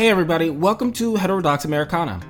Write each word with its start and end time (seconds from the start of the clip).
Hey, 0.00 0.08
everybody, 0.08 0.48
welcome 0.48 0.92
to 0.92 1.16
Heterodox 1.16 1.64
Americana. 1.64 2.20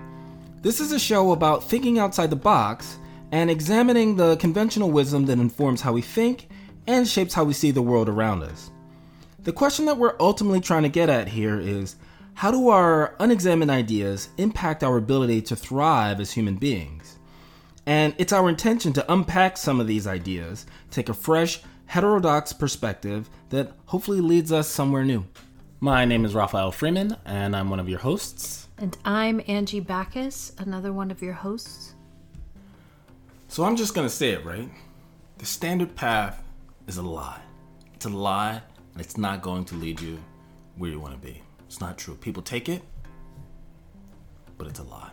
This 0.63 0.81
is 0.81 0.91
a 0.91 0.99
show 0.99 1.33
about 1.33 1.63
thinking 1.65 1.99
outside 1.99 2.31
the 2.31 2.37
box 2.37 2.97
and 3.31 3.51
examining 3.51 4.17
the 4.17 4.37
conventional 4.39 4.91
wisdom 4.91 5.27
that 5.27 5.39
informs 5.39 5.83
how 5.83 5.93
we 5.93 6.01
think 6.01 6.49
and 6.87 7.07
shapes 7.07 7.35
how 7.35 7.45
we 7.45 7.53
see 7.53 7.71
the 7.71 7.83
world 7.83 8.09
around 8.09 8.43
us. 8.43 8.71
The 9.41 9.53
question 9.53 9.85
that 9.85 9.99
we're 9.99 10.17
ultimately 10.19 10.61
trying 10.61 10.85
to 10.85 10.89
get 10.89 11.11
at 11.11 11.29
here 11.29 11.61
is 11.61 11.97
how 12.33 12.51
do 12.51 12.71
our 12.71 13.15
unexamined 13.21 13.71
ideas 13.71 14.31
impact 14.39 14.83
our 14.83 14.97
ability 14.97 15.43
to 15.43 15.57
thrive 15.57 16.21
as 16.21 16.33
human 16.33 16.57
beings? 16.57 17.20
And 17.91 18.15
it's 18.19 18.33
our 18.33 18.49
intention 18.49 18.93
to 18.93 19.13
unpack 19.13 19.57
some 19.57 19.81
of 19.81 19.89
these 19.89 20.07
ideas, 20.07 20.65
take 20.93 21.09
a 21.09 21.13
fresh, 21.13 21.61
heterodox 21.87 22.53
perspective 22.53 23.29
that 23.49 23.73
hopefully 23.87 24.21
leads 24.21 24.53
us 24.53 24.69
somewhere 24.69 25.05
new. 25.05 25.25
My 25.81 26.05
name 26.05 26.25
is 26.25 26.33
Raphael 26.33 26.71
Freeman, 26.71 27.17
and 27.25 27.57
I'm 27.57 27.69
one 27.69 27.81
of 27.81 27.89
your 27.89 27.99
hosts. 27.99 28.69
And 28.79 28.97
I'm 29.05 29.43
Angie 29.49 29.81
Bacchus, 29.81 30.53
another 30.59 30.93
one 30.93 31.11
of 31.11 31.21
your 31.21 31.33
hosts. 31.33 31.97
So 33.49 33.65
I'm 33.65 33.75
just 33.75 33.93
gonna 33.93 34.09
say 34.09 34.31
it, 34.31 34.45
right? 34.45 34.71
The 35.39 35.47
standard 35.47 35.97
path 35.97 36.45
is 36.87 36.99
a 36.99 37.03
lie. 37.03 37.41
It's 37.95 38.07
a 38.07 38.09
lie, 38.09 38.63
and 38.93 39.01
it's 39.01 39.19
not 39.19 39.43
going 39.43 39.65
to 39.65 39.75
lead 39.75 40.01
you 40.01 40.17
where 40.77 40.93
you 40.93 41.01
wanna 41.01 41.19
be. 41.19 41.43
It's 41.67 41.81
not 41.81 41.99
true. 41.99 42.15
People 42.15 42.45
take 42.45 42.69
it, 42.69 42.83
but 44.59 44.69
it's 44.69 44.79
a 44.79 44.85
lie. 44.85 45.11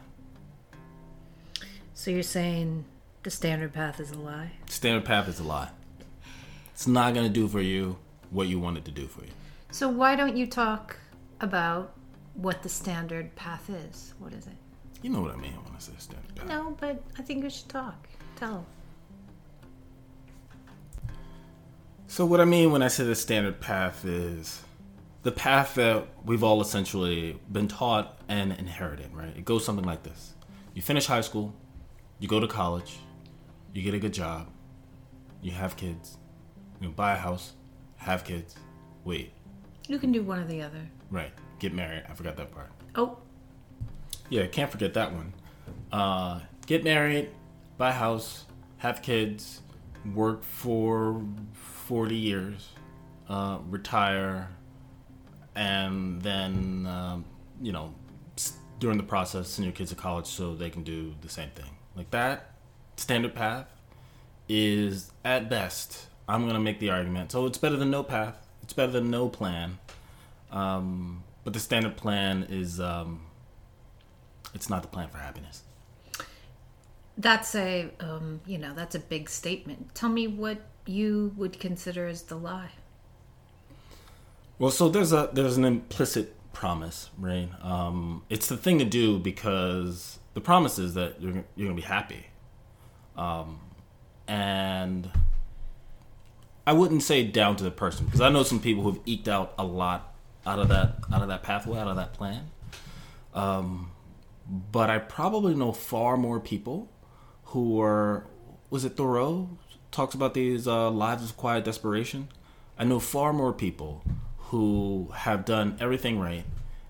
So 1.97 2.11
you're 2.11 2.21
saying 2.21 2.85
the 3.23 3.31
standard 3.31 3.73
path 3.73 3.99
is 3.99 4.11
a 4.11 4.19
lie? 4.19 4.51
Standard 4.67 5.03
path 5.03 5.27
is 5.27 5.39
a 5.39 5.43
lie. 5.43 5.69
It's 6.71 6.85
not 6.85 7.15
gonna 7.15 7.27
do 7.27 7.47
for 7.47 7.59
you 7.59 7.97
what 8.29 8.47
you 8.47 8.59
want 8.59 8.77
it 8.77 8.85
to 8.85 8.91
do 8.91 9.07
for 9.07 9.21
you. 9.21 9.31
So 9.71 9.89
why 9.89 10.15
don't 10.15 10.37
you 10.37 10.45
talk 10.45 10.95
about 11.41 11.95
what 12.35 12.61
the 12.61 12.69
standard 12.69 13.35
path 13.35 13.71
is? 13.71 14.13
What 14.19 14.31
is 14.33 14.45
it? 14.45 14.53
You 15.01 15.09
know 15.09 15.21
what 15.21 15.31
I 15.31 15.37
mean 15.37 15.53
when 15.53 15.75
I 15.75 15.79
say 15.79 15.93
standard 15.97 16.35
path. 16.35 16.47
No, 16.47 16.77
but 16.79 17.01
I 17.17 17.23
think 17.23 17.43
we 17.43 17.49
should 17.49 17.67
talk. 17.67 18.07
Tell. 18.35 18.63
So 22.05 22.27
what 22.27 22.39
I 22.39 22.45
mean 22.45 22.71
when 22.71 22.83
I 22.83 22.89
say 22.89 23.05
the 23.05 23.15
standard 23.15 23.59
path 23.59 24.05
is 24.05 24.61
the 25.23 25.31
path 25.31 25.73
that 25.73 26.05
we've 26.23 26.43
all 26.43 26.61
essentially 26.61 27.39
been 27.51 27.67
taught 27.67 28.19
and 28.29 28.51
inherited, 28.51 29.11
right? 29.15 29.35
It 29.35 29.45
goes 29.45 29.65
something 29.65 29.83
like 29.83 30.03
this. 30.03 30.35
You 30.75 30.83
finish 30.83 31.07
high 31.07 31.21
school, 31.21 31.55
you 32.19 32.27
go 32.27 32.39
to 32.39 32.47
college, 32.47 32.97
you 33.73 33.81
get 33.81 33.93
a 33.93 33.99
good 33.99 34.13
job, 34.13 34.47
you 35.41 35.51
have 35.51 35.75
kids, 35.77 36.17
you 36.81 36.89
buy 36.89 37.13
a 37.13 37.17
house, 37.17 37.53
have 37.97 38.23
kids, 38.23 38.55
wait, 39.03 39.31
You 39.87 39.99
can 39.99 40.11
do 40.11 40.21
one 40.23 40.39
or 40.39 40.45
the 40.45 40.61
other. 40.61 40.81
Right. 41.09 41.31
Get 41.59 41.73
married. 41.73 42.03
I 42.09 42.13
forgot 42.13 42.35
that 42.37 42.51
part. 42.51 42.69
Oh, 42.95 43.17
Yeah, 44.29 44.45
can't 44.47 44.69
forget 44.69 44.93
that 44.95 45.13
one. 45.13 45.31
Uh, 45.91 46.41
get 46.65 46.83
married, 46.83 47.29
buy 47.77 47.89
a 47.89 47.93
house, 47.93 48.45
have 48.77 49.01
kids, 49.01 49.61
work 50.13 50.43
for 50.43 51.21
40 51.53 52.15
years, 52.15 52.69
uh, 53.29 53.59
retire, 53.69 54.49
and 55.55 56.21
then, 56.21 56.85
um, 56.87 57.25
you 57.61 57.71
know, 57.71 57.93
during 58.79 58.97
the 58.97 59.03
process, 59.03 59.47
send 59.49 59.65
your 59.65 59.73
kids 59.73 59.89
to 59.91 59.95
college 59.95 60.27
so 60.27 60.53
they 60.53 60.69
can 60.69 60.83
do 60.83 61.15
the 61.21 61.29
same 61.29 61.49
thing. 61.51 61.76
Like 61.97 62.11
that 62.11 62.51
standard 62.95 63.35
path 63.35 63.67
is, 64.47 65.11
at 65.25 65.49
best, 65.49 66.07
I'm 66.29 66.43
going 66.43 66.53
to 66.53 66.59
make 66.59 66.79
the 66.79 66.89
argument. 66.91 67.31
So 67.31 67.45
it's 67.47 67.57
better 67.57 67.75
than 67.75 67.89
no 67.91 68.03
path, 68.03 68.37
it's 68.63 68.73
better 68.73 68.91
than 68.91 69.09
no 69.09 69.27
plan. 69.27 69.79
Um, 70.51 71.23
but 71.43 71.53
the 71.53 71.59
standard 71.59 71.97
plan 71.97 72.45
is 72.49 72.79
um, 72.79 73.21
it's 74.53 74.69
not 74.69 74.81
the 74.81 74.87
plan 74.87 75.09
for 75.09 75.17
happiness. 75.17 75.63
that's 77.17 77.55
a 77.55 77.89
um, 77.99 78.41
you 78.45 78.57
know 78.57 78.73
that's 78.73 78.95
a 78.95 78.99
big 78.99 79.29
statement. 79.29 79.93
Tell 79.95 80.09
me 80.09 80.27
what 80.27 80.59
you 80.85 81.33
would 81.35 81.59
consider 81.59 82.07
as 82.07 82.23
the 82.23 82.35
lie. 82.35 82.71
Well, 84.59 84.71
so 84.71 84.89
there's 84.89 85.13
a 85.13 85.29
there's 85.33 85.57
an 85.57 85.65
implicit 85.65 86.33
promise, 86.53 87.09
right? 87.17 87.49
Um, 87.61 88.23
it's 88.29 88.47
the 88.47 88.57
thing 88.57 88.79
to 88.79 88.85
do 88.85 89.19
because 89.19 90.19
the 90.37 90.41
promise 90.41 90.77
is 90.77 90.93
that 90.93 91.19
you're 91.19 91.43
you're 91.55 91.67
gonna 91.67 91.73
be 91.73 91.81
happy, 91.81 92.27
um, 93.15 93.59
and 94.27 95.09
I 96.67 96.73
wouldn't 96.73 97.01
say 97.01 97.23
down 97.23 97.55
to 97.55 97.63
the 97.63 97.71
person 97.71 98.05
because 98.05 98.21
I 98.21 98.29
know 98.29 98.43
some 98.43 98.59
people 98.59 98.83
who've 98.83 98.99
eked 99.07 99.27
out 99.27 99.55
a 99.57 99.65
lot 99.65 100.13
out 100.45 100.59
of 100.59 100.67
that 100.67 100.97
out 101.11 101.23
of 101.23 101.29
that 101.29 101.41
pathway 101.41 101.79
out 101.79 101.87
of 101.87 101.95
that 101.95 102.13
plan. 102.13 102.51
Um, 103.33 103.89
but 104.47 104.91
I 104.91 104.99
probably 104.99 105.55
know 105.55 105.71
far 105.71 106.17
more 106.17 106.39
people 106.39 106.87
who 107.45 107.81
are 107.81 108.27
was 108.69 108.85
it 108.85 108.95
Thoreau 108.95 109.57
talks 109.89 110.13
about 110.13 110.35
these 110.35 110.67
uh, 110.67 110.91
lives 110.91 111.23
of 111.31 111.35
quiet 111.35 111.65
desperation. 111.65 112.27
I 112.77 112.83
know 112.83 112.99
far 112.99 113.33
more 113.33 113.53
people 113.53 114.03
who 114.37 115.09
have 115.15 115.45
done 115.45 115.77
everything 115.79 116.19
right 116.19 116.45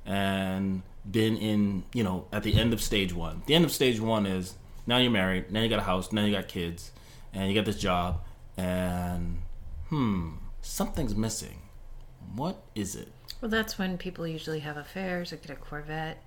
and 0.05 0.81
been 1.09 1.37
in 1.37 1.83
you 1.93 2.03
know 2.03 2.27
at 2.31 2.43
the 2.43 2.59
end 2.59 2.73
of 2.73 2.81
stage 2.81 3.13
one. 3.13 3.41
The 3.45 3.55
end 3.55 3.65
of 3.65 3.71
stage 3.71 3.99
one 3.99 4.25
is 4.25 4.55
now 4.85 4.97
you're 4.97 5.11
married, 5.11 5.51
now 5.51 5.61
you 5.61 5.69
got 5.69 5.79
a 5.79 5.83
house, 5.83 6.11
now 6.11 6.23
you 6.25 6.33
got 6.33 6.47
kids, 6.47 6.91
and 7.33 7.49
you 7.49 7.55
got 7.55 7.65
this 7.65 7.77
job, 7.77 8.21
and 8.57 9.41
hmm, 9.89 10.31
something's 10.61 11.15
missing. 11.15 11.61
What 12.35 12.61
is 12.75 12.95
it? 12.95 13.09
Well, 13.41 13.49
that's 13.51 13.77
when 13.77 13.97
people 13.97 14.25
usually 14.27 14.59
have 14.59 14.77
affairs 14.77 15.31
or 15.31 15.37
get 15.37 15.51
a 15.51 15.55
Corvette. 15.55 16.23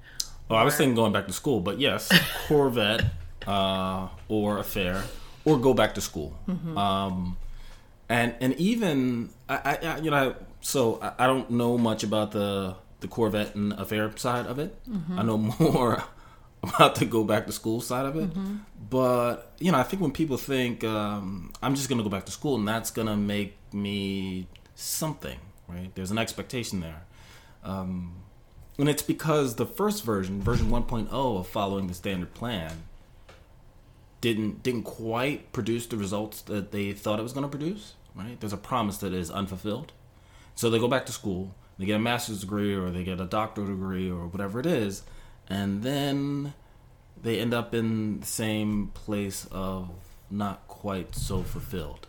Oh, 0.49 0.55
I 0.57 0.63
was 0.65 0.77
thinking 0.77 0.95
going 0.95 1.13
back 1.13 1.27
to 1.27 1.33
school, 1.33 1.61
but 1.61 1.79
yes, 1.79 2.11
Corvette 2.49 3.05
uh, 3.47 4.09
or 4.29 4.59
affair 4.59 5.03
or 5.45 5.59
go 5.59 5.75
back 5.75 5.95
to 5.95 6.01
school. 6.01 6.37
Um, 6.77 7.37
and 8.09 8.35
and 8.41 8.55
even 8.55 9.31
I, 9.49 9.57
I 9.83 9.87
I- 9.87 9.99
you 9.99 10.11
know 10.11 10.35
so 10.61 10.99
I, 11.01 11.25
I 11.25 11.27
don't 11.27 11.51
know 11.51 11.79
much 11.79 12.03
about 12.03 12.33
the 12.33 12.77
the 13.01 13.09
Corvette 13.09 13.55
and 13.55 13.73
affair 13.75 14.11
side 14.17 14.47
of 14.47 14.59
it. 14.59 14.77
I 15.17 15.23
know 15.23 15.39
more 15.59 16.05
about 16.63 16.97
the 16.97 17.05
go 17.07 17.25
back 17.25 17.47
to 17.47 17.53
school 17.53 17.81
side 17.81 18.07
of 18.07 18.17
it. 18.17 18.31
But 18.91 19.53
you 19.59 19.73
know, 19.73 19.79
I 19.79 19.83
think 19.83 20.03
when 20.03 20.13
people 20.13 20.37
think 20.37 20.85
um, 20.85 21.53
I'm 21.63 21.75
just 21.75 21.89
gonna 21.89 22.03
go 22.03 22.09
back 22.09 22.27
to 22.27 22.33
school 22.33 22.57
and 22.57 22.67
that's 22.69 22.91
gonna 22.91 23.17
make 23.17 23.57
me 23.73 24.47
something, 24.75 25.39
right? 25.69 25.95
There's 25.95 26.11
an 26.11 26.19
expectation 26.19 26.81
there. 26.81 27.03
Um, 27.65 28.17
and 28.79 28.89
it's 28.89 29.03
because 29.03 29.57
the 29.57 29.67
first 29.67 30.05
version, 30.05 30.41
version 30.43 30.71
1.0 30.71 31.11
of 31.13 31.47
following 31.47 31.87
the 31.87 31.95
standard 31.95 32.33
plan, 32.35 32.85
didn't 34.21 34.63
didn't 34.63 34.83
quite 34.85 35.53
produce 35.53 35.87
the 35.87 35.97
results 35.97 36.43
that 36.43 36.73
they 36.73 36.93
thought 36.93 37.19
it 37.19 37.23
was 37.23 37.33
going 37.33 37.45
to 37.45 37.49
produce. 37.49 37.95
Right? 38.15 38.39
There's 38.41 38.53
a 38.53 38.59
promise 38.59 38.99
that 38.99 39.13
is 39.13 39.31
unfulfilled. 39.31 39.93
So 40.55 40.69
they 40.69 40.79
go 40.79 40.89
back 40.89 41.07
to 41.07 41.13
school, 41.13 41.55
they 41.81 41.87
get 41.87 41.97
a 41.97 41.99
master's 41.99 42.41
degree 42.41 42.75
or 42.75 42.91
they 42.91 43.03
get 43.05 43.21
a 43.21 43.25
doctoral 43.25 43.67
degree 43.67 44.11
or 44.11 44.27
whatever 44.27 44.61
it 44.61 44.67
is, 44.67 45.03
and 45.49 45.83
then 45.83 46.53
they 47.23 47.41
end 47.41 47.55
up 47.55 47.75
in 47.75 48.21
the 48.21 48.27
same 48.27 48.89
place 48.89 49.49
of 49.51 49.89
not 50.31 50.69
quite 50.69 51.15
so 51.15 51.43
fulfilled. 51.43 52.07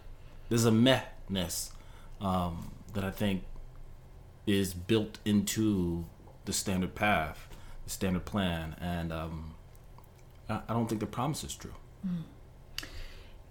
There's 0.50 0.66
a 0.66 0.72
mehness 0.72 1.72
um, 2.20 2.72
that 2.94 3.06
I 3.06 3.12
think 3.12 3.44
is 4.46 4.74
built 4.74 5.20
into 5.24 6.04
the 6.44 6.52
standard 6.52 6.94
path, 6.94 7.48
the 7.86 7.92
standard 7.92 8.26
plan, 8.26 8.76
and 8.82 9.14
um, 9.14 9.56
I, 10.50 10.60
I 10.68 10.74
don't 10.74 10.90
think 10.90 11.00
the 11.00 11.08
promise 11.08 11.46
is 11.46 11.56
true. 11.56 11.76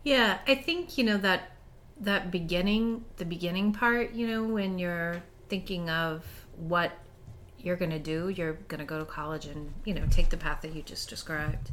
Yeah, 0.04 0.41
I 0.47 0.54
think 0.54 0.98
you 0.98 1.04
know 1.04 1.16
that 1.16 1.52
that 1.98 2.31
beginning, 2.31 3.06
the 3.16 3.25
beginning 3.25 3.73
part. 3.73 4.12
You 4.12 4.26
know, 4.26 4.44
when 4.44 4.78
you're 4.78 5.23
thinking 5.50 5.91
of 5.91 6.25
what 6.56 6.93
you're 7.58 7.76
going 7.76 7.91
to 7.91 7.99
do, 7.99 8.31
you're 8.31 8.55
going 8.69 8.79
to 8.79 8.87
go 8.87 8.99
to 8.99 9.05
college 9.05 9.44
and 9.44 9.73
you 9.85 9.93
know 9.93 10.06
take 10.11 10.31
the 10.31 10.37
path 10.38 10.62
that 10.62 10.75
you 10.75 10.82
just 10.82 11.11
described. 11.11 11.70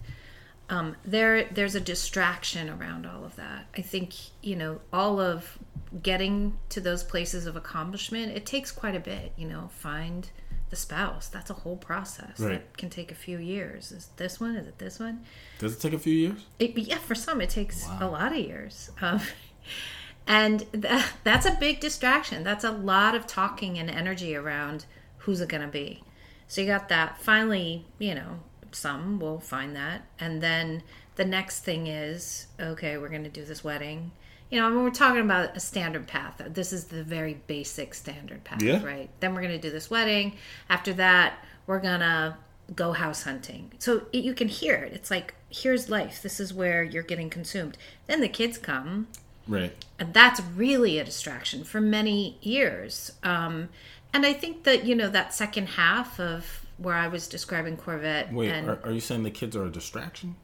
Um, 0.70 0.98
there, 1.06 1.46
there's 1.46 1.76
a 1.76 1.80
distraction 1.80 2.70
around 2.70 3.06
all 3.06 3.24
of 3.24 3.38
that. 3.38 3.68
I 3.78 3.82
think 3.82 4.14
you 4.42 4.58
know 4.58 4.82
all 4.92 5.22
of 5.22 5.58
getting 6.04 6.58
to 6.70 6.82
those 6.82 7.04
places 7.06 7.46
of 7.46 7.56
accomplishment. 7.56 8.36
It 8.36 8.46
takes 8.46 8.72
quite 8.74 8.96
a 8.96 9.00
bit. 9.00 9.32
You 9.38 9.48
know, 9.48 9.70
find 9.72 10.30
the 10.70 10.76
spouse. 10.76 11.30
That's 11.30 11.50
a 11.50 11.54
whole 11.54 11.78
process 11.78 12.42
Right. 12.42 12.50
that 12.50 12.78
can 12.78 12.90
take 12.90 13.10
a 13.10 13.16
few 13.16 13.38
years. 13.38 13.94
Is 13.94 14.10
this 14.18 14.42
one? 14.42 14.58
Is 14.58 14.68
it 14.68 14.78
this 14.78 15.00
one? 15.00 15.24
Does 15.60 15.76
it 15.76 15.80
take 15.80 15.94
a 15.94 16.00
few 16.00 16.14
years? 16.14 16.46
It, 16.60 16.78
yeah, 16.78 16.98
for 16.98 17.16
some 17.16 17.40
it 17.40 17.50
takes 17.50 17.88
a 18.02 18.08
lot 18.08 18.34
of 18.34 18.38
years. 18.40 18.92
Um, 19.02 19.22
and 20.28 20.66
th- 20.74 21.04
that's 21.24 21.46
a 21.46 21.52
big 21.52 21.80
distraction. 21.80 22.44
That's 22.44 22.64
a 22.64 22.72
lot 22.72 23.16
of 23.16 23.26
talking 23.28 23.78
and 23.80 23.90
energy 23.90 24.36
around 24.36 24.86
who's 25.20 25.42
it 25.42 25.50
going 25.50 25.62
to 25.62 25.68
be. 25.68 26.04
So 26.48 26.62
you 26.62 26.68
got 26.68 26.90
that. 26.90 27.20
Finally, 27.22 27.86
you 28.00 28.16
know, 28.16 28.40
some 28.72 29.20
will 29.20 29.40
find 29.40 29.76
that. 29.76 30.04
And 30.20 30.42
then 30.42 30.84
the 31.16 31.26
next 31.26 31.62
thing 31.62 31.88
is 31.88 32.48
okay, 32.60 32.98
we're 32.98 33.10
going 33.10 33.24
to 33.24 33.30
do 33.30 33.44
this 33.44 33.64
wedding. 33.64 34.12
you 34.50 34.60
know, 34.60 34.68
I 34.68 34.70
mean, 34.70 34.84
we're 34.84 34.92
talking 34.92 35.22
about 35.22 35.58
a 35.58 35.60
standard 35.60 36.08
path. 36.08 36.42
This 36.50 36.72
is 36.72 36.86
the 36.86 37.04
very 37.04 37.34
basic 37.48 37.94
standard 37.94 38.44
path, 38.46 38.62
Yeah. 38.62 38.82
right? 38.84 39.10
Then 39.20 39.34
we're 39.36 39.42
going 39.42 39.60
to 39.60 39.68
do 39.68 39.72
this 39.72 39.90
wedding. 39.90 40.36
After 40.70 40.94
that, 40.94 41.44
we're 41.66 41.82
going 41.82 42.00
to 42.00 42.38
go 42.74 42.94
house 42.94 43.24
hunting. 43.24 43.72
So 43.80 44.04
it, 44.14 44.24
you 44.24 44.34
can 44.34 44.48
hear 44.48 44.76
it. 44.76 44.94
It's 44.94 45.12
like, 45.12 45.34
here's 45.50 45.90
life. 45.90 46.22
This 46.22 46.40
is 46.40 46.54
where 46.54 46.82
you're 46.84 47.04
getting 47.04 47.30
consumed. 47.30 47.78
Then 48.06 48.22
the 48.22 48.30
kids 48.30 48.58
come, 48.58 49.08
Right. 49.48 49.74
and 50.00 50.14
that's 50.14 50.42
really 50.56 51.00
a 51.00 51.04
distraction 51.04 51.64
for 51.64 51.82
many 51.82 52.38
years. 52.42 53.12
Um, 53.24 53.70
and 54.14 54.26
I 54.26 54.34
think 54.34 54.64
that, 54.64 54.86
you 54.86 54.96
know, 54.96 55.10
that 55.10 55.34
second 55.34 55.68
half 55.68 56.20
of 56.20 56.66
where 56.78 56.96
I 56.96 57.08
was 57.08 57.28
describing 57.28 57.78
Corvette 57.78 58.32
Wait, 58.32 58.52
and 58.52 58.70
are, 58.70 58.80
are 58.84 58.92
you 58.92 59.00
saying 59.00 59.24
the 59.24 59.32
kids 59.32 59.56
are 59.56 59.66
a 59.66 59.72
distraction? 59.72 60.36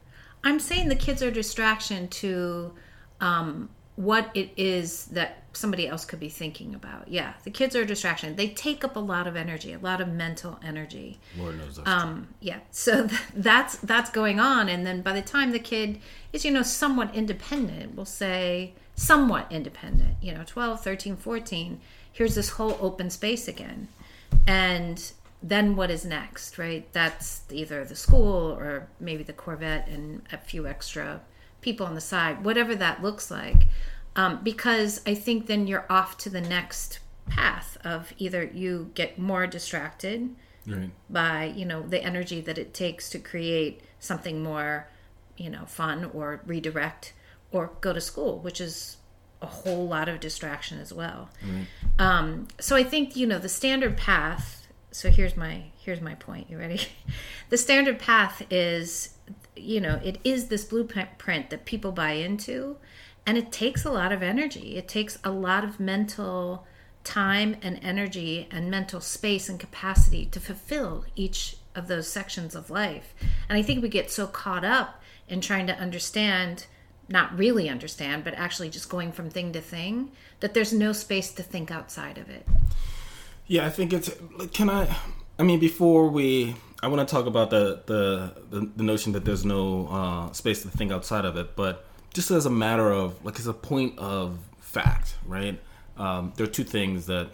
I'm 0.42 0.60
saying 0.60 0.88
the 0.88 0.96
kids 0.96 1.22
are 1.22 1.28
a 1.28 1.32
distraction 1.32 2.08
to 2.08 2.72
um, 3.20 3.70
what 3.96 4.30
it 4.34 4.50
is 4.56 5.06
that 5.06 5.44
somebody 5.52 5.86
else 5.86 6.04
could 6.04 6.18
be 6.18 6.28
thinking 6.28 6.74
about. 6.74 7.08
Yeah, 7.08 7.34
the 7.44 7.50
kids 7.50 7.76
are 7.76 7.82
a 7.82 7.86
distraction. 7.86 8.34
They 8.36 8.48
take 8.48 8.84
up 8.84 8.96
a 8.96 9.00
lot 9.00 9.26
of 9.26 9.36
energy, 9.36 9.72
a 9.72 9.78
lot 9.78 10.00
of 10.00 10.08
mental 10.08 10.58
energy. 10.64 11.20
Lord 11.38 11.58
knows 11.58 11.76
that's 11.76 11.88
Um, 11.88 12.28
yeah, 12.40 12.58
so 12.70 13.06
th- 13.06 13.20
that's 13.36 13.76
that's 13.76 14.10
going 14.10 14.40
on, 14.40 14.68
and 14.68 14.86
then 14.86 15.00
by 15.00 15.12
the 15.12 15.22
time 15.22 15.52
the 15.52 15.58
kid 15.60 16.00
is, 16.32 16.44
you 16.44 16.50
know, 16.50 16.62
somewhat 16.62 17.14
independent, 17.14 17.94
we'll 17.94 18.04
say 18.04 18.74
somewhat 18.94 19.50
independent, 19.50 20.16
you 20.20 20.32
know, 20.32 20.44
12, 20.46 20.82
13, 20.82 21.16
14, 21.16 21.80
here's 22.12 22.34
this 22.34 22.50
whole 22.50 22.78
open 22.80 23.10
space 23.10 23.48
again. 23.48 23.88
And 24.46 25.12
then 25.42 25.76
what 25.76 25.90
is 25.90 26.04
next, 26.04 26.58
right? 26.58 26.90
That's 26.92 27.42
either 27.50 27.84
the 27.84 27.96
school 27.96 28.56
or 28.58 28.88
maybe 29.00 29.22
the 29.22 29.32
Corvette 29.32 29.88
and 29.88 30.22
a 30.32 30.38
few 30.38 30.66
extra 30.66 31.20
people 31.60 31.86
on 31.86 31.94
the 31.94 32.00
side, 32.00 32.44
whatever 32.44 32.74
that 32.76 33.02
looks 33.02 33.30
like. 33.30 33.66
Um, 34.16 34.40
because 34.42 35.00
I 35.06 35.14
think 35.14 35.46
then 35.46 35.66
you're 35.66 35.86
off 35.90 36.16
to 36.18 36.30
the 36.30 36.40
next 36.40 37.00
path 37.28 37.76
of 37.84 38.12
either 38.18 38.44
you 38.44 38.90
get 38.94 39.18
more 39.18 39.46
distracted. 39.46 40.34
Right. 40.66 40.92
by 41.10 41.52
you 41.54 41.66
know 41.66 41.82
the 41.82 42.02
energy 42.02 42.40
that 42.40 42.56
it 42.56 42.72
takes 42.72 43.10
to 43.10 43.18
create 43.18 43.82
something 44.00 44.42
more 44.42 44.88
you 45.36 45.50
know 45.50 45.66
fun 45.66 46.10
or 46.14 46.40
redirect 46.46 47.12
or 47.54 47.70
go 47.80 47.92
to 47.92 48.00
school 48.00 48.38
which 48.40 48.60
is 48.60 48.96
a 49.42 49.46
whole 49.46 49.86
lot 49.86 50.08
of 50.08 50.20
distraction 50.20 50.78
as 50.78 50.92
well. 50.92 51.28
Um, 51.98 52.48
so 52.58 52.76
i 52.76 52.82
think 52.82 53.14
you 53.14 53.26
know 53.26 53.38
the 53.38 53.48
standard 53.48 53.96
path 53.96 54.64
so 54.94 55.10
here's 55.10 55.36
my 55.36 55.64
here's 55.80 56.00
my 56.00 56.14
point. 56.14 56.48
You 56.48 56.58
ready? 56.58 56.80
The 57.50 57.58
standard 57.58 57.98
path 57.98 58.42
is 58.50 59.10
you 59.54 59.80
know 59.80 60.00
it 60.02 60.18
is 60.24 60.48
this 60.48 60.64
blueprint 60.64 61.50
that 61.50 61.64
people 61.66 61.92
buy 61.92 62.12
into 62.12 62.76
and 63.26 63.36
it 63.36 63.52
takes 63.52 63.84
a 63.84 63.90
lot 63.90 64.12
of 64.12 64.22
energy. 64.22 64.76
It 64.76 64.88
takes 64.88 65.18
a 65.22 65.30
lot 65.30 65.62
of 65.62 65.78
mental 65.78 66.66
time 67.02 67.56
and 67.60 67.78
energy 67.82 68.48
and 68.50 68.70
mental 68.70 69.00
space 69.00 69.48
and 69.48 69.60
capacity 69.60 70.26
to 70.26 70.40
fulfill 70.40 71.04
each 71.16 71.56
of 71.74 71.86
those 71.88 72.08
sections 72.08 72.54
of 72.54 72.70
life. 72.70 73.14
And 73.48 73.58
I 73.58 73.62
think 73.62 73.82
we 73.82 73.88
get 73.88 74.10
so 74.10 74.26
caught 74.26 74.64
up 74.64 75.02
in 75.28 75.40
trying 75.40 75.66
to 75.66 75.78
understand, 75.78 76.66
not 77.08 77.36
really 77.38 77.68
understand, 77.68 78.24
but 78.24 78.34
actually 78.34 78.70
just 78.70 78.88
going 78.88 79.12
from 79.12 79.30
thing 79.30 79.52
to 79.52 79.60
thing, 79.60 80.10
that 80.40 80.54
there's 80.54 80.72
no 80.72 80.92
space 80.92 81.32
to 81.32 81.42
think 81.42 81.70
outside 81.70 82.18
of 82.18 82.28
it. 82.30 82.46
Yeah, 83.46 83.66
I 83.66 83.70
think 83.70 83.92
it's. 83.92 84.10
Can 84.52 84.70
I? 84.70 84.94
I 85.38 85.42
mean, 85.42 85.58
before 85.60 86.08
we, 86.08 86.56
I 86.82 86.88
want 86.88 87.06
to 87.06 87.12
talk 87.14 87.26
about 87.26 87.50
the 87.50 87.82
the 87.86 88.32
the, 88.50 88.70
the 88.76 88.82
notion 88.82 89.12
that 89.12 89.24
there's 89.24 89.44
no 89.44 89.86
uh, 89.88 90.32
space 90.32 90.62
to 90.62 90.68
think 90.68 90.90
outside 90.92 91.24
of 91.24 91.36
it, 91.36 91.54
but 91.56 91.84
just 92.14 92.30
as 92.30 92.46
a 92.46 92.50
matter 92.50 92.90
of 92.90 93.22
like, 93.24 93.38
as 93.38 93.46
a 93.46 93.52
point 93.52 93.98
of 93.98 94.38
fact, 94.60 95.16
right? 95.26 95.60
Um, 95.98 96.32
there 96.36 96.44
are 96.44 96.50
two 96.50 96.64
things 96.64 97.06
that 97.06 97.28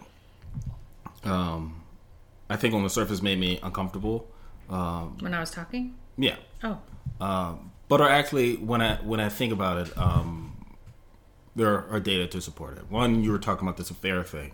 um, 1.23 1.81
I 2.49 2.55
think 2.57 2.73
on 2.73 2.83
the 2.83 2.89
surface 2.89 3.21
made 3.21 3.39
me 3.39 3.59
uncomfortable. 3.63 4.27
Um, 4.69 5.17
When 5.19 5.33
I 5.33 5.39
was 5.39 5.51
talking? 5.51 5.95
yeah, 6.17 6.35
Oh, 6.63 6.77
um, 7.19 7.70
but 7.91 7.99
are 7.99 8.09
actually 8.09 8.55
when 8.55 8.81
I 8.81 8.95
when 9.03 9.19
I 9.19 9.27
think 9.27 9.51
about 9.51 9.85
it, 9.85 9.97
um, 9.97 10.65
there 11.57 11.85
are 11.89 11.99
data 11.99 12.25
to 12.25 12.39
support 12.39 12.77
it. 12.77 12.89
One, 12.89 13.21
you 13.21 13.33
were 13.33 13.37
talking 13.37 13.67
about 13.67 13.75
this 13.75 13.89
affair 13.89 14.23
thing, 14.23 14.53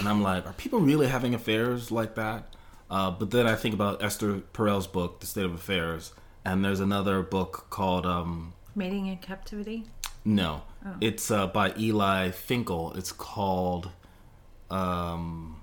and 0.00 0.08
I'm 0.08 0.20
like, 0.20 0.44
are 0.46 0.52
people 0.52 0.80
really 0.80 1.06
having 1.06 1.32
affairs 1.32 1.92
like 1.92 2.16
that? 2.16 2.56
Uh, 2.90 3.12
but 3.12 3.30
then 3.30 3.46
I 3.46 3.54
think 3.54 3.72
about 3.72 4.02
Esther 4.02 4.40
Perel's 4.52 4.88
book, 4.88 5.20
The 5.20 5.26
State 5.26 5.44
of 5.44 5.54
Affairs, 5.54 6.12
and 6.44 6.64
there's 6.64 6.80
another 6.80 7.22
book 7.22 7.68
called 7.70 8.04
um, 8.04 8.52
mating 8.74 9.06
in 9.06 9.18
captivity? 9.18 9.84
No, 10.24 10.62
it's 11.00 11.30
uh, 11.30 11.46
by 11.46 11.72
Eli 11.78 12.32
Finkel. 12.32 12.94
It's 12.94 13.12
called. 13.12 13.90
Um, 14.72 15.62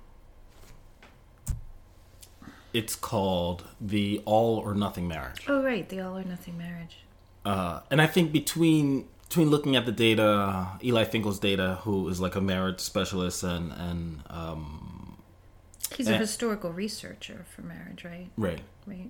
it's 2.74 2.96
called 2.96 3.66
the 3.82 4.22
All 4.24 4.58
or 4.58 4.74
Nothing 4.74 5.10
Marriage. 5.10 5.44
Oh, 5.50 5.62
right, 5.62 5.90
the 5.90 6.00
all 6.00 6.18
or 6.18 6.24
nothing 6.24 6.58
marriage. 6.58 7.00
Uh, 7.50 7.82
and 7.92 8.00
I 8.02 8.08
think 8.08 8.32
between 8.32 9.08
between 9.28 9.50
looking 9.50 9.76
at 9.76 9.86
the 9.86 9.92
data, 10.08 10.68
Eli 10.84 11.04
Finkel's 11.06 11.40
data, 11.40 11.80
who 11.84 12.08
is 12.10 12.20
like 12.26 12.36
a 12.36 12.42
marriage 12.42 12.80
specialist, 12.80 13.44
and 13.44 13.72
and 13.88 14.22
um, 14.40 15.18
He's 15.96 16.08
a 16.10 16.16
Eh. 16.16 16.18
historical 16.20 16.72
researcher 16.72 17.46
for 17.56 17.62
marriage, 17.64 18.02
right? 18.06 18.30
right, 18.38 18.62
Right. 18.86 19.10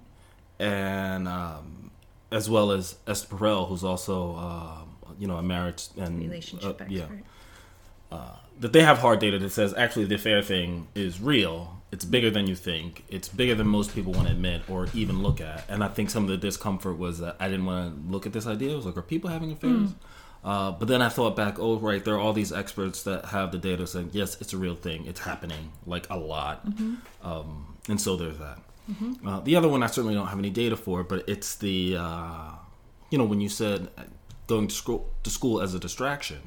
and 0.58 1.28
um, 1.28 1.92
as 2.32 2.50
well 2.50 2.72
as 2.72 2.96
Esther 3.06 3.36
Perel, 3.36 3.68
who's 3.68 3.84
also 3.84 4.16
uh, 4.48 4.78
you 5.22 5.28
know 5.28 5.38
a 5.38 5.44
marriage 5.44 5.84
and 5.98 6.20
Relationship 6.22 6.80
uh, 6.82 6.84
expert. 6.86 6.92
yeah, 6.92 7.08
that 8.12 8.74
they 8.74 8.82
have 8.82 9.00
hard 9.00 9.20
data 9.20 9.40
that 9.40 9.52
says 9.52 9.74
actually 9.76 10.06
the 10.06 10.16
affair 10.16 10.42
thing 10.42 10.88
is 10.96 11.22
real. 11.22 11.82
It's 11.92 12.06
bigger 12.06 12.30
than 12.30 12.46
you 12.46 12.56
think. 12.56 13.04
It's 13.10 13.28
bigger 13.30 13.56
than 13.56 13.68
most 13.68 13.96
people 13.96 14.12
want 14.14 14.28
to 14.28 14.34
admit 14.34 14.70
or 14.70 14.88
even 14.94 15.24
look 15.24 15.42
at. 15.42 15.64
And 15.70 15.84
I 15.84 15.88
think 15.88 16.10
some 16.10 16.24
of 16.24 16.30
the 16.30 16.38
discomfort 16.38 16.98
was 17.00 17.20
that 17.20 17.36
I 17.40 17.48
didn't 17.48 17.66
want 17.66 17.96
to 18.06 18.12
look 18.12 18.26
at 18.28 18.34
this 18.34 18.46
idea. 18.46 18.74
It 18.74 18.76
was 18.76 18.86
like, 18.86 18.98
are 18.98 19.02
people 19.02 19.30
having 19.30 19.52
affairs? 19.52 19.90
Uh, 20.44 20.72
but 20.72 20.88
then 20.88 21.02
I 21.02 21.10
thought 21.10 21.36
back, 21.36 21.58
oh 21.60 21.78
right, 21.80 22.04
there 22.04 22.14
are 22.16 22.20
all 22.20 22.34
these 22.34 22.54
experts 22.54 23.04
that 23.04 23.26
have 23.26 23.52
the 23.52 23.58
data 23.58 23.88
saying 23.88 24.12
yes, 24.14 24.40
it's 24.40 24.54
a 24.54 24.58
real 24.58 24.76
thing. 24.76 25.06
It's 25.06 25.20
happening 25.22 25.72
like 25.86 26.08
a 26.10 26.18
lot. 26.18 26.64
Um, 27.24 27.76
and 27.90 28.00
so 28.00 28.16
there's 28.16 28.38
that. 28.38 28.60
Uh, 29.26 29.40
the 29.42 29.56
other 29.56 29.68
one 29.68 29.84
I 29.84 29.88
certainly 29.88 30.16
don't 30.16 30.28
have 30.28 30.40
any 30.40 30.50
data 30.50 30.76
for, 30.78 31.04
but 31.04 31.28
it's 31.28 31.56
the 31.56 31.96
uh, 31.98 32.52
you 33.10 33.18
know 33.18 33.26
when 33.26 33.42
you 33.42 33.50
said 33.50 33.90
going 34.48 34.68
to 34.68 34.76
school 34.76 35.10
to 35.24 35.30
school 35.30 35.62
as 35.62 35.74
a 35.74 35.80
distraction 35.80 36.40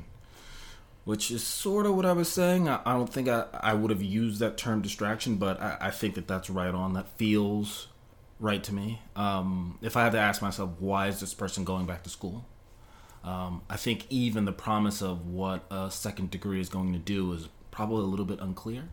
which 1.04 1.30
is 1.30 1.42
sort 1.42 1.86
of 1.86 1.96
what 1.96 2.06
I 2.06 2.12
was 2.12 2.30
saying. 2.30 2.68
I, 2.68 2.80
I 2.84 2.92
don't 2.92 3.12
think 3.12 3.28
I, 3.28 3.46
I 3.52 3.74
would 3.74 3.90
have 3.90 4.02
used 4.02 4.40
that 4.40 4.56
term 4.56 4.82
distraction, 4.82 5.36
but 5.36 5.60
I, 5.60 5.76
I 5.80 5.90
think 5.90 6.14
that 6.14 6.28
that's 6.28 6.48
right 6.48 6.74
on. 6.74 6.92
That 6.92 7.08
feels 7.18 7.88
right 8.38 8.62
to 8.64 8.74
me. 8.74 9.00
Um, 9.16 9.78
if 9.82 9.96
I 9.96 10.04
had 10.04 10.12
to 10.12 10.18
ask 10.18 10.42
myself, 10.42 10.70
why 10.78 11.08
is 11.08 11.20
this 11.20 11.34
person 11.34 11.64
going 11.64 11.86
back 11.86 12.02
to 12.04 12.10
school? 12.10 12.46
Um, 13.24 13.62
I 13.70 13.76
think 13.76 14.06
even 14.10 14.44
the 14.44 14.52
promise 14.52 15.00
of 15.00 15.26
what 15.26 15.64
a 15.70 15.90
second 15.90 16.30
degree 16.30 16.60
is 16.60 16.68
going 16.68 16.92
to 16.92 16.98
do 16.98 17.32
is 17.32 17.48
probably 17.70 18.02
a 18.02 18.06
little 18.06 18.26
bit 18.26 18.40
unclear. 18.40 18.88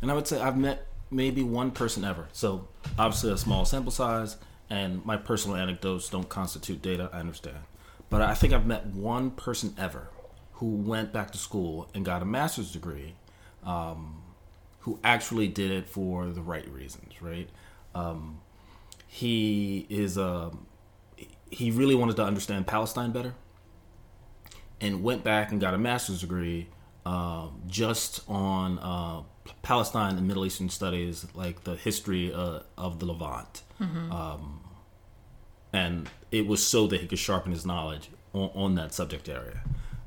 And 0.00 0.10
I 0.10 0.14
would 0.14 0.28
say 0.28 0.40
I've 0.40 0.56
met 0.56 0.86
maybe 1.10 1.42
one 1.42 1.70
person 1.70 2.04
ever. 2.04 2.28
So 2.32 2.68
obviously 2.98 3.32
a 3.32 3.36
small 3.36 3.64
sample 3.64 3.92
size, 3.92 4.36
and 4.70 5.04
my 5.04 5.16
personal 5.16 5.56
anecdotes 5.56 6.08
don't 6.08 6.28
constitute 6.28 6.82
data. 6.82 7.10
I 7.12 7.20
understand, 7.20 7.58
but 8.08 8.22
I 8.22 8.34
think 8.34 8.52
I've 8.52 8.66
met 8.66 8.86
one 8.86 9.30
person 9.30 9.74
ever 9.78 10.10
who 10.56 10.66
went 10.66 11.12
back 11.12 11.30
to 11.30 11.38
school 11.38 11.88
and 11.94 12.04
got 12.04 12.22
a 12.22 12.24
master's 12.24 12.72
degree, 12.72 13.14
um, 13.64 14.22
who 14.80 14.98
actually 15.02 15.48
did 15.48 15.70
it 15.70 15.88
for 15.88 16.26
the 16.26 16.42
right 16.42 16.68
reasons. 16.68 17.14
Right? 17.20 17.48
Um, 17.94 18.40
he 19.06 19.86
is 19.88 20.16
a 20.16 20.50
he 21.50 21.70
really 21.70 21.94
wanted 21.94 22.16
to 22.16 22.24
understand 22.24 22.66
Palestine 22.66 23.12
better 23.12 23.34
and 24.80 25.02
went 25.02 25.24
back 25.24 25.52
and 25.52 25.60
got 25.60 25.74
a 25.74 25.78
master's 25.78 26.20
degree 26.20 26.68
um, 27.06 27.62
just 27.66 28.20
on 28.28 28.78
uh, 28.80 29.22
Palestine 29.62 30.16
and 30.16 30.26
Middle 30.26 30.44
Eastern 30.44 30.68
studies, 30.68 31.26
like 31.34 31.64
the 31.64 31.76
history 31.76 32.32
uh, 32.34 32.60
of 32.76 32.98
the 32.98 33.06
Levant. 33.06 33.62
Um, 34.10 34.60
and 35.72 36.08
it 36.32 36.46
was 36.46 36.66
so 36.66 36.86
that 36.88 37.00
he 37.00 37.06
could 37.06 37.18
sharpen 37.18 37.52
his 37.52 37.64
knowledge 37.64 38.10
on, 38.32 38.50
on 38.54 38.74
that 38.74 38.92
subject 38.92 39.28
area. 39.28 39.62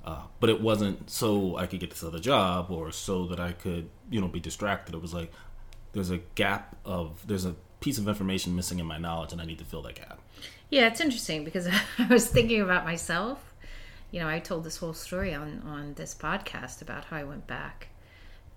Uh, 0.09 0.21
but 0.39 0.49
it 0.49 0.59
wasn't 0.59 1.09
so 1.09 1.55
I 1.55 1.67
could 1.67 1.79
get 1.79 1.91
this 1.91 2.03
other 2.03 2.19
job 2.19 2.71
or 2.71 2.91
so 2.91 3.27
that 3.27 3.39
I 3.39 3.51
could, 3.51 3.89
you 4.09 4.19
know, 4.19 4.27
be 4.27 4.39
distracted. 4.39 4.95
It 4.95 5.01
was 5.01 5.13
like 5.13 5.31
there's 5.93 6.09
a 6.09 6.17
gap 6.35 6.75
of 6.83 7.25
there's 7.27 7.45
a 7.45 7.55
piece 7.79 7.97
of 7.99 8.07
information 8.07 8.55
missing 8.55 8.79
in 8.79 8.85
my 8.85 8.97
knowledge, 8.97 9.33
and 9.33 9.41
I 9.41 9.45
need 9.45 9.59
to 9.59 9.65
fill 9.65 9.83
that 9.83 9.95
gap. 9.95 10.19
Yeah, 10.69 10.87
it's 10.87 10.99
interesting 10.99 11.43
because 11.43 11.67
I 11.99 12.07
was 12.09 12.27
thinking 12.27 12.61
about 12.61 12.85
myself. 12.85 13.53
You 14.11 14.19
know, 14.21 14.27
I 14.27 14.39
told 14.39 14.63
this 14.63 14.77
whole 14.77 14.93
story 14.93 15.33
on 15.35 15.61
on 15.65 15.93
this 15.93 16.15
podcast 16.15 16.81
about 16.81 17.05
how 17.05 17.17
I 17.17 17.23
went 17.23 17.45
back, 17.45 17.89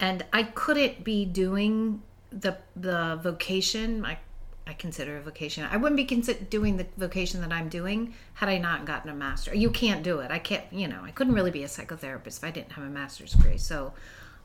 and 0.01 0.25
I 0.33 0.45
couldn't 0.45 1.05
be 1.05 1.27
doing 1.27 2.03
the 2.31 2.57
the 2.75 3.21
vocation 3.23 4.07
I 4.07 4.19
I 4.67 4.75
consider 4.75 5.17
a 5.17 5.21
vocation. 5.21 5.67
I 5.71 5.77
wouldn't 5.77 5.97
be 5.97 6.05
consider 6.05 6.45
doing 6.45 6.77
the 6.77 6.87
vocation 6.97 7.41
that 7.41 7.53
I'm 7.53 7.69
doing 7.69 8.15
had 8.35 8.49
I 8.49 8.59
not 8.59 8.85
gotten 8.85 9.11
a 9.11 9.15
master. 9.15 9.55
You 9.55 9.71
can't 9.71 10.03
do 10.03 10.21
it. 10.21 10.31
I 10.31 10.39
can't. 10.39 10.65
You 10.71 10.89
know, 10.89 11.01
I 11.03 11.11
couldn't 11.11 11.35
really 11.35 11.51
be 11.51 11.65
a 11.65 11.67
psychotherapist 11.67 12.39
if 12.39 12.45
I 12.45 12.51
didn't 12.51 12.73
have 12.73 12.85
a 12.85 12.89
master's 12.89 13.33
degree. 13.33 13.59
So, 13.59 13.93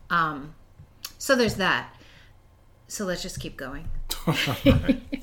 um, 0.10 0.56
so 1.18 1.36
there's 1.36 1.56
that. 1.56 1.94
So 2.88 3.06
let's 3.06 3.22
just 3.22 3.40
keep 3.40 3.58
going. 3.58 3.88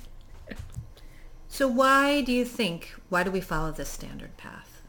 so 1.49 1.67
why 1.67 2.21
do 2.21 2.33
you 2.33 2.45
think? 2.45 2.95
Why 3.09 3.25
do 3.25 3.31
we 3.31 3.41
follow 3.41 3.73
this 3.73 3.89
standard 3.89 4.37
path? 4.37 4.83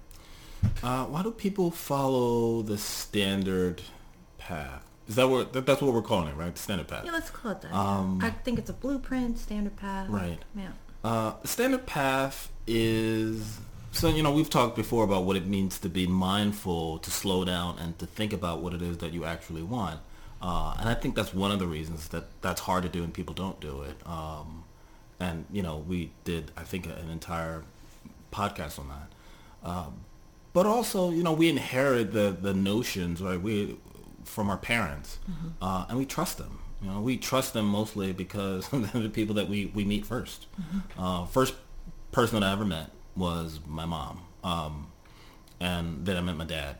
Uh, 0.84 1.06
why 1.06 1.24
do 1.24 1.32
people 1.32 1.72
follow 1.72 2.62
the 2.62 2.78
standard 2.78 3.82
path? 4.38 4.84
Is 5.08 5.16
that 5.16 5.28
what 5.28 5.54
that, 5.54 5.66
that's 5.66 5.82
what 5.82 5.94
we're 5.94 6.02
calling 6.02 6.28
it, 6.30 6.36
right? 6.36 6.54
The 6.54 6.62
standard 6.62 6.88
path. 6.88 7.06
Yeah, 7.06 7.12
let's 7.12 7.30
call 7.30 7.52
it 7.52 7.62
that. 7.62 7.74
Um, 7.74 8.20
I 8.22 8.32
think 8.32 8.58
it's 8.58 8.70
a 8.70 8.74
blueprint, 8.74 9.38
standard 9.38 9.76
path. 9.76 10.10
Right. 10.10 10.40
Yeah. 10.56 10.70
Uh, 11.04 11.34
standard 11.44 11.86
path 11.86 12.52
is 12.66 13.60
so 13.92 14.10
you 14.10 14.24
know 14.24 14.32
we've 14.32 14.50
talked 14.50 14.76
before 14.76 15.04
about 15.04 15.24
what 15.24 15.36
it 15.36 15.46
means 15.46 15.80
to 15.80 15.90
be 15.90 16.08
mindful, 16.08 16.98
to 17.00 17.12
slow 17.12 17.46
down, 17.46 17.78
and 17.80 17.98
to 18.00 18.06
think 18.06 18.34
about 18.34 18.62
what 18.62 18.74
it 18.74 18.82
is 18.82 18.98
that 18.98 19.14
you 19.14 19.26
actually 19.26 19.64
want. 19.64 20.00
Uh, 20.42 20.76
and 20.80 20.90
I 20.90 20.94
think 20.94 21.16
that's 21.16 21.34
one 21.34 21.52
of 21.52 21.60
the 21.60 21.68
reasons 21.68 22.10
that 22.10 22.26
that's 22.42 22.62
hard 22.62 22.84
to 22.84 22.90
do 22.90 23.04
and 23.04 23.14
people 23.14 23.34
don't 23.34 23.60
do 23.60 23.84
it. 23.84 23.96
Um, 24.06 24.64
and 25.20 25.46
you 25.52 25.62
know 25.62 25.78
we 25.88 26.12
did 26.24 26.52
I 26.58 26.64
think 26.64 26.88
an 26.88 27.10
entire 27.12 27.64
podcast 28.34 28.80
on 28.80 28.90
that. 28.90 29.70
Um, 29.70 30.02
but 30.54 30.66
also 30.66 31.10
you 31.12 31.24
know 31.24 31.34
we 31.34 31.50
inherit 31.50 32.12
the 32.14 32.36
the 32.40 32.54
notions 32.54 33.22
right 33.22 33.42
we 33.42 33.78
from 34.25 34.50
our 34.50 34.58
parents, 34.58 35.20
mm-hmm. 35.29 35.48
uh, 35.62 35.86
and 35.88 35.98
we 35.98 36.05
trust 36.05 36.38
them. 36.38 36.60
You 36.82 36.89
know, 36.89 37.01
we 37.01 37.17
trust 37.17 37.53
them 37.53 37.67
mostly 37.67 38.12
because 38.12 38.67
they're 38.74 39.03
the 39.03 39.10
people 39.10 39.36
that 39.36 39.50
we, 39.50 39.67
we 39.67 39.86
meet 39.86 40.05
1st 40.05 40.46
mm-hmm. 40.62 41.01
uh, 41.01 41.25
first 41.25 41.55
person 42.12 42.39
that 42.39 42.48
I 42.48 42.51
ever 42.51 42.65
met 42.65 42.91
was 43.15 43.60
my 43.65 43.86
mom, 43.86 44.22
um, 44.44 44.88
and 45.60 46.05
then 46.05 46.17
I 46.17 46.22
met 46.22 46.36
my 46.36 46.46
dad, 46.46 46.77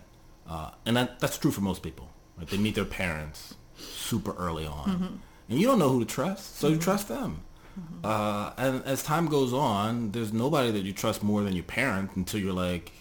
uh, 0.50 0.72
and 0.86 0.98
that 0.98 1.20
that's 1.20 1.38
true 1.38 1.52
for 1.52 1.62
most 1.62 1.82
people. 1.82 2.10
Right? 2.38 2.48
They 2.48 2.58
meet 2.58 2.76
their 2.76 2.86
parents 2.86 3.56
super 3.78 4.36
early 4.38 4.66
on, 4.66 4.90
mm-hmm. 4.90 5.16
and 5.50 5.60
you 5.60 5.68
don't 5.68 5.80
know 5.80 5.90
who 5.90 6.00
to 6.00 6.06
trust, 6.06 6.58
so 6.58 6.68
you 6.68 6.74
mm-hmm. 6.74 6.84
trust 6.84 7.08
them. 7.08 7.42
Mm-hmm. 7.80 8.06
Uh, 8.06 8.52
and 8.58 8.84
as 8.86 9.04
time 9.04 9.28
goes 9.28 9.54
on, 9.54 10.12
there's 10.12 10.32
nobody 10.32 10.72
that 10.72 10.84
you 10.84 10.94
trust 10.94 11.24
more 11.24 11.44
than 11.44 11.54
your 11.54 11.64
parent 11.64 12.16
until 12.16 12.40
you're 12.40 12.54
like, 12.54 12.92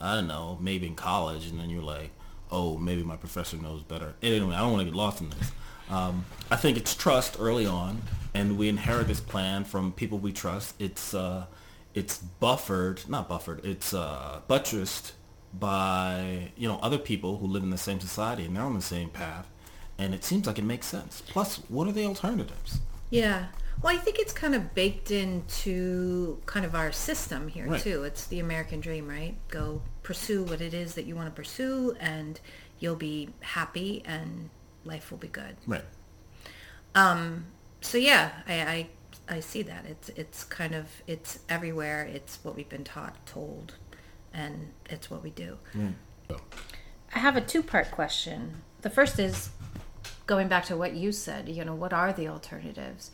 I 0.00 0.14
don't 0.14 0.26
know, 0.28 0.58
maybe 0.60 0.86
in 0.86 0.94
college, 0.94 1.46
and 1.46 1.58
then 1.58 1.70
you're 1.70 1.82
like, 1.82 2.10
oh, 2.50 2.78
maybe 2.78 3.02
my 3.02 3.16
professor 3.16 3.56
knows 3.56 3.82
better. 3.82 4.14
Anyway, 4.22 4.54
I 4.54 4.60
don't 4.60 4.72
want 4.72 4.80
to 4.80 4.84
get 4.86 4.94
lost 4.94 5.20
in 5.20 5.30
this. 5.30 5.52
Um, 5.88 6.24
I 6.50 6.56
think 6.56 6.76
it's 6.76 6.94
trust 6.94 7.36
early 7.38 7.66
on, 7.66 8.02
and 8.34 8.56
we 8.56 8.68
inherit 8.68 9.08
this 9.08 9.20
plan 9.20 9.64
from 9.64 9.92
people 9.92 10.18
we 10.18 10.32
trust. 10.32 10.74
It's 10.78 11.14
uh, 11.14 11.46
it's 11.94 12.18
buffered, 12.18 13.08
not 13.08 13.28
buffered. 13.28 13.64
It's 13.64 13.92
uh, 13.92 14.40
buttressed 14.46 15.12
by 15.52 16.52
you 16.56 16.68
know 16.68 16.78
other 16.80 16.98
people 16.98 17.38
who 17.38 17.46
live 17.46 17.62
in 17.62 17.70
the 17.70 17.78
same 17.78 17.98
society 17.98 18.44
and 18.44 18.54
they're 18.54 18.62
on 18.62 18.74
the 18.74 18.82
same 18.82 19.10
path, 19.10 19.48
and 19.98 20.14
it 20.14 20.24
seems 20.24 20.46
like 20.46 20.58
it 20.58 20.64
makes 20.64 20.86
sense. 20.86 21.22
Plus, 21.26 21.56
what 21.68 21.88
are 21.88 21.92
the 21.92 22.04
alternatives? 22.04 22.80
Yeah. 23.10 23.46
Well, 23.82 23.94
I 23.94 23.98
think 23.98 24.18
it's 24.18 24.32
kind 24.32 24.54
of 24.54 24.74
baked 24.74 25.10
into 25.10 26.40
kind 26.44 26.66
of 26.66 26.74
our 26.74 26.92
system 26.92 27.48
here 27.48 27.66
right. 27.66 27.80
too. 27.80 28.04
It's 28.04 28.26
the 28.26 28.40
American 28.40 28.80
dream, 28.80 29.08
right? 29.08 29.36
Go 29.48 29.80
pursue 30.02 30.44
what 30.44 30.60
it 30.60 30.74
is 30.74 30.94
that 30.94 31.06
you 31.06 31.16
want 31.16 31.28
to 31.28 31.34
pursue 31.34 31.96
and 31.98 32.38
you'll 32.78 32.96
be 32.96 33.30
happy 33.40 34.02
and 34.04 34.50
life 34.84 35.10
will 35.10 35.18
be 35.18 35.28
good. 35.28 35.56
Right. 35.66 35.84
Um, 36.94 37.46
so 37.80 37.96
yeah, 37.96 38.32
I, 38.46 38.60
I, 38.60 39.36
I 39.36 39.40
see 39.40 39.62
that. 39.62 39.86
It's, 39.86 40.10
it's 40.10 40.44
kind 40.44 40.74
of, 40.74 40.86
it's 41.06 41.38
everywhere. 41.48 42.02
It's 42.04 42.38
what 42.42 42.56
we've 42.56 42.68
been 42.68 42.84
taught, 42.84 43.24
told, 43.24 43.76
and 44.34 44.72
it's 44.90 45.10
what 45.10 45.22
we 45.22 45.30
do. 45.30 45.56
Mm. 45.74 45.94
I 47.14 47.18
have 47.18 47.36
a 47.36 47.40
two-part 47.40 47.90
question. 47.90 48.62
The 48.82 48.90
first 48.90 49.18
is 49.18 49.50
going 50.26 50.48
back 50.48 50.66
to 50.66 50.76
what 50.76 50.94
you 50.94 51.12
said, 51.12 51.48
you 51.48 51.64
know, 51.64 51.74
what 51.74 51.92
are 51.92 52.12
the 52.12 52.28
alternatives? 52.28 53.10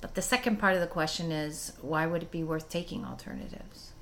But 0.00 0.14
the 0.14 0.22
second 0.22 0.58
part 0.58 0.74
of 0.74 0.80
the 0.80 0.86
question 0.86 1.32
is 1.32 1.72
why 1.80 2.06
would 2.06 2.22
it 2.22 2.30
be 2.30 2.44
worth 2.44 2.68
taking 2.68 3.04
alternatives? 3.04 3.92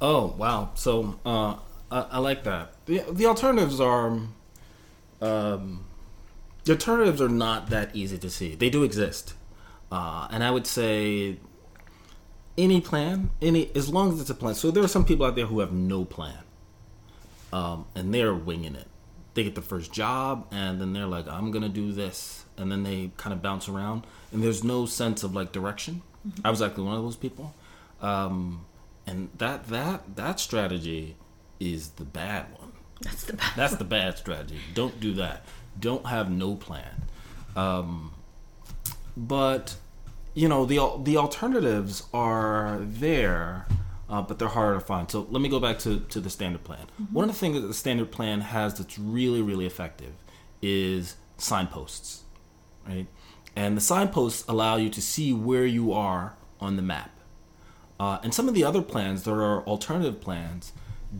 Oh 0.00 0.34
wow! 0.36 0.70
So 0.74 1.18
uh, 1.24 1.56
I, 1.90 2.00
I, 2.12 2.18
like 2.18 2.44
that. 2.44 2.74
the 2.86 3.02
The 3.10 3.26
alternatives 3.26 3.80
are, 3.80 4.18
um, 5.20 5.84
the 6.64 6.72
alternatives 6.72 7.22
are 7.22 7.28
not 7.28 7.70
that 7.70 7.94
easy 7.94 8.18
to 8.18 8.28
see. 8.28 8.54
They 8.54 8.68
do 8.68 8.82
exist, 8.82 9.34
uh, 9.90 10.28
and 10.30 10.44
I 10.44 10.50
would 10.50 10.66
say 10.66 11.38
any 12.58 12.80
plan, 12.80 13.30
any 13.40 13.70
as 13.74 13.88
long 13.88 14.12
as 14.12 14.20
it's 14.20 14.30
a 14.30 14.34
plan. 14.34 14.54
So 14.54 14.70
there 14.70 14.82
are 14.82 14.88
some 14.88 15.04
people 15.04 15.24
out 15.24 15.36
there 15.36 15.46
who 15.46 15.60
have 15.60 15.72
no 15.72 16.04
plan, 16.04 16.40
um, 17.52 17.86
and 17.94 18.12
they're 18.12 18.34
winging 18.34 18.74
it. 18.74 18.88
They 19.34 19.44
get 19.44 19.54
the 19.54 19.62
first 19.62 19.92
job, 19.92 20.46
and 20.50 20.80
then 20.80 20.92
they're 20.92 21.06
like, 21.06 21.28
"I'm 21.28 21.50
gonna 21.50 21.68
do 21.68 21.92
this," 21.92 22.44
and 22.56 22.70
then 22.70 22.82
they 22.84 23.10
kind 23.16 23.32
of 23.32 23.42
bounce 23.42 23.68
around, 23.68 24.06
and 24.32 24.42
there's 24.42 24.62
no 24.62 24.86
sense 24.86 25.22
of 25.22 25.34
like 25.34 25.52
direction. 25.52 26.02
Mm-hmm. 26.26 26.46
I 26.46 26.50
was 26.50 26.62
actually 26.62 26.84
one 26.84 26.96
of 26.96 27.02
those 27.02 27.16
people. 27.16 27.54
Um, 28.00 28.64
and 29.06 29.30
that 29.38 29.68
that 29.68 30.16
that 30.16 30.40
strategy 30.40 31.16
is 31.60 31.90
the 31.90 32.04
bad 32.04 32.46
one. 32.58 32.72
That's 33.00 33.24
the 33.24 33.34
bad. 33.34 33.52
That's 33.56 33.72
one. 33.72 33.78
the 33.78 33.84
bad 33.84 34.18
strategy. 34.18 34.58
Don't 34.74 35.00
do 35.00 35.14
that. 35.14 35.44
Don't 35.78 36.06
have 36.06 36.30
no 36.30 36.54
plan. 36.54 37.02
Um, 37.56 38.12
but 39.16 39.76
you 40.34 40.48
know 40.48 40.64
the 40.64 41.00
the 41.02 41.16
alternatives 41.16 42.04
are 42.12 42.78
there, 42.80 43.66
uh, 44.14 44.22
but 44.22 44.38
they're 44.38 44.46
harder 44.48 44.74
to 44.74 44.80
find. 44.80 45.10
So 45.10 45.26
let 45.30 45.42
me 45.42 45.48
go 45.48 45.58
back 45.58 45.80
to 45.80 45.98
to 45.98 46.20
the 46.20 46.30
standard 46.30 46.62
plan. 46.62 46.86
Mm-hmm. 47.00 47.14
One 47.14 47.28
of 47.28 47.34
the 47.34 47.38
things 47.38 47.60
that 47.60 47.66
the 47.66 47.74
standard 47.74 48.12
plan 48.12 48.42
has 48.42 48.74
that's 48.74 48.96
really 48.96 49.42
really 49.42 49.66
effective 49.66 50.12
is 50.62 51.16
signposts, 51.36 52.22
right? 52.86 53.08
And 53.56 53.76
the 53.76 53.80
signposts 53.80 54.44
allow 54.48 54.76
you 54.76 54.88
to 54.90 55.02
see 55.02 55.32
where 55.32 55.66
you 55.66 55.92
are 55.92 56.36
on 56.60 56.76
the 56.76 56.82
map. 56.82 57.10
Uh, 57.98 58.18
and 58.22 58.32
some 58.32 58.48
of 58.48 58.54
the 58.54 58.64
other 58.64 58.82
plans, 58.82 59.24
there 59.24 59.40
are 59.42 59.62
alternative 59.64 60.20
plans, 60.20 60.72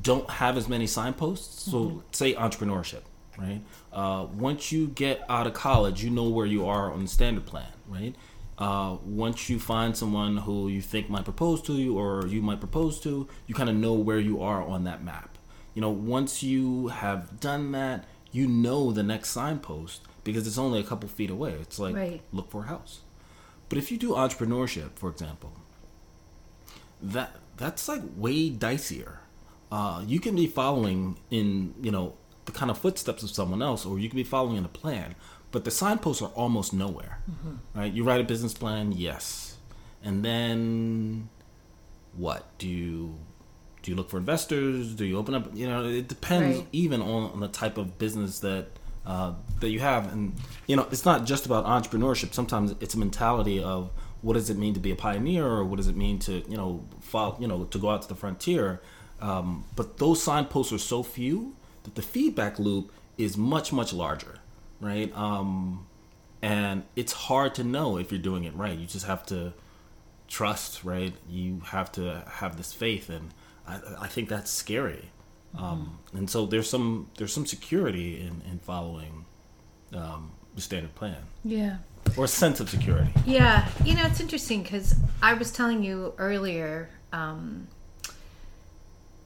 don't 0.02 0.28
have 0.30 0.56
as 0.56 0.68
many 0.68 0.86
signposts. 0.86 1.70
So, 1.70 1.78
mm-hmm. 1.78 1.98
say 2.10 2.34
entrepreneurship, 2.34 3.02
right? 3.38 3.60
Uh, 3.92 4.26
once 4.34 4.72
you 4.72 4.88
get 4.88 5.24
out 5.28 5.46
of 5.46 5.54
college, 5.54 6.02
you 6.02 6.10
know 6.10 6.28
where 6.28 6.46
you 6.46 6.66
are 6.66 6.92
on 6.92 7.02
the 7.02 7.08
standard 7.08 7.46
plan, 7.46 7.72
right? 7.88 8.14
Uh, 8.56 8.96
once 9.04 9.48
you 9.50 9.58
find 9.58 9.96
someone 9.96 10.36
who 10.38 10.68
you 10.68 10.80
think 10.80 11.10
might 11.10 11.24
propose 11.24 11.60
to 11.62 11.72
you 11.72 11.98
or 11.98 12.26
you 12.26 12.40
might 12.40 12.60
propose 12.60 13.00
to, 13.00 13.28
you 13.46 13.54
kind 13.54 13.68
of 13.68 13.74
know 13.74 13.94
where 13.94 14.20
you 14.20 14.40
are 14.40 14.62
on 14.62 14.84
that 14.84 15.02
map. 15.02 15.36
You 15.74 15.80
know, 15.80 15.90
once 15.90 16.42
you 16.42 16.88
have 16.88 17.40
done 17.40 17.72
that, 17.72 18.04
you 18.30 18.46
know 18.46 18.92
the 18.92 19.02
next 19.02 19.30
signpost 19.30 20.02
because 20.22 20.46
it's 20.46 20.58
only 20.58 20.80
a 20.80 20.84
couple 20.84 21.08
feet 21.08 21.30
away. 21.30 21.52
It's 21.60 21.78
like 21.78 21.94
right. 21.94 22.20
look 22.32 22.50
for 22.50 22.62
a 22.62 22.66
house. 22.66 23.00
But 23.68 23.78
if 23.78 23.90
you 23.90 23.98
do 23.98 24.10
entrepreneurship, 24.12 24.90
for 24.94 25.10
example, 25.10 25.52
that 27.02 27.36
that's 27.56 27.88
like 27.88 28.02
way 28.16 28.50
dicier. 28.50 29.18
Uh, 29.70 30.02
you 30.06 30.20
can 30.20 30.36
be 30.36 30.46
following 30.46 31.18
in 31.30 31.74
you 31.80 31.90
know 31.90 32.14
the 32.44 32.52
kind 32.52 32.70
of 32.70 32.78
footsteps 32.78 33.22
of 33.22 33.30
someone 33.30 33.62
else, 33.62 33.86
or 33.86 33.98
you 33.98 34.08
can 34.08 34.16
be 34.16 34.24
following 34.24 34.56
in 34.56 34.64
a 34.64 34.68
plan. 34.68 35.14
But 35.54 35.62
the 35.62 35.70
signposts 35.70 36.20
are 36.20 36.30
almost 36.30 36.72
nowhere, 36.72 37.20
mm-hmm. 37.30 37.78
right? 37.78 37.92
You 37.92 38.02
write 38.02 38.20
a 38.20 38.24
business 38.24 38.52
plan, 38.54 38.90
yes, 38.90 39.56
and 40.02 40.24
then 40.24 41.28
what 42.16 42.58
do 42.58 42.66
you 42.66 43.14
do? 43.80 43.92
You 43.92 43.96
look 43.96 44.10
for 44.10 44.18
investors? 44.18 44.96
Do 44.96 45.04
you 45.04 45.16
open 45.16 45.32
up? 45.32 45.54
You 45.54 45.68
know, 45.68 45.84
it 45.84 46.08
depends 46.08 46.58
right. 46.58 46.66
even 46.72 47.00
on, 47.00 47.30
on 47.30 47.38
the 47.38 47.46
type 47.46 47.78
of 47.78 47.98
business 47.98 48.40
that 48.40 48.66
uh, 49.06 49.34
that 49.60 49.70
you 49.70 49.78
have, 49.78 50.12
and 50.12 50.34
you 50.66 50.74
know, 50.74 50.88
it's 50.90 51.04
not 51.04 51.24
just 51.24 51.46
about 51.46 51.66
entrepreneurship. 51.66 52.34
Sometimes 52.34 52.74
it's 52.80 52.94
a 52.94 52.98
mentality 52.98 53.62
of 53.62 53.92
what 54.22 54.34
does 54.34 54.50
it 54.50 54.56
mean 54.56 54.74
to 54.74 54.80
be 54.80 54.90
a 54.90 54.96
pioneer 54.96 55.46
or 55.46 55.64
what 55.64 55.76
does 55.76 55.86
it 55.86 55.96
mean 55.96 56.18
to 56.18 56.42
you 56.50 56.56
know 56.56 56.82
follow, 57.00 57.36
you 57.38 57.46
know 57.46 57.62
to 57.66 57.78
go 57.78 57.90
out 57.90 58.02
to 58.02 58.08
the 58.08 58.14
frontier 58.16 58.80
um, 59.20 59.64
but 59.76 59.98
those 59.98 60.20
signposts 60.20 60.72
are 60.72 60.78
so 60.78 61.02
few 61.04 61.54
that 61.84 61.94
the 61.94 62.02
feedback 62.02 62.58
loop 62.58 62.90
is 63.18 63.36
much 63.36 63.70
much 63.70 63.92
larger 63.92 64.40
right? 64.80 65.14
Um, 65.16 65.86
and 66.42 66.84
it's 66.94 67.12
hard 67.12 67.54
to 67.56 67.64
know 67.64 67.96
if 67.96 68.12
you're 68.12 68.20
doing 68.20 68.44
it 68.44 68.54
right. 68.54 68.78
You 68.78 68.86
just 68.86 69.06
have 69.06 69.24
to 69.26 69.54
trust 70.28 70.84
right? 70.84 71.14
You 71.28 71.60
have 71.66 71.92
to 71.92 72.24
have 72.28 72.56
this 72.56 72.72
faith 72.72 73.08
and 73.08 73.30
i, 73.66 73.78
I 74.00 74.08
think 74.08 74.28
that's 74.28 74.50
scary. 74.50 75.10
Mm-hmm. 75.54 75.64
um, 75.64 75.98
and 76.12 76.28
so 76.28 76.46
there's 76.46 76.68
some 76.68 77.08
there's 77.16 77.32
some 77.32 77.46
security 77.46 78.20
in, 78.20 78.42
in 78.50 78.58
following 78.58 79.24
um, 79.94 80.32
the 80.54 80.60
standard 80.60 80.94
plan. 80.94 81.18
Yeah. 81.44 81.76
Or 82.16 82.24
a 82.24 82.28
sense 82.28 82.60
of 82.60 82.68
security. 82.68 83.10
Yeah, 83.24 83.68
you 83.84 83.94
know, 83.94 84.04
it's 84.04 84.20
interesting 84.20 84.62
because 84.62 84.96
I 85.22 85.34
was 85.34 85.50
telling 85.50 85.82
you 85.82 86.12
earlier, 86.18 86.90
um, 87.12 87.66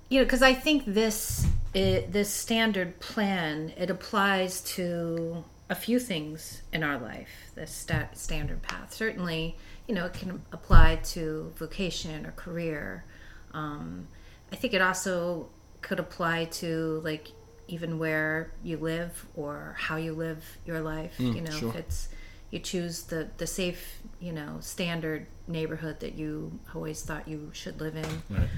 you 0.09 0.19
know, 0.19 0.25
because 0.25 0.43
I 0.43 0.55
think 0.55 0.85
this 0.87 1.47
it, 1.75 2.13
this 2.13 2.33
standard 2.33 2.99
plan 3.01 3.73
it 3.77 3.91
applies 3.91 4.63
to 4.63 5.45
a 5.71 5.75
few 5.75 5.99
things 5.99 6.63
in 6.73 6.83
our 6.83 6.99
life, 6.99 7.53
the 7.55 7.67
sta- 7.67 8.09
standard 8.15 8.63
path. 8.63 8.93
Certainly, 8.93 9.57
you 9.87 9.95
know, 9.95 10.07
it 10.07 10.15
can 10.15 10.43
apply 10.53 10.97
to 10.97 11.53
vocation 11.57 12.25
or 12.25 12.33
career. 12.33 13.05
Um, 13.53 14.09
I 14.51 14.57
think 14.57 14.73
it 14.73 14.81
also 14.81 15.51
could 15.83 16.01
apply 16.01 16.47
to 16.47 17.01
like 17.05 17.33
even 17.69 17.99
where 17.99 18.51
you 18.65 18.79
live 18.79 19.27
or 19.37 19.77
how 19.79 19.97
you 19.97 20.15
live 20.15 20.43
your 20.65 20.81
life. 20.81 21.15
you 21.19 21.43
know, 21.43 21.51
sure. 21.51 21.69
if 21.69 21.77
it's 21.77 22.09
you 22.51 22.59
choose 22.59 23.03
the 23.03 23.29
the 23.37 23.47
safe, 23.47 24.01
you 24.21 24.33
know, 24.33 24.57
standard 24.61 25.27
neighborhood 25.47 26.01
that 26.01 26.15
you 26.15 26.59
always 26.75 27.03
thought 27.03 27.29
you 27.29 27.51
should 27.53 27.79
live 27.79 27.97
in. 27.97 28.23
Right. 28.31 28.49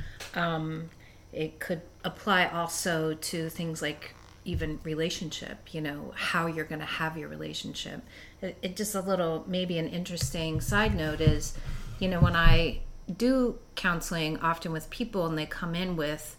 It 1.33 1.61
could 1.61 1.83
apply 2.05 2.47
also 2.47 3.15
to 3.15 3.49
things 3.49 3.83
like 3.83 4.15
even 4.45 4.81
relationship, 4.83 5.73
you 5.75 5.81
know, 5.81 6.13
how 6.17 6.47
you're 6.47 6.65
going 6.65 6.81
to 6.81 6.87
have 6.87 7.17
your 7.17 7.29
relationship. 7.29 8.03
It, 8.41 8.57
it 8.63 8.77
just 8.77 8.95
a 8.95 9.01
little, 9.01 9.45
maybe 9.47 9.79
an 9.79 9.89
interesting 9.89 10.61
side 10.61 10.95
note 10.97 11.21
is, 11.21 11.55
you 11.99 12.09
know, 12.09 12.21
when 12.21 12.35
I 12.35 12.81
do 13.17 13.59
counseling 13.75 14.39
often 14.39 14.73
with 14.73 14.89
people 14.91 15.27
and 15.27 15.37
they 15.37 15.47
come 15.47 15.75
in 15.75 15.97
with 15.97 16.37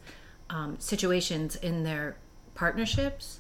um, 0.50 0.80
situations 0.80 1.56
in 1.56 1.84
their 1.84 2.18
partnerships, 2.56 3.40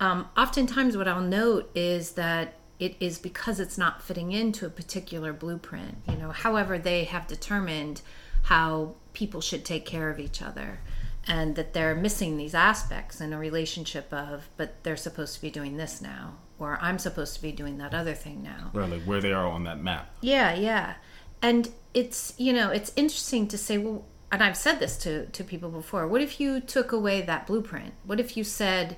um, 0.00 0.28
oftentimes 0.36 0.96
what 0.96 1.08
I'll 1.08 1.20
note 1.20 1.70
is 1.74 2.12
that 2.12 2.54
it 2.78 2.94
is 3.00 3.18
because 3.18 3.58
it's 3.58 3.76
not 3.76 4.00
fitting 4.00 4.30
into 4.30 4.64
a 4.64 4.70
particular 4.70 5.32
blueprint. 5.32 5.96
You 6.08 6.16
know, 6.16 6.30
however 6.30 6.78
they 6.78 7.04
have 7.04 7.26
determined 7.26 8.02
how 8.42 8.94
people 9.18 9.40
should 9.40 9.64
take 9.64 9.84
care 9.84 10.08
of 10.10 10.20
each 10.20 10.40
other, 10.40 10.78
and 11.26 11.56
that 11.56 11.72
they're 11.74 11.94
missing 11.94 12.36
these 12.36 12.54
aspects 12.54 13.20
in 13.20 13.32
a 13.32 13.38
relationship 13.38 14.12
of, 14.12 14.48
but 14.56 14.68
they're 14.84 14.96
supposed 15.08 15.34
to 15.34 15.40
be 15.42 15.50
doing 15.50 15.76
this 15.76 16.00
now, 16.00 16.36
or 16.58 16.78
I'm 16.80 16.98
supposed 16.98 17.34
to 17.34 17.42
be 17.42 17.52
doing 17.52 17.78
that 17.78 17.92
other 17.92 18.14
thing 18.14 18.42
now. 18.42 18.70
Right, 18.72 18.88
like 18.88 19.02
where 19.02 19.20
they 19.20 19.32
are 19.32 19.46
on 19.46 19.64
that 19.64 19.80
map. 19.80 20.04
Yeah, 20.20 20.54
yeah. 20.54 20.94
And 21.42 21.68
it's, 21.94 22.34
you 22.38 22.52
know, 22.52 22.70
it's 22.70 22.92
interesting 22.96 23.48
to 23.48 23.58
say, 23.58 23.76
well, 23.78 24.04
and 24.30 24.42
I've 24.42 24.56
said 24.56 24.78
this 24.78 24.96
to, 24.98 25.26
to 25.26 25.44
people 25.44 25.70
before, 25.70 26.06
what 26.06 26.20
if 26.20 26.40
you 26.40 26.60
took 26.60 26.92
away 26.92 27.22
that 27.22 27.46
blueprint? 27.46 27.94
What 28.04 28.20
if 28.20 28.36
you 28.36 28.44
said 28.44 28.96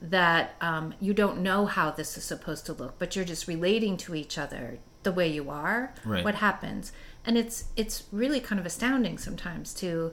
that 0.00 0.54
um, 0.60 0.94
you 0.98 1.14
don't 1.14 1.40
know 1.40 1.66
how 1.66 1.90
this 1.90 2.16
is 2.16 2.24
supposed 2.24 2.66
to 2.66 2.72
look, 2.72 2.98
but 2.98 3.14
you're 3.14 3.24
just 3.24 3.46
relating 3.46 3.96
to 3.98 4.14
each 4.14 4.38
other 4.38 4.78
the 5.02 5.12
way 5.12 5.28
you 5.28 5.50
are? 5.50 5.94
Right. 6.04 6.24
What 6.24 6.36
happens? 6.36 6.92
And 7.24 7.38
it's 7.38 7.64
it's 7.76 8.04
really 8.12 8.40
kind 8.40 8.58
of 8.58 8.66
astounding 8.66 9.18
sometimes 9.18 9.72
to 9.74 10.12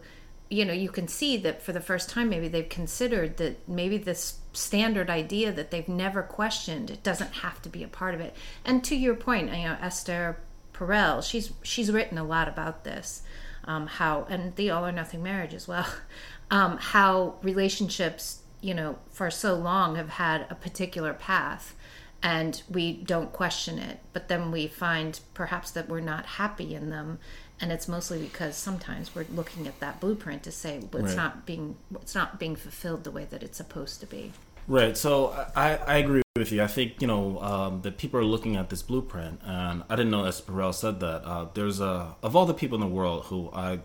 you 0.49 0.65
know 0.65 0.73
you 0.73 0.89
can 0.89 1.07
see 1.07 1.37
that 1.37 1.61
for 1.61 1.73
the 1.73 1.79
first 1.79 2.09
time 2.09 2.29
maybe 2.29 2.47
they've 2.47 2.69
considered 2.69 3.37
that 3.37 3.67
maybe 3.67 3.97
this 3.97 4.39
standard 4.53 5.09
idea 5.09 5.51
that 5.51 5.69
they've 5.71 5.87
never 5.87 6.23
questioned 6.23 6.89
it 6.89 7.03
doesn't 7.03 7.33
have 7.35 7.61
to 7.61 7.69
be 7.69 7.83
a 7.83 7.87
part 7.87 8.15
of 8.15 8.19
it. 8.21 8.35
And 8.65 8.83
to 8.85 8.95
your 8.95 9.15
point 9.15 9.47
you 9.47 9.63
know 9.63 9.77
esther 9.81 10.37
perel 10.73 11.23
she's 11.23 11.51
she's 11.61 11.91
written 11.91 12.17
a 12.17 12.23
lot 12.23 12.47
about 12.47 12.83
this 12.83 13.21
um, 13.65 13.87
how 13.87 14.25
and 14.29 14.55
the 14.55 14.69
all 14.69 14.85
or 14.85 14.91
nothing 14.91 15.21
marriage 15.21 15.53
as 15.53 15.67
well 15.67 15.87
um, 16.51 16.77
how 16.77 17.35
relationships 17.43 18.41
you 18.61 18.73
know 18.73 18.97
for 19.11 19.29
so 19.29 19.55
long 19.55 19.95
have 19.95 20.09
had 20.09 20.45
a 20.49 20.55
particular 20.55 21.13
path 21.13 21.75
and 22.21 22.63
we 22.69 22.93
don't 22.93 23.31
question 23.31 23.79
it 23.79 23.99
but 24.13 24.27
then 24.27 24.51
we 24.51 24.67
find 24.67 25.19
perhaps 25.33 25.71
that 25.71 25.87
we're 25.87 25.99
not 25.99 26.25
happy 26.25 26.75
in 26.75 26.89
them 26.89 27.17
and 27.61 27.71
it's 27.71 27.87
mostly 27.87 28.19
because 28.19 28.55
sometimes 28.55 29.13
we're 29.15 29.25
looking 29.33 29.67
at 29.67 29.79
that 29.79 29.99
blueprint 29.99 30.43
to 30.43 30.51
say 30.51 30.79
well, 30.91 31.03
it's 31.03 31.15
Right. 31.15 31.23
not 31.23 31.45
being 31.45 31.75
it's 31.95 32.15
not 32.15 32.39
being 32.39 32.55
fulfilled 32.55 33.03
the 33.03 33.11
way 33.11 33.25
that 33.25 33.41
it's 33.43 33.57
supposed 33.57 33.99
to 34.01 34.05
be 34.05 34.31
Right. 34.67 34.95
So 34.95 35.29
I, 35.55 35.77
I 35.77 35.97
agree 35.97 36.21
with 36.35 36.51
you. 36.51 36.61
I 36.61 36.67
think 36.67 37.01
you 37.01 37.07
know 37.07 37.41
um, 37.41 37.81
that 37.81 37.97
people 37.97 38.19
are 38.19 38.23
looking 38.23 38.55
at 38.55 38.69
this 38.69 38.83
blueprint, 38.83 39.41
and 39.43 39.81
I 39.89 39.95
didn't 39.95 40.11
know 40.11 40.23
that 40.23 40.35
Perel 40.45 40.75
said 40.75 40.99
that. 40.99 41.23
Uh, 41.25 41.47
there's 41.55 41.79
a 41.79 42.15
of 42.21 42.35
all 42.35 42.45
the 42.45 42.53
people 42.53 42.75
in 42.75 42.81
the 42.81 42.95
world 42.95 43.25
who 43.25 43.49
I 43.51 43.79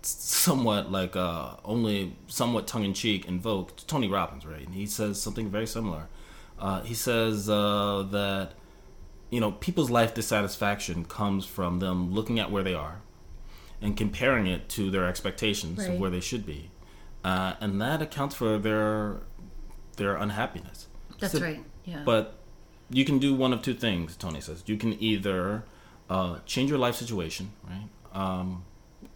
somewhat 0.00 0.90
like 0.90 1.16
uh, 1.16 1.56
only 1.66 2.16
somewhat 2.28 2.66
tongue 2.66 2.84
in 2.84 2.94
cheek 2.94 3.26
invoke 3.26 3.86
Tony 3.86 4.08
Robbins, 4.08 4.46
right? 4.46 4.64
And 4.64 4.74
he 4.74 4.86
says 4.86 5.20
something 5.20 5.50
very 5.50 5.66
similar. 5.66 6.08
Uh, 6.62 6.80
he 6.82 6.94
says 6.94 7.50
uh, 7.50 8.06
that 8.12 8.52
you 9.30 9.40
know 9.40 9.50
people's 9.52 9.90
life 9.90 10.14
dissatisfaction 10.14 11.04
comes 11.04 11.44
from 11.44 11.80
them 11.80 12.12
looking 12.12 12.38
at 12.38 12.50
where 12.52 12.62
they 12.62 12.74
are 12.74 13.00
and 13.80 13.96
comparing 13.96 14.46
it 14.46 14.68
to 14.68 14.88
their 14.90 15.06
expectations 15.08 15.78
Right. 15.80 15.90
of 15.90 15.98
where 16.00 16.08
they 16.10 16.20
should 16.20 16.46
be, 16.46 16.70
uh, 17.24 17.54
and 17.60 17.80
that 17.82 18.00
accounts 18.00 18.34
for 18.36 18.58
their 18.58 19.22
their 19.96 20.14
unhappiness. 20.16 20.86
that's 21.18 21.32
So- 21.34 21.40
right 21.40 21.62
yeah 21.84 22.02
But 22.04 22.38
you 22.90 23.04
can 23.04 23.18
do 23.18 23.34
one 23.34 23.52
of 23.52 23.60
two 23.62 23.74
things. 23.74 24.16
Tony 24.16 24.40
says 24.40 24.62
you 24.66 24.76
can 24.76 24.92
either 25.02 25.64
uh, 26.08 26.38
change 26.46 26.70
your 26.70 26.78
life 26.78 26.94
situation, 26.94 27.50
right, 27.68 27.88
um, 28.12 28.64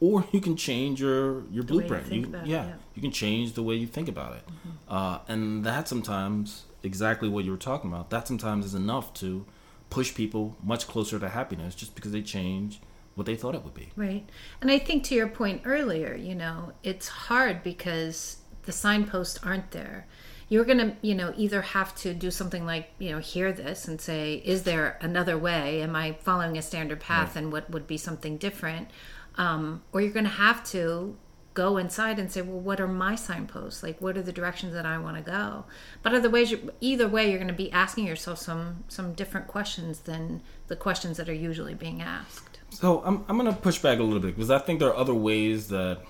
or 0.01 0.25
you 0.33 0.41
can 0.41 0.57
change 0.57 1.01
your 1.01 1.43
your 1.51 1.63
you 1.63 1.63
blueprint. 1.63 2.13
You- 2.13 2.23
it, 2.25 2.31
yeah, 2.33 2.41
yeah. 2.45 2.63
Mm-hmm. 2.63 2.79
you 2.95 3.03
can 3.03 3.11
change 3.11 3.53
the 3.55 3.63
way 3.63 3.75
you 3.75 3.87
think 3.87 4.09
about 4.09 4.37
it, 4.37 4.45
uh, 4.89 5.19
and 5.29 5.65
that 5.65 5.89
sometimes 5.89 6.65
exactly 6.83 7.29
what 7.29 7.45
you 7.45 7.51
were 7.51 7.57
talking 7.57 7.91
about. 7.91 8.11
That 8.11 8.29
sometimes 8.29 8.65
is 8.65 8.75
enough 8.75 9.13
to 9.15 9.45
push 9.91 10.15
people 10.15 10.57
much 10.63 10.87
closer 10.87 11.19
to 11.19 11.29
happiness 11.29 11.75
just 11.75 11.95
because 11.95 12.13
they 12.13 12.23
change 12.23 12.81
what 13.15 13.27
they 13.27 13.35
thought 13.35 13.55
it 13.55 13.65
would 13.65 13.75
be. 13.75 13.91
Right. 13.97 14.29
And 14.61 14.71
I 14.71 14.79
think 14.79 15.05
to 15.05 15.15
your 15.15 15.29
point 15.29 15.63
earlier, 15.65 16.15
you 16.15 16.35
know, 16.35 16.73
it's 16.83 17.09
hard 17.09 17.63
because 17.63 18.39
the 18.65 18.73
signposts 18.73 19.39
aren't 19.43 19.71
there. 19.71 20.07
You're 20.49 20.65
going 20.65 20.79
to, 20.79 20.97
you 21.03 21.15
know, 21.15 21.33
either 21.37 21.61
have 21.63 21.95
to 21.97 22.15
do 22.15 22.31
something 22.31 22.67
like, 22.67 22.91
you 22.99 23.11
know, 23.11 23.19
hear 23.19 23.53
this 23.53 23.89
and 23.89 24.01
say, 24.01 24.35
is 24.45 24.63
there 24.63 24.99
another 25.01 25.37
way? 25.37 25.83
Am 25.83 25.97
I 25.97 26.13
following 26.21 26.57
a 26.57 26.63
standard 26.63 27.01
path 27.01 27.35
and 27.35 27.51
what 27.51 27.69
would 27.71 27.87
be 27.87 27.97
something 27.97 28.37
different? 28.37 28.89
Um, 29.39 29.83
or 29.93 30.01
you're 30.01 30.13
going 30.13 30.25
to 30.25 30.31
have 30.31 30.65
to 30.71 31.17
go 31.55 31.79
inside 31.79 32.19
and 32.19 32.31
say, 32.31 32.43
well, 32.43 32.61
what 32.61 32.81
are 32.81 32.87
my 32.87 33.15
signposts? 33.15 33.83
Like, 33.83 34.01
what 34.01 34.17
are 34.17 34.23
the 34.23 34.33
directions 34.33 34.75
that 34.75 34.85
I 34.87 34.99
want 34.99 35.17
to 35.17 35.23
go? 35.23 35.65
But 36.03 36.15
other 36.15 36.29
ways, 36.31 36.55
either 36.81 37.09
way, 37.09 37.29
you're 37.29 37.39
going 37.39 37.49
to 37.49 37.55
be 37.55 37.73
asking 37.73 38.07
yourself 38.07 38.39
some 38.39 38.85
some 38.89 39.15
different 39.15 39.49
questions 39.49 40.01
than 40.01 40.43
the 40.69 40.77
questions 40.77 41.17
that 41.17 41.29
are 41.29 41.35
usually 41.35 41.75
being 41.75 42.03
asked. 42.03 42.61
So 42.71 43.03
I'm 43.05 43.25
I'm 43.29 43.37
gonna 43.39 43.53
push 43.55 43.79
back 43.79 43.99
a 43.99 44.03
little 44.03 44.21
bit 44.21 44.35
because 44.35 44.51
I 44.51 44.59
think 44.59 44.81
there 44.81 44.89
are 44.89 44.97
other 44.97 45.15
ways 45.15 45.69
that, 45.69 46.01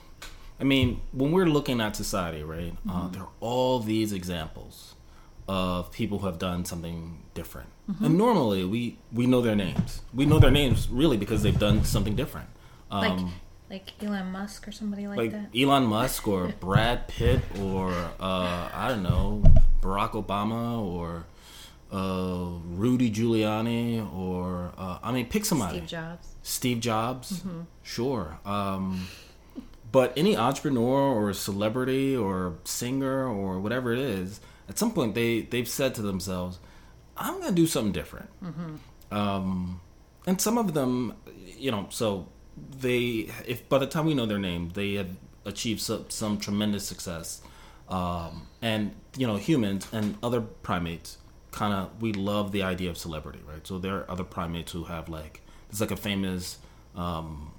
I 0.60 0.64
mean, 0.64 1.00
when 1.12 1.30
we're 1.32 1.46
looking 1.46 1.80
at 1.80 1.94
society, 1.96 2.42
right? 2.42 2.74
Uh, 2.90 3.08
there 3.08 3.22
are 3.22 3.28
all 3.40 3.78
these 3.80 4.12
examples 4.12 4.94
of 5.48 5.92
people 5.92 6.18
who 6.18 6.26
have 6.26 6.38
done 6.38 6.64
something 6.64 7.22
different, 7.34 7.68
and 8.02 8.18
normally 8.18 8.64
we 8.64 8.98
we 9.12 9.26
know 9.26 9.40
their 9.40 9.54
names. 9.54 10.02
We 10.12 10.26
know 10.26 10.38
their 10.40 10.50
names 10.50 10.88
really 10.88 11.16
because 11.16 11.42
they've 11.44 11.58
done 11.58 11.84
something 11.84 12.16
different. 12.16 12.48
Um, 12.90 13.00
like 13.00 13.32
like 13.68 14.04
Elon 14.04 14.30
Musk 14.30 14.68
or 14.68 14.72
somebody 14.72 15.08
like, 15.08 15.18
like 15.18 15.30
that. 15.32 15.48
Elon 15.56 15.84
Musk 15.84 16.28
or 16.28 16.48
Brad 16.60 17.08
Pitt 17.08 17.40
or 17.60 17.90
uh, 18.20 18.68
I 18.72 18.88
don't 18.88 19.02
know 19.02 19.42
Barack 19.80 20.12
Obama 20.12 20.80
or 20.80 21.24
uh, 21.92 22.58
Rudy 22.64 23.10
Giuliani 23.10 24.14
or 24.14 24.72
uh, 24.78 24.98
I 25.02 25.12
mean 25.12 25.26
pick 25.26 25.44
somebody. 25.44 25.78
Steve 25.78 25.88
Jobs. 25.88 26.28
Steve 26.42 26.80
Jobs, 26.80 27.42
sure. 27.82 28.38
Um, 28.44 29.08
but 29.90 30.12
any 30.16 30.36
entrepreneur 30.36 31.00
or 31.14 31.32
celebrity 31.32 32.16
or 32.16 32.58
singer 32.64 33.26
or 33.26 33.58
whatever 33.60 33.92
it 33.92 33.98
is, 33.98 34.40
at 34.68 34.78
some 34.78 34.92
point 34.92 35.14
they 35.14 35.42
they've 35.42 35.68
said 35.68 35.94
to 35.96 36.02
themselves, 36.02 36.58
"I'm 37.16 37.34
going 37.34 37.48
to 37.48 37.54
do 37.54 37.66
something 37.66 37.92
different." 37.92 38.28
Um, 39.10 39.80
and 40.26 40.40
some 40.40 40.58
of 40.58 40.74
them, 40.74 41.14
you 41.56 41.70
know, 41.70 41.86
so 41.90 42.28
they 42.80 43.30
if 43.46 43.68
by 43.68 43.78
the 43.78 43.86
time 43.86 44.06
we 44.06 44.14
know 44.14 44.26
their 44.26 44.38
name, 44.38 44.70
they 44.74 44.94
have 44.94 45.10
achieved 45.44 45.80
some, 45.80 46.06
some 46.08 46.38
tremendous 46.38 46.86
success. 46.86 47.40
Um, 47.88 48.48
and 48.62 48.94
you 49.16 49.26
know, 49.26 49.36
humans 49.36 49.86
and 49.92 50.16
other 50.22 50.40
primates 50.40 51.18
kind 51.52 51.72
of 51.72 52.02
we 52.02 52.12
love 52.12 52.52
the 52.52 52.62
idea 52.62 52.90
of 52.90 52.98
celebrity, 52.98 53.40
right? 53.48 53.66
So 53.66 53.78
there 53.78 53.96
are 53.96 54.10
other 54.10 54.24
primates 54.24 54.72
who 54.72 54.84
have 54.84 55.08
like 55.08 55.40
it's 55.70 55.80
like 55.80 55.90
a 55.92 55.96
famous 55.96 56.58
um, 56.96 57.52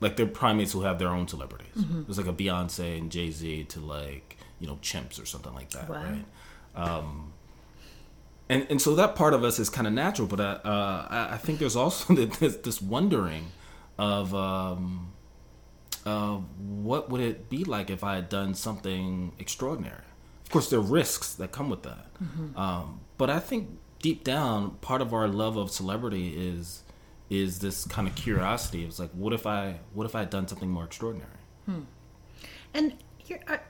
like 0.00 0.16
they're 0.16 0.26
primates 0.26 0.72
who 0.72 0.82
have 0.82 0.98
their 0.98 1.08
own 1.10 1.28
celebrities. 1.28 1.72
There's 1.74 2.18
like 2.18 2.26
a 2.26 2.32
Beyonce 2.32 2.98
and 2.98 3.10
Jay 3.12 3.30
Z 3.30 3.64
to 3.64 3.80
like 3.80 4.36
you 4.58 4.66
know 4.66 4.78
chimps 4.82 5.22
or 5.22 5.26
something 5.26 5.54
like 5.54 5.70
that, 5.70 5.88
Wow. 5.88 6.02
right? 6.02 6.24
Um, 6.74 7.32
and 8.48 8.66
and 8.70 8.82
so 8.82 8.94
that 8.96 9.14
part 9.14 9.32
of 9.34 9.44
us 9.44 9.58
is 9.58 9.70
kind 9.70 9.86
of 9.86 9.92
natural, 9.92 10.26
but 10.26 10.40
uh, 10.40 10.58
uh, 10.64 11.06
I, 11.08 11.34
I 11.34 11.36
think 11.36 11.58
there's 11.60 11.76
also 11.76 12.14
this, 12.14 12.56
this 12.56 12.82
wondering 12.82 13.46
of 14.00 14.34
um, 14.34 15.12
uh, 16.06 16.38
what 16.58 17.10
would 17.10 17.20
it 17.20 17.50
be 17.50 17.64
like 17.64 17.90
if 17.90 18.02
I 18.02 18.14
had 18.14 18.30
done 18.30 18.54
something 18.54 19.32
extraordinary. 19.38 20.02
Of 20.44 20.50
course, 20.50 20.70
there 20.70 20.80
are 20.80 20.82
risks 20.82 21.34
that 21.34 21.52
come 21.52 21.70
with 21.70 21.82
that, 21.84 22.06
um, 22.56 23.00
but 23.18 23.30
I 23.30 23.38
think 23.38 23.68
deep 24.00 24.24
down, 24.24 24.72
part 24.80 25.02
of 25.02 25.12
our 25.14 25.28
love 25.28 25.56
of 25.56 25.70
celebrity 25.70 26.30
is 26.36 26.82
is 27.28 27.60
this 27.60 27.84
kind 27.86 28.08
of 28.08 28.16
curiosity. 28.16 28.84
It's 28.84 28.98
like, 28.98 29.10
what 29.10 29.32
if 29.32 29.46
I 29.46 29.78
what 29.92 30.06
if 30.06 30.16
I 30.16 30.20
had 30.20 30.30
done 30.30 30.48
something 30.48 30.70
more 30.70 30.84
extraordinary? 30.84 31.30
And 32.74 32.94
you're, 33.26 33.38
I, 33.46 33.60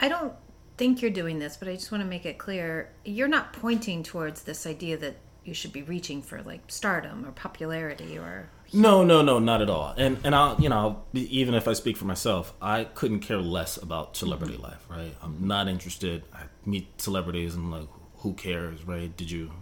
I 0.00 0.08
don't 0.08 0.34
think 0.76 1.00
you're 1.00 1.10
doing 1.10 1.38
this, 1.38 1.56
but 1.56 1.68
I 1.68 1.74
just 1.74 1.90
want 1.90 2.02
to 2.02 2.08
make 2.08 2.26
it 2.26 2.36
clear 2.36 2.90
you're 3.04 3.28
not 3.28 3.52
pointing 3.52 4.02
towards 4.02 4.42
this 4.42 4.66
idea 4.66 4.96
that 4.98 5.16
you 5.44 5.54
should 5.54 5.72
be 5.72 5.82
reaching 5.82 6.20
for 6.20 6.42
like 6.42 6.60
stardom 6.68 7.24
or 7.24 7.32
popularity 7.32 8.18
or 8.18 8.50
No, 8.72 9.02
no, 9.02 9.22
no, 9.22 9.38
not 9.38 9.62
at 9.62 9.70
all. 9.70 9.94
And 9.96 10.18
and 10.24 10.34
I'll 10.34 10.60
you 10.60 10.68
know 10.68 11.02
even 11.14 11.54
if 11.54 11.66
I 11.66 11.72
speak 11.72 11.96
for 11.96 12.04
myself, 12.04 12.52
I 12.60 12.84
couldn't 12.84 13.20
care 13.20 13.38
less 13.38 13.76
about 13.76 14.16
celebrity 14.16 14.56
life. 14.56 14.84
Right, 14.88 15.14
I'm 15.22 15.46
not 15.46 15.68
interested. 15.68 16.24
I 16.32 16.42
meet 16.66 17.00
celebrities 17.00 17.54
and 17.54 17.70
like, 17.70 17.88
who 18.18 18.34
cares? 18.34 18.84
Right? 18.84 19.14
Did 19.16 19.30
you 19.30 19.52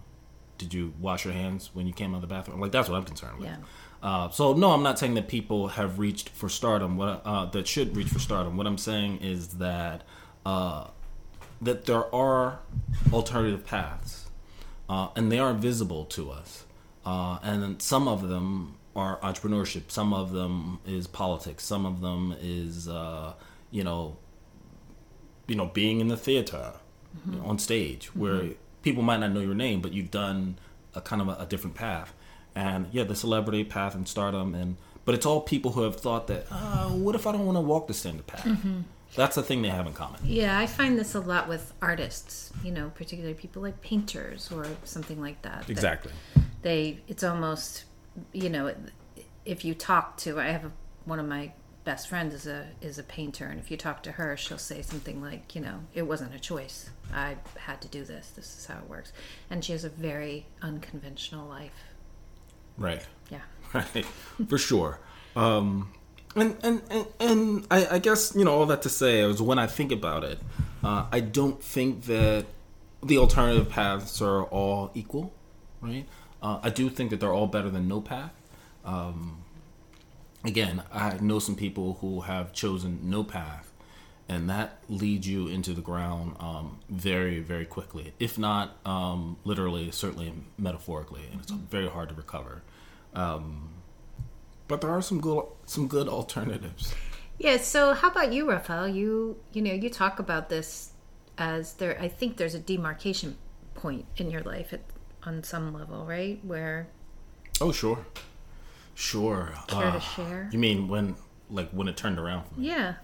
did 0.57 0.73
you 0.73 0.93
wash 0.99 1.23
your 1.23 1.33
hands 1.33 1.69
when 1.73 1.87
you 1.87 1.93
came 1.93 2.13
out 2.13 2.17
of 2.17 2.21
the 2.21 2.27
bathroom? 2.27 2.59
Like 2.59 2.71
that's 2.71 2.89
what 2.89 2.97
I'm 2.97 3.05
concerned 3.05 3.39
with. 3.39 3.47
Yeah. 3.47 3.57
Uh, 4.03 4.29
so 4.29 4.53
no, 4.53 4.71
I'm 4.71 4.83
not 4.83 4.99
saying 4.99 5.13
that 5.15 5.27
people 5.27 5.69
have 5.69 5.99
reached 5.99 6.29
for 6.29 6.49
stardom. 6.49 6.97
What 6.97 7.21
uh, 7.25 7.45
that 7.45 7.67
should 7.67 7.95
reach 7.95 8.09
for 8.09 8.19
stardom. 8.19 8.57
What 8.57 8.67
I'm 8.67 8.77
saying 8.77 9.19
is 9.21 9.47
that 9.59 10.03
uh, 10.45 10.87
that 11.61 11.85
there 11.85 12.13
are 12.13 12.59
alternative 13.13 13.65
paths, 13.65 14.29
uh, 14.89 15.09
and 15.15 15.31
they 15.31 15.39
are 15.39 15.53
visible 15.53 16.05
to 16.05 16.29
us. 16.29 16.65
Uh, 17.05 17.39
and 17.41 17.81
some 17.81 18.07
of 18.07 18.27
them 18.27 18.76
are 18.97 19.17
entrepreneurship. 19.19 19.91
Some 19.91 20.13
of 20.13 20.31
them 20.31 20.79
is 20.85 21.07
politics. 21.07 21.63
Some 21.63 21.85
of 21.85 22.01
them 22.01 22.35
is 22.41 22.89
uh, 22.89 23.33
you 23.71 23.83
know, 23.83 24.17
you 25.47 25.55
know, 25.55 25.67
being 25.67 26.01
in 26.01 26.07
the 26.07 26.17
theater 26.17 26.73
you 27.25 27.37
know, 27.37 27.45
on 27.45 27.59
stage 27.59 28.07
where 28.15 28.49
people 28.81 29.03
might 29.03 29.19
not 29.19 29.31
know 29.31 29.39
your 29.39 29.55
name, 29.55 29.81
but 29.81 29.93
you've 29.93 30.11
done 30.11 30.57
a 30.95 31.01
kind 31.01 31.21
of 31.21 31.27
a, 31.29 31.43
a 31.43 31.45
different 31.45 31.75
path. 31.75 32.13
And 32.55 32.87
yeah, 32.91 33.03
the 33.03 33.15
celebrity 33.15 33.63
path 33.63 33.93
and 33.93 34.07
stardom, 34.07 34.55
and 34.55 34.77
but 35.05 35.13
it's 35.15 35.25
all 35.25 35.41
people 35.41 35.71
who 35.71 35.83
have 35.83 35.95
thought 35.95 36.27
that, 36.27 36.47
uh, 36.51 36.89
what 36.89 37.15
if 37.15 37.27
I 37.27 37.31
don't 37.31 37.45
want 37.45 37.55
to 37.55 37.61
walk 37.61 37.87
the 37.87 37.93
same 37.93 38.19
path? 38.19 38.45
That's 39.15 39.35
the 39.35 39.43
thing 39.43 39.61
they 39.61 39.69
have 39.69 39.87
in 39.87 39.93
common. 39.93 40.19
Yeah, 40.23 40.57
I 40.57 40.67
find 40.67 40.97
this 40.97 41.15
a 41.15 41.19
lot 41.19 41.47
with 41.47 41.73
artists, 41.81 42.51
you 42.63 42.71
know, 42.71 42.91
particularly 42.93 43.33
people 43.33 43.61
like 43.61 43.81
painters 43.81 44.51
or 44.51 44.65
something 44.83 45.21
like 45.21 45.41
that. 45.43 45.61
that 45.61 45.69
Exactly. 45.69 46.11
They, 46.61 46.99
it's 47.07 47.23
almost, 47.23 47.85
you 48.33 48.49
know, 48.49 48.73
if 49.45 49.65
you 49.65 49.73
talk 49.73 50.17
to, 50.17 50.39
I 50.39 50.47
have 50.47 50.65
a, 50.65 50.71
one 51.05 51.19
of 51.19 51.27
my 51.27 51.51
best 51.83 52.09
friends 52.09 52.33
is 52.33 52.47
a 52.47 52.67
is 52.81 52.99
a 52.99 53.03
painter, 53.03 53.45
and 53.45 53.59
if 53.59 53.71
you 53.71 53.77
talk 53.77 54.03
to 54.03 54.11
her, 54.13 54.35
she'll 54.35 54.57
say 54.57 54.81
something 54.81 55.21
like, 55.21 55.55
you 55.55 55.61
know, 55.61 55.79
it 55.93 56.01
wasn't 56.01 56.35
a 56.35 56.39
choice. 56.39 56.89
I 57.13 57.37
had 57.57 57.81
to 57.81 57.87
do 57.87 58.03
this. 58.03 58.31
This 58.35 58.57
is 58.57 58.65
how 58.65 58.77
it 58.79 58.89
works, 58.89 59.13
and 59.49 59.63
she 59.63 59.71
has 59.71 59.85
a 59.85 59.89
very 59.89 60.45
unconventional 60.61 61.47
life. 61.47 61.85
Right. 62.77 63.05
Yeah. 63.29 63.39
Right. 63.73 64.05
For 64.47 64.57
sure. 64.57 64.99
Um, 65.35 65.91
and 66.35 66.55
and 66.63 66.81
and, 66.89 67.05
and 67.19 67.67
I, 67.69 67.87
I 67.95 67.99
guess 67.99 68.33
you 68.35 68.45
know 68.45 68.53
all 68.53 68.65
that 68.67 68.81
to 68.83 68.89
say 68.89 69.19
is 69.19 69.41
when 69.41 69.59
I 69.59 69.67
think 69.67 69.91
about 69.91 70.23
it, 70.23 70.39
uh, 70.83 71.05
I 71.11 71.19
don't 71.19 71.61
think 71.61 72.05
that 72.05 72.45
the 73.03 73.17
alternative 73.17 73.69
paths 73.69 74.21
are 74.21 74.43
all 74.43 74.91
equal, 74.93 75.33
right? 75.81 76.05
Uh, 76.41 76.59
I 76.61 76.69
do 76.69 76.89
think 76.89 77.09
that 77.09 77.19
they're 77.19 77.33
all 77.33 77.47
better 77.47 77.69
than 77.69 77.87
no 77.87 78.01
path. 78.01 78.33
Um, 78.85 79.43
again, 80.43 80.83
I 80.91 81.17
know 81.19 81.39
some 81.39 81.55
people 81.55 81.97
who 82.01 82.21
have 82.21 82.53
chosen 82.53 82.99
no 83.03 83.23
path, 83.23 83.71
and 84.29 84.49
that 84.49 84.77
leads 84.89 85.27
you 85.27 85.47
into 85.47 85.73
the 85.73 85.81
ground 85.81 86.35
um, 86.39 86.79
very, 86.89 87.39
very 87.39 87.65
quickly. 87.65 88.13
If 88.19 88.37
not 88.37 88.77
um, 88.85 89.37
literally, 89.43 89.91
certainly 89.91 90.33
metaphorically, 90.57 91.23
and 91.31 91.41
it's 91.41 91.51
very 91.51 91.87
hard 91.87 92.09
to 92.09 92.15
recover. 92.15 92.61
Um, 93.13 93.69
but 94.67 94.81
there 94.81 94.91
are 94.91 95.01
some 95.01 95.21
good, 95.21 95.45
some 95.65 95.87
good 95.87 96.07
alternatives. 96.07 96.93
Yeah. 97.39 97.57
So, 97.57 97.93
how 97.93 98.09
about 98.09 98.33
you, 98.33 98.49
Rafael? 98.49 98.87
You 98.87 99.37
you 99.53 99.61
know 99.61 99.73
you 99.73 99.89
talk 99.89 100.19
about 100.19 100.49
this 100.49 100.91
as 101.37 101.73
there. 101.73 101.99
I 102.01 102.07
think 102.07 102.37
there's 102.37 102.55
a 102.55 102.59
demarcation 102.59 103.37
point 103.75 104.05
in 104.17 104.31
your 104.31 104.41
life 104.41 104.73
on 105.27 105.43
some 105.43 105.73
level, 105.73 106.05
right? 106.05 106.39
Where 106.43 106.87
Oh, 107.59 107.71
sure, 107.71 108.05
sure. 108.95 109.53
care 109.67 109.87
Uh, 109.87 109.93
to 109.93 109.99
share. 109.99 110.49
you 110.51 110.59
mean 110.59 110.87
when, 110.87 111.15
like, 111.49 111.69
when 111.71 111.87
it 111.87 111.97
turned 111.97 112.17
around 112.19 112.45
for 112.47 112.59
me? 112.59 112.67
Yeah. 112.69 112.95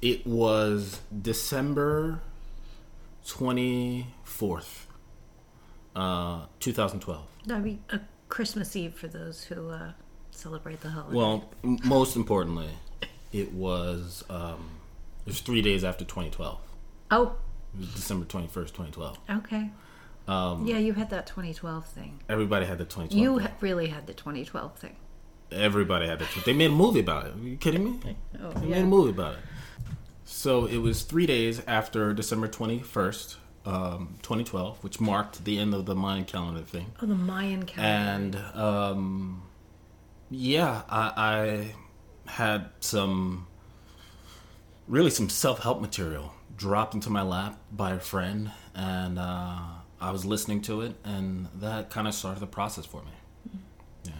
It 0.00 0.26
was 0.26 1.00
December 1.22 2.20
twenty 3.26 4.06
fourth, 4.22 4.86
uh, 5.96 6.42
two 6.60 6.72
thousand 6.72 7.00
twelve. 7.00 7.26
That'd 7.46 7.64
be 7.64 7.80
a 7.90 8.00
Christmas 8.28 8.76
Eve 8.76 8.94
for 8.94 9.08
those 9.08 9.42
who 9.44 9.70
uh, 9.70 9.92
celebrate 10.30 10.80
the 10.82 10.90
holiday. 10.90 11.16
Well, 11.16 11.50
m- 11.64 11.78
most 11.84 12.14
importantly, 12.14 12.68
it 13.32 13.52
was 13.52 14.22
um, 14.30 14.70
it 15.26 15.30
was 15.30 15.40
three 15.40 15.62
days 15.62 15.82
after 15.82 16.04
2012. 16.04 16.60
oh, 17.10 17.32
It 17.74 17.80
was 17.80 17.94
December 17.94 18.24
21st, 18.24 18.52
2012. 18.68 19.18
okay. 19.30 19.70
Um, 20.28 20.66
Yeah, 20.66 20.78
you 20.78 20.92
had 20.92 21.10
that 21.10 21.26
2012 21.26 21.86
thing. 21.86 22.20
Everybody 22.28 22.66
had 22.66 22.78
the 22.78 22.84
2012. 22.84 23.20
You 23.22 23.38
thing. 23.38 23.46
ha- 23.48 23.54
really 23.60 23.86
had 23.88 24.06
the 24.06 24.12
2012 24.14 24.76
thing. 24.78 24.96
Everybody 25.50 26.06
had 26.06 26.20
it. 26.20 26.28
They 26.44 26.52
made 26.52 26.70
a 26.70 26.74
movie 26.74 27.00
about 27.00 27.26
it. 27.26 27.34
Are 27.34 27.38
you 27.48 27.56
kidding 27.56 27.84
me? 27.84 28.16
Oh, 28.42 28.50
They 28.50 28.66
made 28.66 28.82
a 28.82 28.86
movie 28.86 29.10
about 29.10 29.34
it. 29.34 29.40
So 30.26 30.66
it 30.66 30.76
was 30.76 31.02
three 31.02 31.24
days 31.26 31.62
after 31.66 32.12
December 32.12 32.48
21st, 32.48 33.36
um, 33.64 34.16
2012, 34.22 34.84
which 34.84 35.00
marked 35.00 35.44
the 35.46 35.58
end 35.58 35.72
of 35.72 35.86
the 35.86 35.94
Mayan 35.96 36.24
calendar 36.26 36.60
thing. 36.60 36.92
Oh, 37.00 37.06
the 37.06 37.14
Mayan 37.14 37.62
calendar. 37.64 38.38
and 38.38 38.60
um, 38.60 39.42
yeah, 40.30 40.82
I, 40.90 41.72
I 42.26 42.30
had 42.30 42.68
some 42.80 43.46
really 44.86 45.10
some 45.10 45.30
self 45.30 45.60
help 45.62 45.80
material 45.80 46.34
dropped 46.56 46.92
into 46.94 47.08
my 47.08 47.22
lap 47.22 47.58
by 47.72 47.92
a 47.92 47.98
friend, 48.00 48.50
and 48.74 49.18
uh, 49.18 49.58
I 50.00 50.10
was 50.10 50.24
listening 50.24 50.62
to 50.62 50.82
it, 50.82 50.94
and 51.04 51.48
that 51.56 51.90
kind 51.90 52.06
of 52.06 52.14
started 52.14 52.40
the 52.40 52.46
process 52.46 52.86
for 52.86 53.02
me. 53.02 53.60
Yeah, 54.04 54.12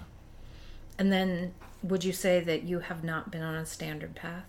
And 0.99 1.13
then, 1.13 1.55
would 1.83 2.05
you 2.05 2.13
say 2.13 2.41
that 2.41 2.65
you 2.65 2.81
have 2.81 3.05
not 3.05 3.31
been 3.31 3.43
on 3.43 3.55
a 3.55 3.65
standard 3.65 4.15
path? 4.15 4.45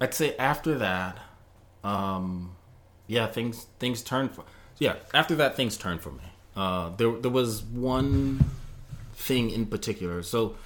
I'd 0.00 0.14
say 0.14 0.36
after 0.36 0.76
that, 0.78 1.18
um, 1.82 2.56
yeah, 3.06 3.26
things 3.26 3.66
things 3.78 4.02
turned 4.02 4.32
for 4.32 4.44
yeah. 4.78 4.96
After 5.14 5.34
that, 5.36 5.56
things 5.56 5.76
turned 5.76 6.00
for 6.00 6.10
me. 6.10 6.24
Uh, 6.54 6.90
there 6.96 7.12
there 7.12 7.30
was 7.30 7.62
one 7.62 8.44
thing 9.14 9.50
in 9.50 9.66
particular. 9.66 10.22
So, 10.22 10.56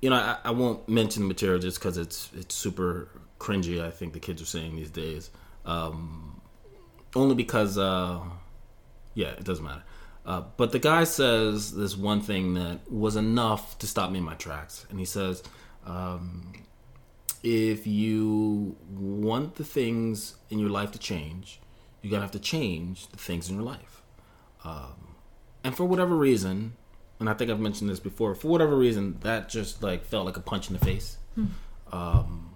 you 0.00 0.10
know, 0.10 0.16
I, 0.16 0.38
I 0.44 0.50
won't 0.50 0.88
mention 0.88 1.22
the 1.22 1.28
material 1.28 1.58
just 1.58 1.78
because 1.78 1.98
it's 1.98 2.30
it's 2.36 2.54
super 2.54 3.08
cringy. 3.38 3.82
I 3.84 3.90
think 3.90 4.12
the 4.12 4.20
kids 4.20 4.40
are 4.42 4.46
saying 4.46 4.76
these 4.76 4.90
days. 4.90 5.30
Um, 5.64 6.35
only 7.16 7.34
because, 7.34 7.78
uh, 7.78 8.20
yeah, 9.14 9.30
it 9.30 9.44
doesn't 9.44 9.64
matter. 9.64 9.82
Uh, 10.24 10.42
but 10.56 10.72
the 10.72 10.78
guy 10.78 11.04
says 11.04 11.74
this 11.74 11.96
one 11.96 12.20
thing 12.20 12.54
that 12.54 12.90
was 12.90 13.16
enough 13.16 13.78
to 13.78 13.86
stop 13.86 14.10
me 14.10 14.18
in 14.18 14.24
my 14.24 14.34
tracks, 14.34 14.86
and 14.90 14.98
he 14.98 15.04
says. 15.04 15.42
Um, 15.84 16.52
if 17.42 17.86
you 17.86 18.76
want 18.90 19.54
the 19.54 19.62
things 19.62 20.34
in 20.50 20.58
your 20.58 20.70
life 20.70 20.90
to 20.90 20.98
change, 20.98 21.60
you're 22.02 22.10
gonna 22.10 22.22
have 22.22 22.32
to 22.32 22.40
change 22.40 23.06
the 23.08 23.16
things 23.16 23.48
in 23.48 23.54
your 23.54 23.64
life. 23.64 24.02
Um, 24.64 25.14
and 25.62 25.76
for 25.76 25.84
whatever 25.84 26.16
reason, 26.16 26.72
and 27.20 27.30
I 27.30 27.34
think 27.34 27.50
I've 27.50 27.60
mentioned 27.60 27.88
this 27.88 28.00
before, 28.00 28.34
for 28.34 28.48
whatever 28.48 28.76
reason, 28.76 29.18
that 29.20 29.48
just 29.48 29.80
like 29.80 30.04
felt 30.04 30.26
like 30.26 30.36
a 30.36 30.40
punch 30.40 30.68
in 30.68 30.76
the 30.76 30.84
face. 30.84 31.18
Um, 31.92 32.54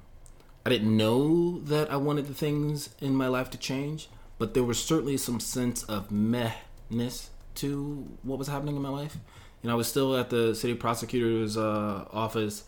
I 0.66 0.70
didn't 0.70 0.96
know 0.96 1.60
that 1.60 1.90
I 1.92 1.96
wanted 1.96 2.26
the 2.26 2.34
things 2.34 2.90
in 3.00 3.14
my 3.14 3.28
life 3.28 3.48
to 3.50 3.58
change, 3.58 4.08
but 4.40 4.54
there 4.54 4.64
was 4.64 4.82
certainly 4.82 5.18
some 5.18 5.38
sense 5.38 5.82
of 5.82 6.08
mehness 6.08 7.28
to 7.56 8.08
what 8.22 8.38
was 8.38 8.48
happening 8.48 8.74
in 8.74 8.80
my 8.80 8.88
life. 8.88 9.18
You 9.62 9.68
know, 9.68 9.74
I 9.74 9.76
was 9.76 9.86
still 9.86 10.16
at 10.16 10.30
the 10.30 10.54
city 10.54 10.72
prosecutor's 10.72 11.58
uh, 11.58 12.06
office. 12.10 12.64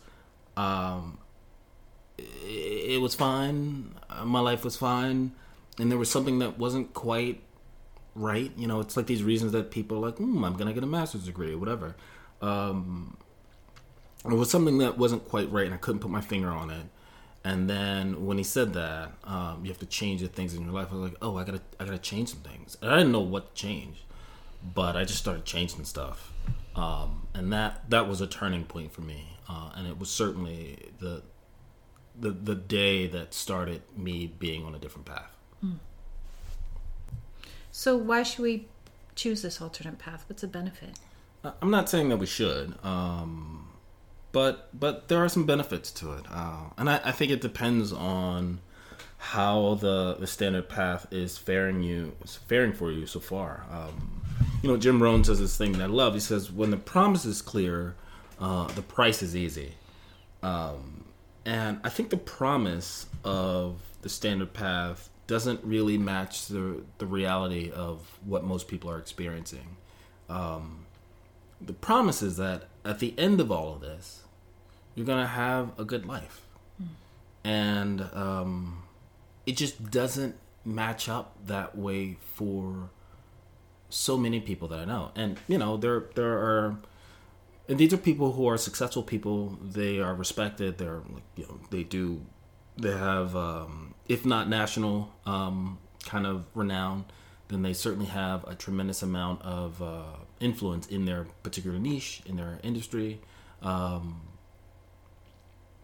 Um, 0.55 1.17
it, 2.19 2.91
it 2.91 3.01
was 3.01 3.15
fine. 3.15 3.95
My 4.23 4.39
life 4.39 4.63
was 4.63 4.77
fine, 4.77 5.31
and 5.79 5.89
there 5.89 5.97
was 5.97 6.11
something 6.11 6.37
that 6.39 6.59
wasn't 6.59 6.93
quite 6.93 7.41
right. 8.13 8.51
You 8.55 8.67
know, 8.67 8.79
it's 8.79 8.95
like 8.95 9.07
these 9.07 9.23
reasons 9.23 9.51
that 9.53 9.71
people 9.71 9.97
are 9.97 10.11
like, 10.11 10.17
hmm, 10.17 10.45
I'm 10.45 10.55
gonna 10.55 10.73
get 10.73 10.83
a 10.83 10.87
master's 10.87 11.25
degree 11.25 11.53
or 11.53 11.57
whatever. 11.57 11.95
Um, 12.39 13.17
it 14.25 14.33
was 14.35 14.51
something 14.51 14.77
that 14.77 14.99
wasn't 14.99 15.27
quite 15.27 15.51
right, 15.51 15.65
and 15.65 15.73
I 15.73 15.77
couldn't 15.77 16.01
put 16.01 16.11
my 16.11 16.21
finger 16.21 16.49
on 16.49 16.69
it. 16.69 16.85
And 17.45 17.69
then 17.69 18.25
when 18.25 18.37
he 18.37 18.43
said 18.43 18.73
that, 18.73 19.11
um, 19.25 19.59
you 19.63 19.69
have 19.69 19.79
to 19.79 19.85
change 19.85 20.21
the 20.21 20.27
things 20.29 20.53
in 20.53 20.63
your 20.63 20.71
life. 20.71 20.87
I 20.91 20.95
was 20.95 21.03
like, 21.11 21.17
oh, 21.21 21.37
I 21.37 21.43
gotta, 21.43 21.61
I 21.79 21.83
gotta 21.85 21.97
change 21.97 22.29
some 22.29 22.39
things. 22.39 22.77
And 22.81 22.89
I 22.89 22.97
didn't 22.97 23.11
know 23.11 23.19
what 23.19 23.53
to 23.53 23.61
change, 23.61 24.05
but 24.73 24.95
I 24.95 25.03
just 25.03 25.19
started 25.19 25.43
changing 25.43 25.83
stuff, 25.83 26.31
um, 26.75 27.27
and 27.33 27.51
that 27.51 27.89
that 27.89 28.07
was 28.07 28.21
a 28.21 28.27
turning 28.27 28.63
point 28.63 28.93
for 28.93 29.01
me. 29.01 29.27
Uh, 29.49 29.71
and 29.75 29.87
it 29.87 29.99
was 29.99 30.09
certainly 30.09 30.89
the, 30.99 31.21
the 32.17 32.31
the 32.31 32.55
day 32.55 33.07
that 33.07 33.33
started 33.33 33.81
me 33.97 34.25
being 34.39 34.63
on 34.63 34.73
a 34.73 34.79
different 34.79 35.05
path. 35.05 35.29
So, 37.71 37.97
why 37.97 38.23
should 38.23 38.43
we 38.43 38.67
choose 39.15 39.41
this 39.41 39.59
alternate 39.61 39.97
path? 39.97 40.23
What's 40.29 40.41
the 40.41 40.47
benefit? 40.47 40.91
I- 41.43 41.53
I'm 41.61 41.71
not 41.71 41.89
saying 41.89 42.09
that 42.09 42.17
we 42.17 42.25
should, 42.27 42.75
um, 42.85 43.67
but 44.33 44.67
but 44.77 45.07
there 45.07 45.23
are 45.23 45.29
some 45.29 45.45
benefits 45.45 45.91
to 45.91 46.11
it, 46.13 46.25
uh, 46.29 46.65
and 46.77 46.89
I, 46.89 46.99
I 47.05 47.11
think 47.13 47.31
it 47.31 47.39
depends 47.39 47.93
on 47.93 48.59
how 49.17 49.75
the 49.75 50.15
the 50.19 50.27
standard 50.27 50.67
path 50.67 51.07
is 51.11 51.37
faring 51.37 51.81
you 51.81 52.13
is 52.25 52.35
faring 52.35 52.73
for 52.73 52.91
you 52.91 53.05
so 53.05 53.21
far. 53.21 53.65
Um, 53.71 54.21
you 54.61 54.69
know, 54.69 54.75
Jim 54.75 55.01
Rohn 55.01 55.23
says 55.23 55.39
this 55.39 55.55
thing 55.55 55.73
that 55.73 55.83
I 55.83 55.85
love. 55.85 56.15
He 56.15 56.19
says, 56.19 56.51
"When 56.51 56.71
the 56.71 56.77
promise 56.77 57.25
is 57.25 57.41
clear, 57.41 57.95
uh, 58.39 58.67
the 58.67 58.81
price 58.81 59.21
is 59.21 59.35
easy." 59.35 59.75
Um, 60.41 61.05
and 61.45 61.79
I 61.83 61.89
think 61.89 62.09
the 62.09 62.17
promise 62.17 63.05
of 63.23 63.79
the 64.01 64.09
standard 64.09 64.53
path 64.53 65.09
doesn't 65.27 65.63
really 65.63 65.99
match 65.99 66.47
the 66.47 66.83
the 66.97 67.05
reality 67.05 67.71
of 67.71 68.19
what 68.25 68.43
most 68.43 68.67
people 68.67 68.89
are 68.89 68.97
experiencing. 68.97 69.77
Um, 70.27 70.87
the 71.61 71.73
promise 71.73 72.23
is 72.23 72.37
that 72.37 72.63
at 72.83 72.99
the 72.99 73.13
end 73.17 73.39
of 73.39 73.51
all 73.51 73.75
of 73.75 73.81
this, 73.81 74.22
you're 74.95 75.05
gonna 75.05 75.27
have 75.27 75.77
a 75.79 75.85
good 75.85 76.05
life, 76.05 76.41
and 77.43 78.01
um, 78.13 78.83
it 79.45 79.57
just 79.57 79.91
doesn't 79.91 80.35
match 80.65 81.09
up 81.09 81.35
that 81.45 81.77
way 81.77 82.17
for 82.35 82.89
so 83.89 84.17
many 84.17 84.39
people 84.39 84.67
that 84.69 84.79
I 84.79 84.85
know. 84.85 85.11
And 85.15 85.37
you 85.47 85.57
know, 85.57 85.77
there 85.77 86.05
there 86.15 86.37
are 86.37 86.77
and 87.67 87.77
these 87.77 87.93
are 87.93 87.97
people 87.97 88.33
who 88.33 88.47
are 88.47 88.57
successful 88.57 89.03
people. 89.03 89.57
They 89.61 89.99
are 89.99 90.13
respected. 90.13 90.77
They're 90.77 91.01
like, 91.13 91.23
you 91.35 91.45
know, 91.45 91.59
they 91.69 91.83
do 91.83 92.21
they 92.77 92.91
have 92.91 93.35
um, 93.35 93.93
if 94.07 94.25
not 94.25 94.49
national 94.49 95.11
um, 95.25 95.77
kind 96.05 96.25
of 96.25 96.45
renown, 96.55 97.05
then 97.47 97.61
they 97.61 97.73
certainly 97.73 98.07
have 98.07 98.43
a 98.47 98.55
tremendous 98.55 99.03
amount 99.03 99.41
of 99.43 99.81
uh, 99.81 100.03
influence 100.39 100.87
in 100.87 101.05
their 101.05 101.25
particular 101.43 101.79
niche, 101.79 102.21
in 102.25 102.35
their 102.37 102.59
industry. 102.63 103.21
Um, 103.61 104.21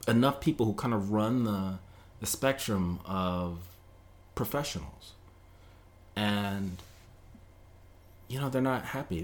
enough 0.10 0.42
people 0.42 0.66
who 0.66 0.74
kind 0.74 0.94
of 0.94 1.12
run 1.12 1.44
the, 1.44 1.80
the 2.20 2.26
spectrum 2.26 3.00
of 3.06 3.60
professionals. 4.36 5.14
And, 6.16 6.78
you 8.28 8.40
know, 8.40 8.50
they're 8.50 8.62
not 8.62 8.86
happy. 8.86 9.20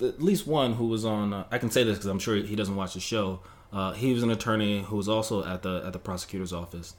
At 0.00 0.20
least 0.20 0.46
one 0.46 0.74
who 0.74 0.88
was 0.88 1.04
on, 1.04 1.32
uh, 1.32 1.44
I 1.50 1.58
can 1.58 1.70
say 1.70 1.84
this 1.84 1.96
because 1.96 2.10
I'm 2.10 2.18
sure 2.18 2.36
he 2.36 2.56
doesn't 2.56 2.76
watch 2.76 2.94
the 2.94 3.00
show. 3.00 3.40
Uh, 3.72 3.92
he 3.92 4.12
was 4.12 4.22
an 4.22 4.30
attorney 4.30 4.82
who 4.82 4.96
was 4.96 5.08
also 5.08 5.44
at 5.44 5.62
the 5.62 5.82
at 5.84 5.92
the 5.92 5.98
prosecutor's 5.98 6.52
office. 6.52 6.94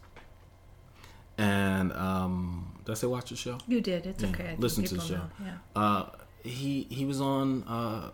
And 1.38 1.94
um, 1.94 2.80
did 2.84 2.92
I 2.92 2.96
say 2.96 3.08
watch 3.08 3.30
the 3.30 3.36
show? 3.38 3.60
You 3.68 3.82
did. 3.82 4.06
It's 4.06 4.24
Yeah, 4.24 4.30
okay. 4.30 4.50
I 4.52 4.56
listen 4.58 4.84
to 4.86 4.96
the 4.96 5.02
show. 5.02 5.16
know, 5.16 5.30
Yeah. 5.42 5.58
Uh, 5.76 6.06
he 6.44 6.88
he 6.90 7.06
was 7.06 7.22
on 7.22 7.64
uh, 7.64 8.12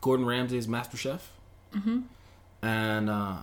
Gordon 0.00 0.26
Ramsay's 0.26 0.68
Master 0.68 0.96
Chef, 0.96 1.32
mm-hmm. 1.74 2.00
and 2.62 3.10
uh, 3.10 3.36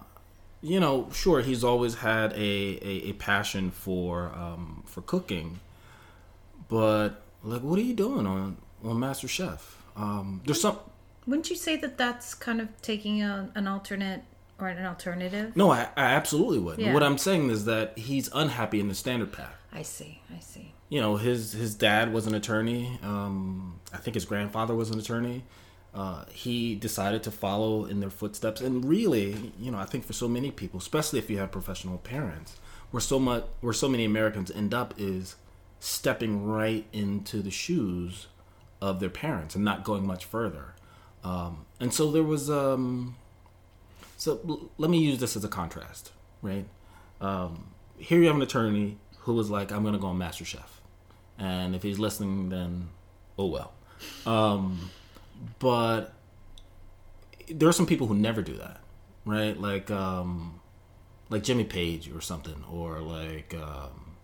you 0.62 0.80
know, 0.80 1.10
sure, 1.14 1.42
he's 1.42 1.64
always 1.64 1.96
had 1.96 2.34
a, 2.34 2.36
a, 2.38 3.10
a 3.10 3.14
passion 3.14 3.72
for 3.72 4.32
um, 4.36 4.84
for 4.86 5.02
cooking, 5.02 5.60
but 6.68 7.22
like, 7.44 7.62
what 7.62 7.80
are 7.80 7.84
you 7.84 7.94
doing 7.94 8.26
on 8.28 8.58
on 8.84 9.00
Master 9.00 9.28
Chef? 9.28 9.78
Um, 9.96 10.42
there's 10.46 10.62
some 10.62 10.78
Wouldn't 11.28 11.50
you 11.50 11.56
say 11.56 11.76
that 11.78 11.98
that's 11.98 12.34
kind 12.34 12.62
of 12.62 12.68
taking 12.82 13.22
a, 13.22 13.50
an 13.56 13.68
alternate 13.68 14.24
or 14.60 14.68
an 14.68 14.86
alternative? 14.86 15.56
no, 15.56 15.72
I, 15.72 15.88
I 15.96 16.06
absolutely 16.16 16.60
would. 16.60 16.80
Yeah. 16.80 16.94
What 16.94 17.04
I'm 17.04 17.18
saying 17.18 17.50
is 17.50 17.66
that 17.66 17.98
he's 17.98 18.30
unhappy 18.34 18.80
in 18.80 18.88
the 18.90 18.96
standard 18.96 19.32
path. 19.32 19.54
I 19.72 19.84
see. 19.84 20.22
I 20.36 20.40
see. 20.40 20.74
you 20.90 21.00
know 21.00 21.16
his 21.18 21.52
his 21.54 21.76
dad 21.76 22.12
was 22.12 22.26
an 22.28 22.34
attorney 22.34 22.98
um, 23.04 23.80
i 23.94 23.98
think 23.98 24.16
his 24.16 24.26
grandfather 24.26 24.74
was 24.76 24.90
an 24.90 24.98
attorney 24.98 25.44
uh, 25.94 26.24
he 26.32 26.76
decided 26.76 27.24
to 27.24 27.32
follow 27.32 27.86
in 27.86 28.00
their 28.00 28.10
footsteps 28.10 28.62
and 28.62 28.86
really 28.86 29.52
you 29.60 29.72
know 29.72 29.78
i 29.78 29.86
think 29.86 30.06
for 30.06 30.14
so 30.14 30.28
many 30.28 30.52
people 30.52 30.80
especially 30.80 31.20
if 31.20 31.30
you 31.30 31.38
have 31.38 31.52
professional 31.52 31.98
parents 31.98 32.58
where 32.92 33.02
so 33.02 33.20
much 33.20 33.44
where 33.62 33.74
so 33.74 33.88
many 33.90 34.06
americans 34.06 34.52
end 34.52 34.74
up 34.74 34.94
is 34.98 35.36
stepping 35.80 36.46
right 36.46 36.86
into 36.92 37.42
the 37.42 37.52
shoes 37.52 38.28
of 38.82 39.00
their 39.00 39.10
parents 39.10 39.56
and 39.56 39.64
not 39.66 39.84
going 39.84 40.06
much 40.06 40.26
further 40.26 40.74
um, 41.24 41.66
and 41.80 41.94
so 41.94 42.12
there 42.12 42.24
was 42.24 42.50
um, 42.50 43.16
so 44.16 44.40
l- 44.48 44.70
let 44.78 44.90
me 44.90 45.00
use 45.00 45.20
this 45.20 45.36
as 45.36 45.44
a 45.44 45.50
contrast 45.50 46.12
right 46.42 46.66
um, 47.22 47.72
here 47.98 48.20
you 48.20 48.28
have 48.28 48.36
an 48.36 48.42
attorney 48.42 48.98
who 49.20 49.34
was 49.34 49.50
like, 49.50 49.72
I'm 49.72 49.84
going 49.84 49.94
to 49.94 50.00
go 50.00 50.08
on 50.08 50.18
Master 50.18 50.46
Chef. 50.46 50.82
And 51.38 51.76
if 51.76 51.84
he's 51.84 52.00
listening, 52.00 52.50
then 52.50 52.90
oh 53.38 53.48
well. 53.48 53.74
Um, 54.26 54.90
but 55.60 56.14
there 57.50 57.68
are 57.70 57.74
some 57.74 57.86
people 57.86 58.08
who 58.08 58.16
never 58.16 58.42
do 58.42 58.56
that, 58.58 58.82
right? 59.26 59.60
Like, 59.60 59.90
um, 59.92 60.60
like 61.30 61.44
Jimmy 61.44 61.64
Page 61.64 62.10
or 62.12 62.22
something, 62.22 62.64
or 62.72 63.00
like, 63.00 63.54
um, 63.56 64.16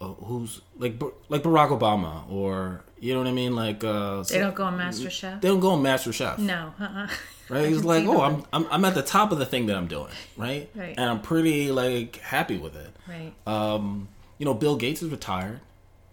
oh, 0.00 0.14
who's 0.24 0.60
like, 0.78 1.00
like 1.28 1.42
Barack 1.42 1.76
Obama, 1.78 2.28
or 2.30 2.84
you 3.00 3.12
know 3.14 3.20
what 3.20 3.28
I 3.28 3.32
mean? 3.32 3.54
Like, 3.54 3.84
uh, 3.84 4.22
They 4.22 4.38
don't 4.38 4.54
go 4.54 4.64
on 4.64 4.76
Master 4.76 5.10
Chef. 5.10 5.40
they 5.40 5.48
don't 5.48 5.60
go 5.60 5.70
on 5.70 5.82
Master 5.82 6.12
Chef. 6.12 6.38
No. 6.38 6.72
Uh-uh. 6.80 7.08
Right? 7.48 7.68
He's 7.68 7.84
like, 7.84 8.04
oh. 8.06 8.20
I'm, 8.20 8.44
I'm 8.52 8.66
I'm 8.70 8.84
at 8.84 8.94
the 8.94 9.02
top 9.02 9.32
of 9.32 9.38
the 9.38 9.46
thing 9.46 9.66
that 9.66 9.76
I'm 9.76 9.86
doing, 9.88 10.12
right? 10.36 10.68
Right. 10.74 10.94
And 10.96 11.08
I'm 11.10 11.20
pretty 11.20 11.70
like 11.72 12.16
happy 12.16 12.56
with 12.58 12.76
it. 12.76 12.90
Right. 13.08 13.32
Um, 13.46 14.08
you 14.38 14.44
know, 14.44 14.54
Bill 14.54 14.76
Gates 14.76 15.02
is 15.02 15.10
retired. 15.10 15.60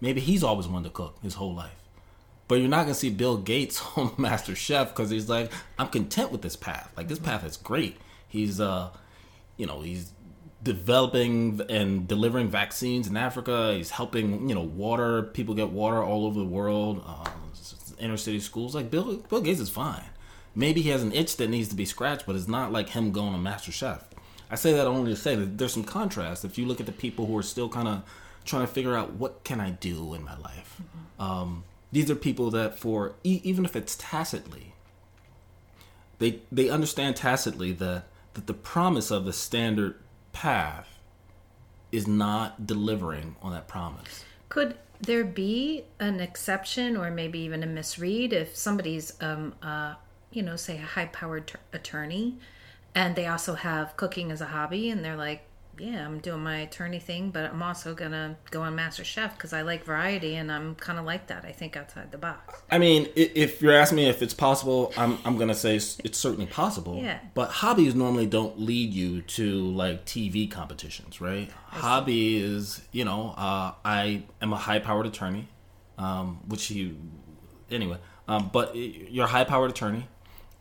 Maybe 0.01 0.19
he's 0.21 0.43
always 0.43 0.67
wanted 0.67 0.85
to 0.85 0.89
cook 0.91 1.17
his 1.23 1.35
whole 1.35 1.53
life. 1.53 1.71
But 2.47 2.55
you're 2.55 2.69
not 2.69 2.83
gonna 2.83 2.93
see 2.93 3.09
Bill 3.09 3.37
Gates 3.37 3.81
on 3.95 4.13
Master 4.17 4.55
Chef 4.55 4.89
because 4.89 5.09
he's 5.09 5.29
like, 5.29 5.51
I'm 5.77 5.87
content 5.87 6.31
with 6.31 6.41
this 6.41 6.55
path. 6.55 6.91
Like 6.95 7.07
this 7.07 7.19
path 7.19 7.43
is 7.45 7.57
great. 7.57 7.97
He's 8.27 8.59
uh, 8.59 8.89
you 9.57 9.65
know, 9.65 9.81
he's 9.81 10.11
developing 10.63 11.61
and 11.69 12.07
delivering 12.07 12.49
vaccines 12.49 13.07
in 13.07 13.15
Africa. 13.15 13.73
He's 13.75 13.91
helping 13.91 14.49
you 14.49 14.55
know 14.55 14.61
water 14.61 15.23
people 15.23 15.55
get 15.55 15.69
water 15.69 16.03
all 16.03 16.25
over 16.25 16.39
the 16.39 16.45
world. 16.45 17.03
Um, 17.05 17.45
inner 17.99 18.17
city 18.17 18.39
schools. 18.39 18.75
Like 18.75 18.91
Bill 18.91 19.17
Bill 19.17 19.41
Gates 19.41 19.59
is 19.59 19.69
fine. 19.69 20.03
Maybe 20.53 20.81
he 20.81 20.89
has 20.89 21.03
an 21.03 21.11
itch 21.11 21.37
that 21.37 21.49
needs 21.49 21.69
to 21.69 21.75
be 21.75 21.85
scratched, 21.85 22.25
but 22.25 22.35
it's 22.35 22.47
not 22.47 22.71
like 22.71 22.89
him 22.89 23.11
going 23.11 23.33
on 23.33 23.43
Master 23.43 23.71
Chef. 23.71 24.05
I 24.49 24.55
say 24.55 24.73
that 24.73 24.87
only 24.87 25.11
to 25.11 25.17
say 25.17 25.35
that 25.35 25.57
there's 25.57 25.73
some 25.73 25.83
contrast. 25.83 26.45
If 26.45 26.57
you 26.57 26.65
look 26.65 26.79
at 26.79 26.85
the 26.85 26.91
people 26.91 27.25
who 27.25 27.37
are 27.37 27.43
still 27.43 27.67
kind 27.67 27.87
of 27.87 28.03
trying 28.45 28.65
to 28.65 28.71
figure 28.71 28.95
out 28.95 29.13
what 29.13 29.43
can 29.43 29.59
I 29.59 29.71
do 29.71 30.13
in 30.13 30.23
my 30.23 30.37
life, 30.37 30.81
um, 31.19 31.63
these 31.91 32.09
are 32.09 32.15
people 32.15 32.51
that 32.51 32.77
for 32.77 33.15
even 33.23 33.65
if 33.65 33.75
it's 33.75 33.95
tacitly, 33.95 34.73
they 36.19 36.41
they 36.51 36.69
understand 36.69 37.15
tacitly 37.15 37.71
that 37.73 38.05
that 38.33 38.47
the 38.47 38.53
promise 38.53 39.11
of 39.11 39.25
the 39.25 39.33
standard 39.33 39.95
path 40.31 40.99
is 41.91 42.07
not 42.07 42.67
delivering 42.67 43.35
on 43.41 43.53
that 43.53 43.67
promise. 43.67 44.25
Could 44.49 44.77
there 45.01 45.23
be 45.23 45.83
an 45.99 46.19
exception 46.19 46.97
or 46.97 47.09
maybe 47.11 47.39
even 47.39 47.63
a 47.63 47.65
misread 47.65 48.33
if 48.33 48.55
somebody's, 48.55 49.13
um, 49.21 49.53
uh, 49.61 49.95
you 50.31 50.41
know, 50.41 50.55
say 50.55 50.77
a 50.77 50.81
high 50.81 51.05
powered 51.07 51.47
t- 51.47 51.55
attorney 51.73 52.37
and 52.93 53.15
they 53.15 53.27
also 53.27 53.55
have 53.55 53.95
cooking 53.97 54.31
as 54.31 54.41
a 54.41 54.45
hobby 54.45 54.89
and 54.89 55.03
they're 55.03 55.15
like, 55.15 55.45
yeah, 55.79 56.05
I'm 56.05 56.19
doing 56.19 56.41
my 56.41 56.57
attorney 56.57 56.99
thing, 56.99 57.31
but 57.31 57.45
I'm 57.45 57.61
also 57.61 57.93
going 57.93 58.11
to 58.11 58.35
go 58.51 58.61
on 58.61 58.75
Master 58.75 59.03
Chef 59.03 59.35
because 59.35 59.53
I 59.53 59.61
like 59.61 59.83
variety 59.83 60.35
and 60.35 60.51
I'm 60.51 60.75
kind 60.75 60.97
of 60.97 61.05
like 61.05 61.27
that. 61.27 61.45
I 61.45 61.51
think 61.51 61.75
outside 61.75 62.11
the 62.11 62.17
box. 62.17 62.61
I 62.71 62.77
mean, 62.77 63.09
if 63.15 63.61
you're 63.61 63.75
asking 63.75 63.97
me 63.97 64.07
if 64.07 64.21
it's 64.21 64.33
possible, 64.33 64.93
I'm 64.97 65.17
I'm 65.25 65.37
gonna 65.37 65.55
say 65.55 65.75
it's 65.75 65.97
it's 66.03 66.17
certainly 66.17 66.45
possible. 66.45 67.01
Yeah. 67.01 67.19
But 67.33 67.49
hobbies 67.49 67.95
normally 67.95 68.25
don't 68.25 68.59
lead 68.59 68.93
you 68.93 69.21
to 69.21 69.71
like 69.71 70.05
TV 70.05 70.49
competitions, 70.49 71.21
right? 71.21 71.49
Hobby 71.67 72.37
is, 72.37 72.81
you 72.91 73.05
know, 73.05 73.33
uh, 73.37 73.73
I 73.83 74.23
am 74.41 74.53
a 74.53 74.57
high-powered 74.57 75.05
attorney, 75.05 75.47
um, 75.97 76.41
which 76.47 76.71
you, 76.71 76.97
anyway. 77.69 77.97
Um, 78.27 78.49
but 78.51 78.75
you're 78.75 79.25
a 79.25 79.29
high-powered 79.29 79.71
attorney, 79.71 80.07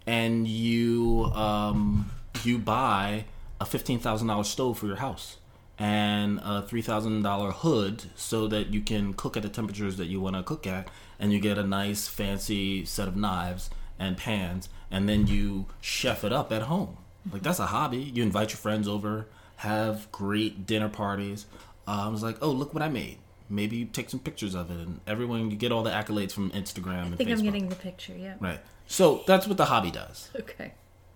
and 0.06 0.46
you 0.46 1.30
um, 1.34 2.10
you 2.42 2.58
buy 2.58 3.24
a 3.64 3.66
fifteen 3.66 3.98
thousand 3.98 4.28
dollar 4.28 4.44
stove 4.44 4.78
for 4.78 4.86
your 4.86 4.96
house 4.96 5.38
and 5.78 6.38
a 6.44 6.62
three 6.62 6.82
thousand 6.82 7.22
dollar 7.22 7.50
hood 7.50 8.04
so 8.14 8.46
that 8.46 8.68
you 8.68 8.82
can 8.82 9.14
cook 9.14 9.36
at 9.38 9.42
the 9.42 9.48
temperatures 9.48 9.96
that 9.96 10.06
you 10.06 10.20
want 10.20 10.36
to 10.36 10.42
cook 10.42 10.66
at, 10.66 10.88
and 11.18 11.32
you 11.32 11.40
get 11.40 11.56
a 11.56 11.64
nice 11.64 12.06
fancy 12.06 12.84
set 12.84 13.08
of 13.08 13.16
knives 13.16 13.70
and 13.98 14.16
pans, 14.18 14.68
and 14.90 15.08
then 15.08 15.26
you 15.26 15.66
chef 15.80 16.24
it 16.24 16.32
up 16.32 16.52
at 16.52 16.62
home. 16.62 16.98
Like 17.32 17.42
that's 17.42 17.58
a 17.58 17.66
hobby. 17.66 17.98
You 17.98 18.22
invite 18.22 18.50
your 18.50 18.58
friends 18.58 18.86
over, 18.86 19.26
have 19.56 20.12
great 20.12 20.66
dinner 20.66 20.90
parties. 20.90 21.46
Uh, 21.88 22.04
I 22.04 22.08
was 22.08 22.22
like, 22.22 22.36
oh, 22.42 22.50
look 22.50 22.74
what 22.74 22.82
I 22.82 22.88
made. 22.88 23.18
Maybe 23.48 23.76
you 23.76 23.86
take 23.86 24.10
some 24.10 24.20
pictures 24.20 24.54
of 24.54 24.70
it, 24.70 24.76
and 24.76 25.00
everyone 25.06 25.50
you 25.50 25.56
get 25.56 25.72
all 25.72 25.82
the 25.82 25.90
accolades 25.90 26.32
from 26.32 26.50
Instagram 26.50 27.06
and 27.06 27.14
I 27.14 27.16
think 27.16 27.30
Facebook. 27.30 27.38
I'm 27.38 27.44
getting 27.44 27.68
the 27.70 27.76
picture. 27.76 28.16
Yeah. 28.16 28.34
Right. 28.40 28.60
So 28.86 29.24
that's 29.26 29.46
what 29.46 29.56
the 29.56 29.64
hobby 29.64 29.90
does. 29.90 30.28
Okay. 30.38 30.74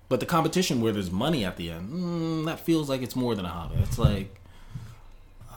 But 0.08 0.20
the 0.20 0.26
competition 0.26 0.80
where 0.80 0.92
there's 0.92 1.10
money 1.10 1.44
at 1.44 1.56
the 1.56 1.70
end, 1.70 1.92
mm, 1.92 2.44
that 2.46 2.60
feels 2.60 2.88
like 2.88 3.02
it's 3.02 3.14
more 3.14 3.34
than 3.34 3.44
a 3.44 3.48
hobby. 3.48 3.76
It's 3.82 3.98
like 3.98 4.40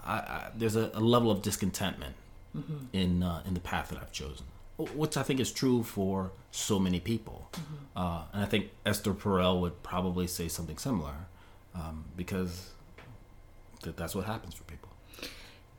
I, 0.06 0.14
I, 0.14 0.48
there's 0.56 0.76
a, 0.76 0.92
a 0.94 1.00
level 1.00 1.32
of 1.32 1.42
discontentment 1.42 2.16
in 2.92 3.24
uh, 3.24 3.42
in 3.46 3.54
the 3.54 3.62
path 3.62 3.90
that 3.90 3.98
I've 3.98 4.12
chosen, 4.12 4.46
which 4.78 5.16
I 5.16 5.24
think 5.24 5.40
is 5.40 5.52
true 5.52 5.84
for 5.84 6.32
so 6.52 6.80
many 6.80 7.00
people. 7.00 7.50
Uh, 7.96 8.24
and 8.34 8.44
I 8.44 8.46
think 8.46 8.72
Esther 8.86 9.14
Perel 9.14 9.62
would 9.62 9.84
probably 9.84 10.28
say 10.28 10.48
something 10.50 10.78
similar 10.78 11.14
um, 11.74 12.06
because 12.18 12.72
th- 13.84 13.96
that's 13.96 14.16
what 14.16 14.26
happens 14.26 14.54
for 14.54 14.64
people. 14.64 14.90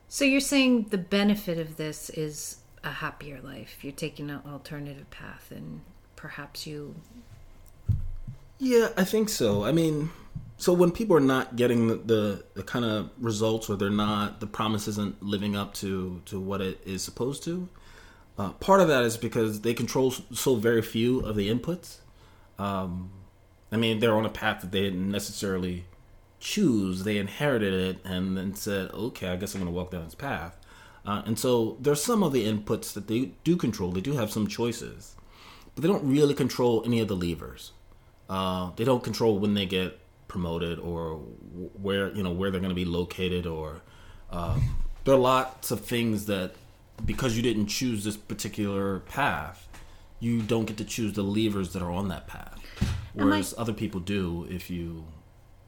So 0.09 0.25
you're 0.25 0.39
saying 0.39 0.87
the 0.89 0.97
benefit 0.97 1.57
of 1.57 1.77
this 1.77 2.09
is 2.11 2.57
a 2.83 2.91
happier 2.91 3.39
life. 3.41 3.83
You're 3.83 3.93
taking 3.93 4.29
an 4.29 4.41
alternative 4.47 5.09
path, 5.09 5.51
and 5.51 5.81
perhaps 6.15 6.65
you. 6.67 6.95
Yeah, 8.63 8.91
I 8.95 9.03
think 9.03 9.27
so. 9.27 9.65
I 9.65 9.73
mean, 9.73 10.09
so 10.55 10.71
when 10.71 10.91
people 10.91 11.17
are 11.17 11.27
not 11.35 11.57
getting 11.57 11.87
the, 11.87 11.95
the, 11.95 12.43
the 12.53 12.63
kind 12.63 12.85
of 12.85 13.09
results, 13.19 13.69
or 13.69 13.75
they're 13.75 13.89
not, 13.89 14.39
the 14.39 14.47
promise 14.47 14.87
isn't 14.87 15.21
living 15.21 15.53
up 15.53 15.73
to 15.75 16.21
to 16.27 16.39
what 16.39 16.61
it 16.61 16.79
is 16.85 17.03
supposed 17.03 17.43
to. 17.43 17.67
Uh, 18.37 18.51
part 18.53 18.79
of 18.79 18.87
that 18.87 19.03
is 19.03 19.17
because 19.17 19.61
they 19.61 19.73
control 19.73 20.11
so 20.11 20.55
very 20.55 20.81
few 20.81 21.19
of 21.19 21.35
the 21.35 21.49
inputs. 21.53 21.97
Um, 22.57 23.11
I 23.69 23.75
mean, 23.75 23.99
they're 23.99 24.15
on 24.15 24.25
a 24.25 24.29
path 24.29 24.61
that 24.61 24.71
they 24.71 24.83
didn't 24.83 25.11
necessarily 25.11 25.83
choose. 26.39 27.03
They 27.03 27.17
inherited 27.17 27.73
it 27.73 27.97
and 28.05 28.37
then 28.37 28.55
said, 28.55 28.91
"Okay, 28.91 29.27
I 29.27 29.35
guess 29.35 29.53
I'm 29.53 29.59
going 29.59 29.73
to 29.73 29.77
walk 29.77 29.91
down 29.91 30.05
this 30.05 30.15
path." 30.15 30.57
Uh, 31.05 31.21
and 31.25 31.37
so 31.37 31.75
there's 31.81 32.01
some 32.01 32.23
of 32.23 32.31
the 32.31 32.47
inputs 32.47 32.93
that 32.93 33.09
they 33.09 33.33
do 33.43 33.57
control. 33.57 33.91
They 33.91 33.99
do 33.99 34.13
have 34.13 34.31
some 34.31 34.47
choices, 34.47 35.17
but 35.75 35.81
they 35.81 35.89
don't 35.89 36.09
really 36.09 36.33
control 36.33 36.81
any 36.85 37.01
of 37.01 37.09
the 37.09 37.17
levers. 37.17 37.73
Uh, 38.33 38.71
they 38.77 38.83
don't 38.83 39.03
control 39.03 39.37
when 39.37 39.53
they 39.53 39.67
get 39.67 39.99
promoted 40.27 40.79
or 40.79 41.17
where 41.79 42.11
you 42.15 42.23
know 42.23 42.31
where 42.31 42.49
they're 42.49 42.59
going 42.59 42.71
to 42.71 42.75
be 42.75 42.83
located 42.85 43.45
or 43.45 43.81
um, 44.31 44.75
there 45.03 45.13
are 45.13 45.19
lots 45.19 45.69
of 45.69 45.81
things 45.81 46.25
that 46.25 46.55
because 47.05 47.37
you 47.37 47.43
didn't 47.43 47.67
choose 47.67 48.03
this 48.03 48.17
particular 48.17 49.01
path 49.01 49.67
you 50.19 50.41
don't 50.41 50.65
get 50.65 50.77
to 50.77 50.85
choose 50.85 51.13
the 51.13 51.21
levers 51.21 51.73
that 51.73 51.83
are 51.83 51.91
on 51.91 52.07
that 52.07 52.27
path. 52.27 52.57
Whereas 53.13 53.53
I, 53.53 53.61
other 53.61 53.73
people 53.73 53.99
do 53.99 54.47
if 54.49 54.69
you 54.69 55.05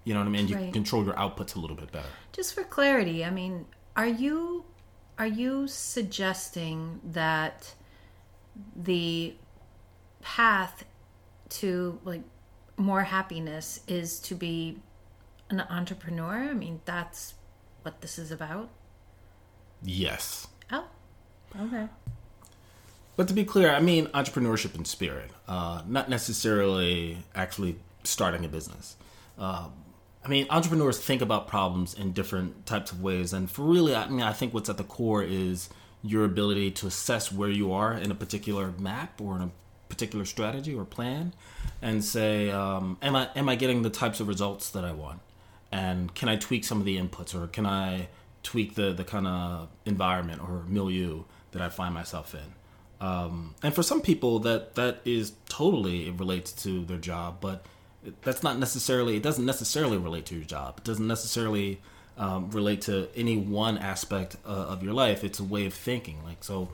you 0.03 0.13
know 0.15 0.21
what 0.21 0.27
i 0.27 0.31
mean? 0.31 0.47
You 0.47 0.55
right. 0.55 0.73
control 0.73 1.05
your 1.05 1.13
outputs 1.15 1.55
a 1.55 1.59
little 1.59 1.75
bit 1.75 1.91
better. 1.91 2.07
Just 2.31 2.55
for 2.55 2.63
clarity 2.63 3.23
i 3.23 3.29
mean 3.29 3.65
are 3.95 4.07
you 4.07 4.65
are 5.19 5.27
you 5.27 5.67
suggesting 5.67 6.99
that 7.03 7.75
the 8.75 9.35
path 10.23 10.83
to 11.49 11.99
like 12.03 12.23
more 12.77 13.03
happiness 13.03 13.79
is 13.87 14.19
to 14.21 14.35
be 14.35 14.79
an 15.49 15.61
entrepreneur? 15.61 16.49
I 16.49 16.53
mean, 16.53 16.81
that's 16.85 17.35
what 17.83 18.01
this 18.01 18.17
is 18.17 18.31
about. 18.31 18.69
Yes. 19.83 20.47
Oh, 20.71 20.85
okay. 21.59 21.87
But 23.15 23.27
to 23.29 23.33
be 23.33 23.45
clear, 23.45 23.71
I 23.71 23.79
mean 23.79 24.07
entrepreneurship 24.07 24.75
in 24.75 24.85
spirit, 24.85 25.31
uh, 25.47 25.83
not 25.87 26.09
necessarily 26.09 27.19
actually 27.33 27.77
starting 28.03 28.43
a 28.43 28.47
business. 28.47 28.97
Uh, 29.37 29.67
I 30.23 30.27
mean, 30.27 30.47
entrepreneurs 30.49 30.97
think 30.97 31.21
about 31.21 31.47
problems 31.47 31.93
in 31.93 32.11
different 32.11 32.65
types 32.65 32.91
of 32.91 33.01
ways, 33.01 33.31
and 33.31 33.49
for 33.49 33.61
really, 33.61 33.95
I 33.95 34.07
mean, 34.09 34.21
I 34.21 34.33
think 34.33 34.53
what's 34.53 34.69
at 34.69 34.77
the 34.77 34.83
core 34.83 35.23
is 35.23 35.69
your 36.01 36.25
ability 36.25 36.71
to 36.71 36.87
assess 36.87 37.31
where 37.31 37.49
you 37.49 37.71
are 37.71 37.93
in 37.93 38.11
a 38.11 38.15
particular 38.15 38.73
map 38.79 39.21
or 39.21 39.35
in 39.35 39.41
a 39.43 39.51
particular 39.89 40.25
strategy 40.25 40.73
or 40.73 40.85
plan, 40.85 41.33
and 41.81 42.03
say, 42.03 42.49
um, 42.51 42.97
am 43.01 43.15
I 43.15 43.29
am 43.35 43.49
I 43.49 43.55
getting 43.55 43.81
the 43.81 43.89
types 43.89 44.19
of 44.19 44.27
results 44.27 44.69
that 44.71 44.85
I 44.85 44.91
want, 44.91 45.21
and 45.71 46.13
can 46.13 46.29
I 46.29 46.35
tweak 46.35 46.63
some 46.63 46.79
of 46.79 46.85
the 46.85 46.97
inputs, 46.97 47.35
or 47.35 47.47
can 47.47 47.65
I 47.65 48.09
tweak 48.45 48.75
the 48.75 48.93
the 48.93 49.03
kind 49.03 49.27
of 49.27 49.67
environment 49.85 50.41
or 50.41 50.63
milieu 50.67 51.23
that 51.51 51.61
I 51.61 51.69
find 51.69 51.93
myself 51.93 52.35
in. 52.35 53.05
Um, 53.05 53.55
and 53.63 53.73
for 53.73 53.83
some 53.83 54.01
people, 54.01 54.39
that 54.39 54.75
that 54.75 54.99
is 55.03 55.33
totally 55.49 56.07
it 56.07 56.19
relates 56.19 56.51
to 56.63 56.85
their 56.85 56.97
job, 56.97 57.37
but 57.41 57.65
that's 58.21 58.43
not 58.43 58.59
necessarily. 58.59 59.17
It 59.17 59.23
doesn't 59.23 59.45
necessarily 59.45 59.97
relate 59.97 60.25
to 60.27 60.35
your 60.35 60.45
job. 60.45 60.75
It 60.77 60.83
doesn't 60.83 61.07
necessarily 61.07 61.81
um, 62.17 62.51
relate 62.51 62.81
to 62.81 63.09
any 63.15 63.37
one 63.37 63.77
aspect 63.77 64.37
uh, 64.45 64.49
of 64.49 64.83
your 64.83 64.93
life. 64.93 65.23
It's 65.23 65.39
a 65.39 65.43
way 65.43 65.65
of 65.65 65.73
thinking. 65.73 66.23
Like 66.23 66.43
so, 66.43 66.69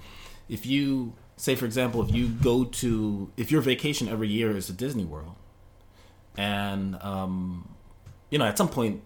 if 0.49 0.65
you 0.65 1.13
say 1.41 1.55
for 1.55 1.65
example 1.65 2.03
if 2.03 2.13
you 2.13 2.27
go 2.27 2.63
to 2.63 3.31
if 3.35 3.51
your 3.51 3.61
vacation 3.61 4.07
every 4.07 4.27
year 4.27 4.55
is 4.55 4.67
to 4.67 4.73
disney 4.73 5.03
world 5.03 5.35
and 6.37 6.95
um, 7.01 7.67
you 8.29 8.37
know 8.37 8.45
at 8.45 8.57
some 8.57 8.69
point 8.69 9.01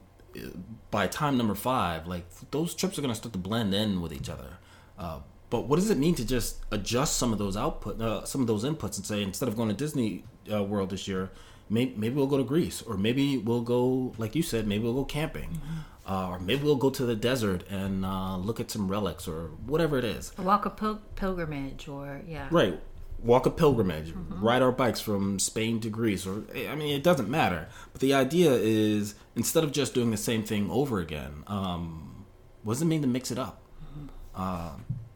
by 0.92 1.08
time 1.08 1.38
number 1.38 1.56
five 1.56 2.08
like 2.08 2.26
those 2.52 2.74
trips 2.74 2.98
are 2.98 3.02
going 3.02 3.14
to 3.14 3.16
start 3.16 3.34
to 3.34 3.40
blend 3.40 3.74
in 3.74 4.02
with 4.02 4.14
each 4.14 4.30
other. 4.30 4.58
Uh, 4.98 5.20
but 5.50 5.68
what 5.68 5.78
does 5.78 5.90
it 5.90 5.98
mean 5.98 6.16
to 6.16 6.26
just 6.26 6.64
adjust 6.72 7.18
some 7.18 7.32
of 7.32 7.40
those 7.40 7.56
output 7.56 8.02
uh, 8.02 8.26
some 8.26 8.42
of 8.42 8.48
those 8.48 8.64
inputs 8.64 8.98
and 8.98 9.06
say 9.06 9.22
instead 9.22 9.48
of 9.48 9.56
going 9.56 9.70
to 9.70 9.76
disney 9.76 10.24
uh, 10.52 10.64
world 10.64 10.90
this 10.90 11.08
year 11.08 11.32
maybe, 11.70 11.94
maybe 11.98 12.16
we'll 12.16 12.28
go 12.28 12.38
to 12.38 12.44
greece 12.44 12.82
or 12.82 12.98
maybe 12.98 13.38
we'll 13.38 13.62
go 13.62 14.14
like 14.18 14.36
you 14.36 14.42
said 14.42 14.68
maybe 14.68 14.84
we'll 14.84 14.94
go 14.94 15.06
camping 15.06 15.60
uh, 16.08 16.30
or 16.30 16.40
maybe 16.40 16.64
we'll 16.64 16.76
go 16.76 16.90
to 16.90 17.06
the 17.06 17.16
desert 17.16 17.64
and 17.70 18.06
uh, 18.06 18.38
look 18.38 18.60
at 18.60 18.70
some 18.70 18.88
relics 18.88 19.28
or 19.28 19.48
whatever 19.66 19.98
it 19.98 20.04
is. 20.04 20.38
Walk 20.38 20.66
a 20.66 20.70
pil- 20.70 21.02
pilgrimage, 21.16 21.88
or 21.88 22.22
yeah, 22.28 22.48
right. 22.52 22.80
Walk 23.24 23.46
a 23.48 23.50
pilgrimage, 23.50 24.10
mm-hmm. 24.10 24.44
ride 24.44 24.62
our 24.62 24.72
bikes 24.72 25.02
from 25.02 25.40
Spain 25.40 25.80
to 25.80 25.90
Greece, 25.90 26.28
or 26.28 26.44
I 26.70 26.76
mean, 26.76 26.96
it 26.96 27.02
doesn't 27.02 27.30
matter. 27.30 27.68
But 27.92 28.02
the 28.02 28.14
idea 28.14 28.52
is 28.52 29.16
instead 29.36 29.64
of 29.64 29.72
just 29.72 29.96
doing 29.96 30.12
the 30.12 30.18
same 30.18 30.44
thing 30.44 30.70
over 30.70 31.00
again, 31.00 31.44
um, 31.48 32.26
what 32.64 32.74
does 32.74 32.84
it 32.84 32.86
mean 32.86 33.02
to 33.02 33.08
mix 33.08 33.32
it 33.32 33.40
up? 33.40 33.62
Mm-hmm. 33.84 34.08
Uh, 34.36 34.72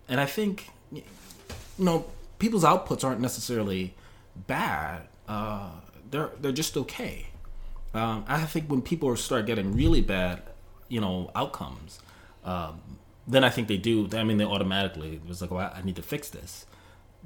and 0.07 0.19
I 0.19 0.25
think, 0.25 0.69
you 0.91 1.03
know, 1.77 2.05
people's 2.39 2.63
outputs 2.63 3.03
aren't 3.03 3.21
necessarily 3.21 3.93
bad. 4.47 5.03
Uh, 5.27 5.69
they're 6.09 6.31
they're 6.41 6.51
just 6.51 6.75
okay. 6.77 7.27
Um, 7.93 8.25
I 8.27 8.45
think 8.45 8.69
when 8.69 8.81
people 8.81 9.15
start 9.17 9.45
getting 9.45 9.75
really 9.75 10.01
bad 10.01 10.41
you 10.89 10.99
know 10.99 11.31
outcomes, 11.35 11.99
um, 12.43 12.81
then 13.27 13.43
I 13.43 13.49
think 13.49 13.67
they 13.67 13.77
do. 13.77 14.09
I 14.13 14.23
mean, 14.23 14.37
they 14.37 14.45
automatically 14.45 15.21
was 15.27 15.41
like, 15.41 15.51
"Well, 15.51 15.71
I 15.73 15.81
need 15.81 15.95
to 15.95 16.01
fix 16.01 16.29
this," 16.29 16.65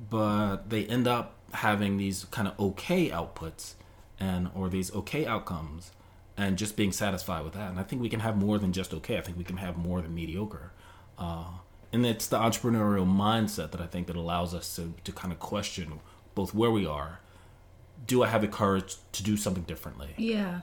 but 0.09 0.69
they 0.69 0.85
end 0.85 1.07
up 1.07 1.35
having 1.53 1.97
these 1.97 2.25
kind 2.25 2.47
of 2.47 2.59
okay 2.59 3.09
outputs 3.09 3.73
and 4.19 4.49
or 4.55 4.69
these 4.69 4.93
okay 4.93 5.25
outcomes 5.25 5.91
and 6.37 6.57
just 6.57 6.75
being 6.75 6.91
satisfied 6.91 7.43
with 7.43 7.53
that. 7.53 7.69
And 7.69 7.79
I 7.79 7.83
think 7.83 8.01
we 8.01 8.09
can 8.09 8.21
have 8.21 8.37
more 8.37 8.57
than 8.57 8.73
just 8.73 8.93
okay. 8.93 9.17
I 9.17 9.21
think 9.21 9.37
we 9.37 9.43
can 9.43 9.57
have 9.57 9.77
more 9.77 10.01
than 10.01 10.13
mediocre. 10.15 10.71
Uh, 11.17 11.45
and 11.91 12.05
it's 12.05 12.27
the 12.27 12.39
entrepreneurial 12.39 13.07
mindset 13.07 13.71
that 13.71 13.81
I 13.81 13.85
think 13.85 14.07
that 14.07 14.15
allows 14.15 14.55
us 14.55 14.75
to, 14.77 14.93
to 15.03 15.11
kind 15.11 15.31
of 15.31 15.39
question 15.39 15.99
both 16.33 16.53
where 16.53 16.71
we 16.71 16.85
are. 16.85 17.19
Do 18.07 18.23
I 18.23 18.27
have 18.27 18.41
the 18.41 18.47
courage 18.47 18.95
to 19.11 19.23
do 19.23 19.37
something 19.37 19.63
differently? 19.63 20.09
Yeah. 20.17 20.61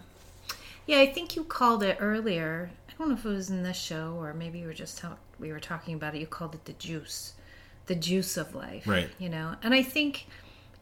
Yeah, 0.90 0.98
I 0.98 1.06
think 1.06 1.36
you 1.36 1.44
called 1.44 1.84
it 1.84 1.98
earlier 2.00 2.70
I 2.88 2.92
don't 2.98 3.10
know 3.10 3.14
if 3.14 3.24
it 3.24 3.28
was 3.28 3.48
in 3.48 3.62
this 3.62 3.78
show 3.78 4.16
or 4.20 4.34
maybe 4.34 4.58
you 4.58 4.66
were 4.66 4.74
just 4.74 4.98
talk, 4.98 5.18
we 5.38 5.52
were 5.52 5.60
talking 5.60 5.94
about 5.94 6.16
it. 6.16 6.20
You 6.20 6.26
called 6.26 6.54
it 6.54 6.64
the 6.64 6.72
juice, 6.72 7.34
the 7.86 7.94
juice 7.94 8.36
of 8.36 8.54
life, 8.56 8.86
right? 8.86 9.08
You 9.18 9.28
know, 9.28 9.54
and 9.62 9.72
I 9.72 9.82
think, 9.82 10.26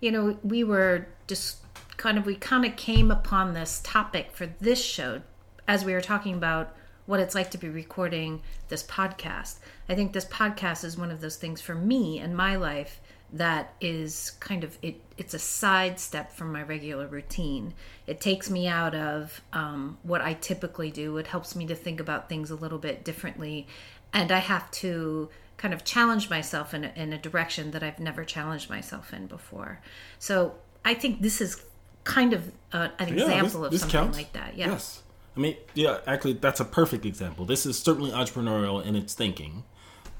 you 0.00 0.10
know, 0.10 0.38
we 0.42 0.64
were 0.64 1.06
just 1.26 1.58
kind 1.98 2.16
of 2.16 2.24
we 2.24 2.36
kind 2.36 2.64
of 2.64 2.74
came 2.76 3.10
upon 3.10 3.52
this 3.52 3.82
topic 3.84 4.30
for 4.32 4.46
this 4.46 4.82
show 4.82 5.20
as 5.68 5.84
we 5.84 5.92
were 5.92 6.00
talking 6.00 6.34
about 6.34 6.74
what 7.04 7.20
it's 7.20 7.34
like 7.34 7.50
to 7.50 7.58
be 7.58 7.68
recording 7.68 8.40
this 8.68 8.82
podcast. 8.82 9.58
I 9.88 9.94
think 9.94 10.12
this 10.12 10.24
podcast 10.24 10.84
is 10.84 10.96
one 10.96 11.10
of 11.10 11.20
those 11.20 11.36
things 11.36 11.60
for 11.60 11.74
me 11.74 12.18
in 12.18 12.34
my 12.34 12.56
life 12.56 13.00
that 13.32 13.74
is 13.80 14.32
kind 14.40 14.64
of 14.64 14.78
it 14.80 15.00
it's 15.16 15.34
a 15.34 15.38
sidestep 15.38 16.32
from 16.32 16.52
my 16.52 16.62
regular 16.62 17.06
routine. 17.06 17.74
It 18.06 18.20
takes 18.20 18.48
me 18.48 18.66
out 18.66 18.94
of 18.94 19.42
um, 19.52 19.98
what 20.02 20.20
i 20.20 20.34
typically 20.34 20.90
do. 20.90 21.16
It 21.18 21.26
helps 21.26 21.54
me 21.54 21.66
to 21.66 21.74
think 21.74 22.00
about 22.00 22.28
things 22.28 22.50
a 22.50 22.54
little 22.54 22.78
bit 22.78 23.04
differently. 23.04 23.66
And 24.12 24.32
i 24.32 24.38
have 24.38 24.70
to 24.72 25.28
kind 25.58 25.74
of 25.74 25.84
challenge 25.84 26.30
myself 26.30 26.72
in 26.72 26.84
a, 26.84 26.92
in 26.94 27.12
a 27.12 27.18
direction 27.18 27.72
that 27.72 27.82
i've 27.82 27.98
never 27.98 28.24
challenged 28.24 28.70
myself 28.70 29.12
in 29.12 29.26
before. 29.26 29.80
So 30.18 30.54
i 30.84 30.94
think 30.94 31.20
this 31.20 31.40
is 31.40 31.62
kind 32.04 32.32
of 32.32 32.50
uh, 32.72 32.88
an 32.98 33.08
yeah, 33.08 33.24
example 33.24 33.62
this, 33.62 33.72
this 33.72 33.82
of 33.82 33.90
something 33.90 34.00
counts. 34.00 34.18
like 34.18 34.32
that 34.32 34.56
yeah. 34.56 34.68
yes. 34.68 35.02
I 35.36 35.40
mean 35.40 35.56
yeah 35.74 35.98
actually 36.06 36.34
that's 36.34 36.60
a 36.60 36.64
perfect 36.64 37.04
example. 37.04 37.44
This 37.44 37.66
is 37.66 37.78
certainly 37.78 38.10
entrepreneurial 38.10 38.84
in 38.84 38.96
its 38.96 39.12
thinking. 39.12 39.64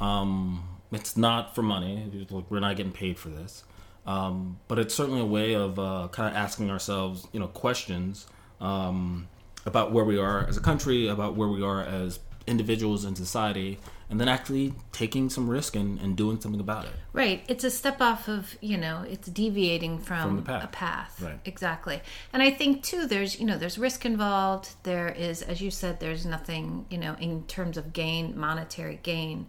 Um, 0.00 0.77
it's 0.92 1.16
not 1.16 1.55
for 1.55 1.62
money. 1.62 2.27
We're 2.48 2.61
not 2.61 2.77
getting 2.77 2.92
paid 2.92 3.18
for 3.18 3.29
this. 3.29 3.64
Um, 4.07 4.59
but 4.68 4.79
it's 4.79 4.94
certainly 4.94 5.20
a 5.20 5.27
way 5.27 5.55
of 5.55 5.79
uh, 5.79 6.09
kind 6.11 6.31
of 6.31 6.37
asking 6.37 6.70
ourselves, 6.70 7.27
you 7.33 7.40
know, 7.40 7.48
questions 7.48 8.27
um, 8.61 9.28
about 9.66 9.93
where 9.93 10.05
we 10.05 10.18
are 10.18 10.47
as 10.47 10.57
a 10.57 10.62
country, 10.62 11.09
about 11.09 11.36
where 11.36 11.49
we 11.49 11.62
are 11.62 11.82
as 11.82 12.18
individuals 12.47 13.05
in 13.05 13.14
society, 13.14 13.78
and 14.09 14.18
then 14.18 14.26
actually 14.26 14.72
taking 14.93 15.28
some 15.28 15.51
risk 15.51 15.76
and, 15.76 16.01
and 16.01 16.16
doing 16.16 16.41
something 16.41 16.61
about 16.61 16.86
it. 16.86 16.93
Right. 17.12 17.45
It's 17.49 17.64
a 17.64 17.70
step 17.70 18.01
off 18.01 18.28
of, 18.28 18.57
you 18.62 18.78
know, 18.78 19.05
it's 19.07 19.28
deviating 19.28 19.99
from, 19.99 20.36
from 20.36 20.45
path. 20.45 20.64
a 20.64 20.68
path. 20.68 21.20
Right. 21.22 21.41
Exactly. 21.45 22.01
And 22.32 22.43
I 22.43 22.51
think 22.51 22.82
too, 22.82 23.07
there's, 23.07 23.39
you 23.39 23.45
know, 23.45 23.59
there's 23.59 23.76
risk 23.76 24.07
involved. 24.07 24.70
There 24.84 25.11
is, 25.11 25.43
as 25.43 25.61
you 25.61 25.70
said, 25.70 26.01
there's 26.01 26.24
nothing, 26.24 26.86
you 26.89 26.97
know, 26.97 27.14
in 27.20 27.43
terms 27.43 27.76
of 27.76 27.93
gain, 27.93 28.39
monetary 28.39 28.99
gain. 29.03 29.49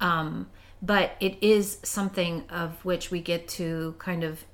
Um, 0.00 0.48
but 0.82 1.12
it 1.20 1.36
is 1.42 1.78
something 1.82 2.44
of 2.48 2.84
which 2.84 3.10
we 3.10 3.20
get 3.20 3.48
to 3.48 3.94
kind 3.98 4.24
of 4.24 4.44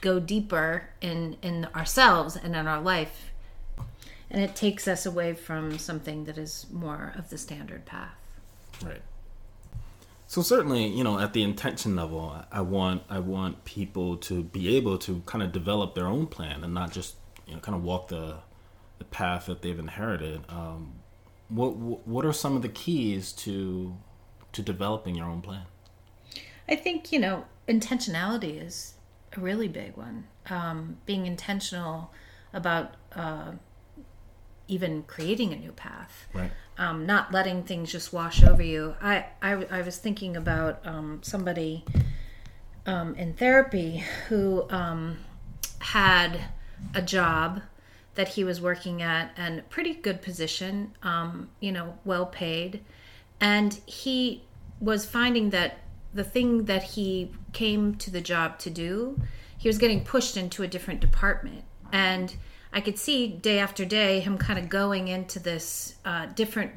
go 0.00 0.20
deeper 0.20 0.88
in 1.00 1.36
in 1.42 1.66
ourselves 1.74 2.36
and 2.36 2.54
in 2.56 2.66
our 2.66 2.80
life. 2.80 3.30
And 4.30 4.42
it 4.42 4.54
takes 4.54 4.86
us 4.86 5.06
away 5.06 5.34
from 5.34 5.78
something 5.78 6.24
that 6.24 6.38
is 6.38 6.66
more 6.70 7.12
of 7.16 7.30
the 7.30 7.38
standard 7.38 7.84
path. 7.84 8.14
Right. 8.84 9.02
So 10.28 10.42
certainly, 10.42 10.86
you 10.86 11.02
know, 11.02 11.18
at 11.18 11.32
the 11.32 11.42
intention 11.42 11.96
level, 11.96 12.44
I 12.52 12.60
want 12.60 13.02
I 13.10 13.18
want 13.18 13.64
people 13.64 14.16
to 14.18 14.44
be 14.44 14.76
able 14.76 14.98
to 14.98 15.22
kind 15.26 15.42
of 15.42 15.50
develop 15.50 15.94
their 15.94 16.06
own 16.06 16.26
plan 16.26 16.62
and 16.62 16.72
not 16.72 16.92
just 16.92 17.16
you 17.46 17.54
know 17.54 17.60
kind 17.60 17.74
of 17.74 17.82
walk 17.82 18.08
the 18.08 18.36
the 18.98 19.04
path 19.06 19.46
that 19.46 19.62
they've 19.62 19.78
inherited. 19.78 20.42
Um, 20.48 20.92
what 21.48 21.70
what 21.76 22.24
are 22.24 22.32
some 22.32 22.54
of 22.54 22.62
the 22.62 22.68
keys 22.68 23.32
to 23.32 23.96
to 24.52 24.62
developing 24.62 25.14
your 25.14 25.26
own 25.26 25.42
plan? 25.42 25.64
I 26.68 26.76
think 26.76 27.12
you 27.12 27.18
know 27.18 27.44
intentionality 27.68 28.62
is 28.64 28.94
a 29.36 29.40
really 29.40 29.68
big 29.68 29.96
one. 29.96 30.24
Um, 30.48 30.98
being 31.06 31.26
intentional 31.26 32.12
about 32.52 32.94
uh, 33.14 33.52
even 34.68 35.02
creating 35.04 35.52
a 35.52 35.56
new 35.56 35.72
path, 35.72 36.26
Right. 36.32 36.50
um, 36.78 37.06
not 37.06 37.32
letting 37.32 37.62
things 37.64 37.90
just 37.92 38.12
wash 38.12 38.42
over 38.42 38.62
you. 38.62 38.94
I 39.00 39.26
I, 39.42 39.52
I 39.70 39.82
was 39.82 39.98
thinking 39.98 40.36
about 40.36 40.80
um, 40.86 41.20
somebody 41.22 41.84
um, 42.86 43.14
in 43.16 43.34
therapy 43.34 44.04
who 44.28 44.68
um, 44.70 45.18
had 45.80 46.40
a 46.94 47.02
job 47.02 47.62
that 48.14 48.28
he 48.28 48.44
was 48.44 48.60
working 48.60 49.02
at 49.02 49.32
and 49.36 49.68
pretty 49.70 49.94
good 49.94 50.20
position, 50.22 50.94
um, 51.02 51.48
you 51.60 51.70
know, 51.72 51.98
well 52.04 52.26
paid, 52.26 52.82
and 53.40 53.80
he 53.86 54.44
was 54.80 55.04
finding 55.04 55.50
that 55.50 55.78
the 56.12 56.24
thing 56.24 56.64
that 56.64 56.82
he 56.82 57.30
came 57.52 57.94
to 57.96 58.10
the 58.10 58.20
job 58.20 58.58
to 58.58 58.70
do, 58.70 59.20
he 59.56 59.68
was 59.68 59.78
getting 59.78 60.04
pushed 60.04 60.36
into 60.36 60.62
a 60.62 60.68
different 60.68 61.00
department. 61.00 61.64
And 61.92 62.34
I 62.72 62.80
could 62.80 62.98
see 62.98 63.28
day 63.28 63.58
after 63.58 63.84
day 63.84 64.20
him 64.20 64.38
kind 64.38 64.58
of 64.58 64.68
going 64.68 65.08
into 65.08 65.38
this 65.38 65.96
uh, 66.04 66.26
different 66.26 66.72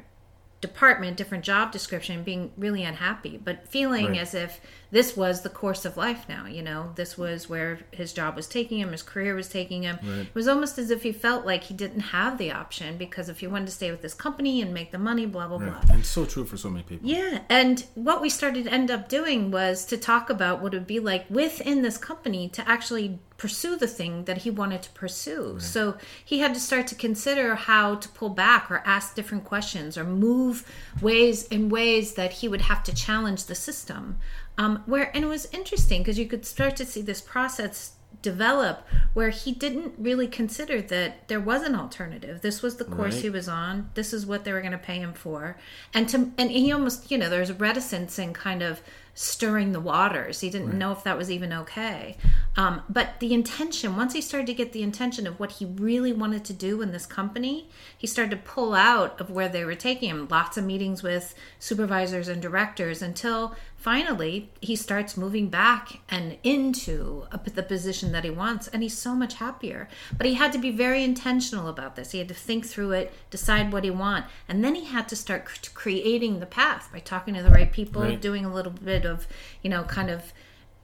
department, 0.68 1.16
different 1.18 1.44
job 1.44 1.70
description, 1.72 2.22
being 2.22 2.50
really 2.56 2.82
unhappy, 2.84 3.38
but 3.42 3.68
feeling 3.68 4.06
Right. 4.06 4.18
as 4.18 4.34
if 4.34 4.60
this 4.90 5.14
was 5.16 5.42
the 5.42 5.48
course 5.50 5.84
of 5.84 5.96
life 5.96 6.24
now. 6.28 6.46
You 6.46 6.62
know, 6.62 6.92
this 6.94 7.18
was 7.18 7.48
where 7.48 7.80
his 7.90 8.12
job 8.14 8.34
was 8.36 8.46
taking 8.46 8.78
him, 8.78 8.92
his 8.92 9.02
career 9.02 9.34
was 9.34 9.48
taking 9.48 9.82
him. 9.82 9.98
Right. 10.02 10.20
It 10.20 10.34
was 10.34 10.48
almost 10.48 10.78
as 10.78 10.90
if 10.90 11.02
he 11.02 11.12
felt 11.12 11.44
like 11.44 11.64
he 11.64 11.74
didn't 11.74 12.00
have 12.18 12.38
the 12.38 12.50
option 12.52 12.96
because 12.96 13.28
if 13.28 13.40
he 13.40 13.46
wanted 13.46 13.66
to 13.66 13.72
stay 13.72 13.90
with 13.90 14.00
this 14.02 14.14
company 14.14 14.62
and 14.62 14.72
make 14.72 14.90
the 14.90 14.98
money, 14.98 15.26
blah, 15.26 15.48
blah, 15.48 15.58
blah. 15.58 15.66
Right. 15.68 15.90
And 15.90 16.06
so 16.06 16.24
true 16.24 16.44
for 16.46 16.56
so 16.56 16.70
many 16.70 16.84
people. 16.84 17.06
Yeah, 17.08 17.40
and 17.50 17.84
what 17.94 18.22
we 18.22 18.30
started 18.30 18.64
to 18.64 18.72
end 18.72 18.90
up 18.90 19.08
doing 19.08 19.50
was 19.50 19.84
to 19.86 19.96
talk 19.98 20.30
about 20.30 20.62
what 20.62 20.72
it 20.72 20.78
would 20.78 20.86
be 20.86 21.00
like 21.00 21.26
within 21.28 21.82
this 21.82 21.98
company 21.98 22.48
to 22.50 22.66
actually 22.68 23.18
pursue 23.44 23.76
the 23.76 23.86
thing 23.86 24.24
that 24.24 24.38
he 24.38 24.50
wanted 24.50 24.80
to 24.80 24.88
pursue. 24.92 25.60
So 25.60 25.98
he 26.24 26.38
had 26.38 26.54
to 26.54 26.60
start 26.60 26.86
to 26.86 26.94
consider 26.94 27.54
how 27.56 27.96
to 27.96 28.08
pull 28.08 28.30
back 28.30 28.70
or 28.70 28.82
ask 28.86 29.14
different 29.14 29.44
questions 29.44 29.98
or 29.98 30.04
move 30.04 30.64
ways 31.02 31.46
in 31.48 31.68
ways 31.68 32.14
that 32.14 32.32
he 32.38 32.48
would 32.48 32.62
have 32.62 32.82
to 32.84 32.94
challenge 32.94 33.44
the 33.44 33.54
system. 33.54 34.16
Um, 34.56 34.82
where 34.86 35.14
and 35.14 35.22
it 35.24 35.28
was 35.28 35.44
interesting 35.52 36.00
because 36.00 36.18
you 36.18 36.26
could 36.26 36.46
start 36.46 36.74
to 36.76 36.86
see 36.86 37.02
this 37.02 37.20
process 37.20 37.96
develop 38.22 38.86
where 39.12 39.28
he 39.28 39.52
didn't 39.52 39.92
really 39.98 40.26
consider 40.26 40.80
that 40.80 41.28
there 41.28 41.40
was 41.40 41.62
an 41.64 41.74
alternative. 41.74 42.40
This 42.40 42.62
was 42.62 42.76
the 42.76 42.84
course 42.84 43.16
Right. 43.16 43.24
he 43.24 43.30
was 43.30 43.46
on. 43.46 43.90
This 43.92 44.14
is 44.14 44.24
what 44.24 44.44
they 44.44 44.52
were 44.54 44.60
going 44.62 44.72
to 44.72 44.78
pay 44.78 45.00
him 45.00 45.12
for. 45.12 45.58
And 45.92 46.08
to 46.08 46.30
and 46.38 46.50
he 46.50 46.72
almost, 46.72 47.10
you 47.10 47.18
know, 47.18 47.28
there's 47.28 47.52
reticence 47.52 48.18
and 48.18 48.34
kind 48.34 48.62
of 48.62 48.80
stirring 49.14 49.72
the 49.72 49.80
waters. 49.80 50.40
He 50.40 50.50
didn't 50.50 50.76
know 50.76 50.90
if 50.90 51.04
that 51.04 51.16
was 51.16 51.30
even 51.30 51.52
okay. 51.52 52.16
Um, 52.56 52.82
but 52.88 53.20
the 53.20 53.32
intention, 53.32 53.96
once 53.96 54.12
he 54.12 54.20
started 54.20 54.46
to 54.48 54.54
get 54.54 54.72
the 54.72 54.82
intention 54.82 55.26
of 55.26 55.38
what 55.38 55.52
he 55.52 55.64
really 55.64 56.12
wanted 56.12 56.44
to 56.46 56.52
do 56.52 56.82
in 56.82 56.90
this 56.90 57.06
company, 57.06 57.68
he 57.96 58.06
started 58.06 58.30
to 58.30 58.36
pull 58.36 58.74
out 58.74 59.20
of 59.20 59.30
where 59.30 59.48
they 59.48 59.64
were 59.64 59.76
taking 59.76 60.10
him. 60.10 60.28
Lots 60.28 60.56
of 60.56 60.64
meetings 60.64 61.02
with 61.02 61.34
supervisors 61.58 62.28
and 62.28 62.42
directors 62.42 63.02
until 63.02 63.54
finally 63.84 64.48
he 64.62 64.74
starts 64.74 65.14
moving 65.14 65.46
back 65.50 66.00
and 66.08 66.38
into 66.42 67.26
a, 67.30 67.38
the 67.50 67.62
position 67.62 68.12
that 68.12 68.24
he 68.24 68.30
wants 68.30 68.66
and 68.68 68.82
he's 68.82 68.96
so 68.96 69.14
much 69.14 69.34
happier 69.34 69.86
but 70.16 70.26
he 70.26 70.34
had 70.42 70.50
to 70.54 70.58
be 70.58 70.70
very 70.70 71.04
intentional 71.04 71.68
about 71.68 71.94
this 71.94 72.12
he 72.12 72.18
had 72.18 72.28
to 72.34 72.38
think 72.48 72.64
through 72.72 72.92
it 72.92 73.12
decide 73.30 73.70
what 73.74 73.84
he 73.84 73.90
want 73.90 74.24
and 74.48 74.64
then 74.64 74.74
he 74.74 74.86
had 74.86 75.06
to 75.06 75.14
start 75.14 75.44
cr- 75.44 75.56
creating 75.74 76.40
the 76.40 76.46
path 76.46 76.88
by 76.94 76.98
talking 76.98 77.34
to 77.34 77.42
the 77.42 77.50
right 77.50 77.72
people 77.72 78.00
Right. 78.02 78.20
doing 78.28 78.44
a 78.46 78.52
little 78.58 78.72
bit 78.92 79.04
of 79.04 79.26
you 79.62 79.68
know 79.68 79.82
kind 79.98 80.10
of 80.16 80.32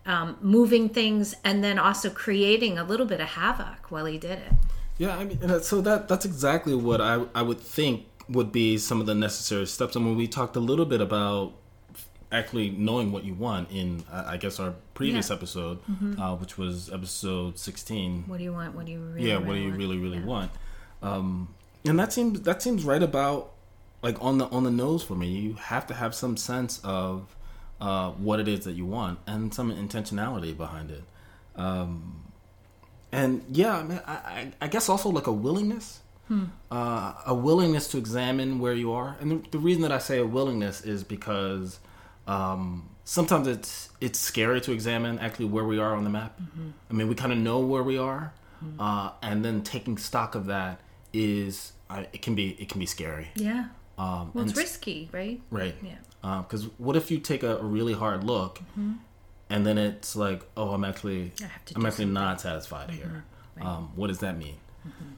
um, 0.04 0.36
moving 0.42 0.88
things 0.90 1.34
and 1.42 1.64
then 1.64 1.78
also 1.78 2.08
creating 2.10 2.76
a 2.78 2.84
little 2.84 3.06
bit 3.06 3.20
of 3.20 3.28
havoc 3.28 3.90
while 3.90 4.04
he 4.06 4.18
did 4.18 4.38
it 4.46 4.52
Yeah, 4.98 5.16
I 5.16 5.24
mean, 5.24 5.38
so 5.62 5.80
that 5.88 6.08
that's 6.10 6.26
exactly 6.32 6.74
what 6.88 7.00
I 7.00 7.14
I 7.34 7.42
would 7.48 7.60
think 7.78 7.96
would 8.28 8.52
be 8.52 8.78
some 8.78 9.00
of 9.02 9.06
the 9.10 9.14
necessary 9.14 9.66
steps. 9.66 9.96
And 9.96 10.04
when 10.06 10.16
we 10.22 10.26
talked 10.28 10.54
a 10.56 10.60
little 10.70 10.84
bit 10.94 11.00
about 11.00 11.46
actually 12.32 12.70
knowing 12.70 13.10
what 13.12 13.24
you 13.24 13.34
want 13.34 13.70
in, 13.70 14.04
I 14.12 14.34
I 14.34 14.36
guess, 14.36 14.60
our 14.60 14.74
previous 14.94 15.28
Yeah. 15.30 15.36
episode, 15.36 15.78
uh, 16.18 16.36
which 16.36 16.56
was 16.58 16.90
episode 16.92 17.58
sixteen. 17.58 18.24
what 18.26 18.38
do 18.38 18.44
you 18.44 18.52
want 18.52 18.74
what 18.74 18.86
do 18.86 18.92
you 18.92 19.00
really 19.00 19.28
yeah, 19.28 19.36
what 19.38 19.46
do 19.46 19.50
really 19.52 19.62
you 19.62 19.68
want? 19.70 19.78
really 19.78 19.98
really 19.98 20.18
Yeah. 20.18 20.24
want? 20.26 20.50
Um, 21.02 21.48
and 21.84 21.98
that 21.98 22.12
seems 22.12 22.40
that 22.42 22.62
seems 22.62 22.84
right 22.84 23.02
about 23.02 23.52
like 24.02 24.16
on 24.22 24.38
the 24.38 24.46
on 24.48 24.64
the 24.64 24.70
nose 24.70 25.02
for 25.02 25.14
me. 25.14 25.28
You 25.28 25.54
have 25.54 25.86
to 25.88 25.94
have 25.94 26.14
some 26.14 26.36
sense 26.36 26.80
of 26.84 27.34
uh, 27.80 28.10
what 28.12 28.38
it 28.40 28.46
is 28.48 28.64
that 28.66 28.72
you 28.72 28.84
want 28.86 29.18
and 29.26 29.52
some 29.54 29.72
intentionality 29.72 30.54
behind 30.56 30.90
it. 30.90 31.02
Um, 31.56 32.24
and 33.12 33.42
yeah, 33.50 33.78
I, 33.78 33.82
mean, 33.82 34.00
I, 34.06 34.12
I- 34.12 34.52
I 34.62 34.68
guess 34.68 34.88
also 34.88 35.08
like 35.08 35.26
a 35.26 35.32
willingness, 35.32 36.00
uh, 36.70 37.14
a 37.26 37.34
willingness 37.34 37.88
to 37.88 37.98
examine 37.98 38.58
where 38.60 38.74
you 38.74 38.92
are. 38.92 39.16
And 39.20 39.30
the, 39.44 39.50
the 39.50 39.58
reason 39.58 39.82
that 39.82 39.90
I 39.92 39.98
say 39.98 40.18
a 40.18 40.26
willingness 40.26 40.82
is 40.82 41.02
because 41.02 41.80
um, 42.30 42.88
sometimes 43.04 43.46
it's 43.48 43.88
it's 44.00 44.18
scary 44.18 44.60
to 44.62 44.72
examine 44.72 45.18
actually 45.18 45.46
where 45.46 45.64
we 45.64 45.78
are 45.78 45.94
on 45.94 46.04
the 46.04 46.10
map. 46.10 46.38
I 46.90 46.92
mean, 46.92 47.08
we 47.08 47.14
kind 47.14 47.32
of 47.32 47.38
know 47.38 47.58
where 47.72 47.82
we 47.82 47.98
are, 47.98 48.32
uh, 48.78 49.10
and 49.22 49.44
then 49.44 49.62
taking 49.62 49.98
stock 49.98 50.34
of 50.34 50.46
that 50.46 50.80
is 51.12 51.72
uh, 51.90 52.04
it 52.12 52.22
can 52.22 52.34
be 52.34 52.46
it 52.62 52.68
can 52.68 52.78
be 52.78 52.86
scary. 52.86 53.28
yeah 53.34 53.64
Um, 53.98 54.30
well 54.34 54.44
it's 54.44 54.56
risky 54.56 55.08
right 55.12 55.40
Right. 55.50 55.74
yeah 55.82 56.42
Because 56.42 56.62
what 56.78 56.96
if 56.96 57.10
you 57.10 57.18
take 57.18 57.42
a, 57.42 57.56
really 57.76 57.94
hard 57.94 58.24
look, 58.24 58.60
and 59.52 59.66
then 59.66 59.76
it's 59.78 60.14
like, 60.14 60.40
oh, 60.56 60.70
I'm 60.74 60.84
actually, 60.84 61.32
I 61.42 61.46
have 61.54 61.64
to 61.66 61.74
I'm 61.76 61.84
actually 61.86 62.10
not 62.22 62.40
satisfied 62.40 62.90
here. 62.90 63.24
Right. 63.56 63.66
Um, 63.66 63.90
what 63.96 64.06
does 64.06 64.20
that 64.20 64.38
mean? 64.38 64.56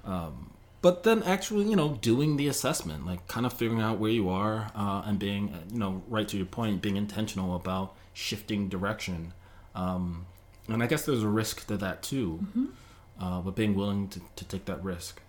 Um, 0.05 0.35
but 0.83 1.05
then 1.05 1.23
actually, 1.23 1.65
you 1.71 1.77
know, 1.77 1.97
doing 2.03 2.37
the 2.37 2.49
assessment, 2.49 3.07
like 3.07 3.27
kind 3.29 3.47
of 3.47 3.53
figuring 3.53 3.81
out 3.81 3.99
where 3.99 4.11
you 4.11 4.29
are, 4.29 4.71
uh, 4.75 5.03
and 5.07 5.19
being, 5.19 5.55
uh, 5.55 5.61
you 5.73 5.79
know, 5.79 6.03
right 6.09 6.29
to 6.29 6.37
your 6.37 6.47
point, 6.47 6.83
being 6.83 6.97
intentional 6.97 7.57
about 7.57 7.95
shifting 8.13 8.69
direction. 8.69 9.33
Um, 9.75 10.27
and 10.69 10.83
I 10.83 10.87
guess 10.87 11.07
there's 11.07 11.23
a 11.23 11.29
risk 11.29 11.67
to 11.69 11.77
that 11.79 12.03
too, 12.03 12.47
uh, 13.21 13.41
but 13.41 13.55
being 13.57 13.75
willing 13.75 14.09
to, 14.09 14.21
to 14.37 14.45
take 14.45 14.67
that 14.67 14.83
risk. 14.85 15.23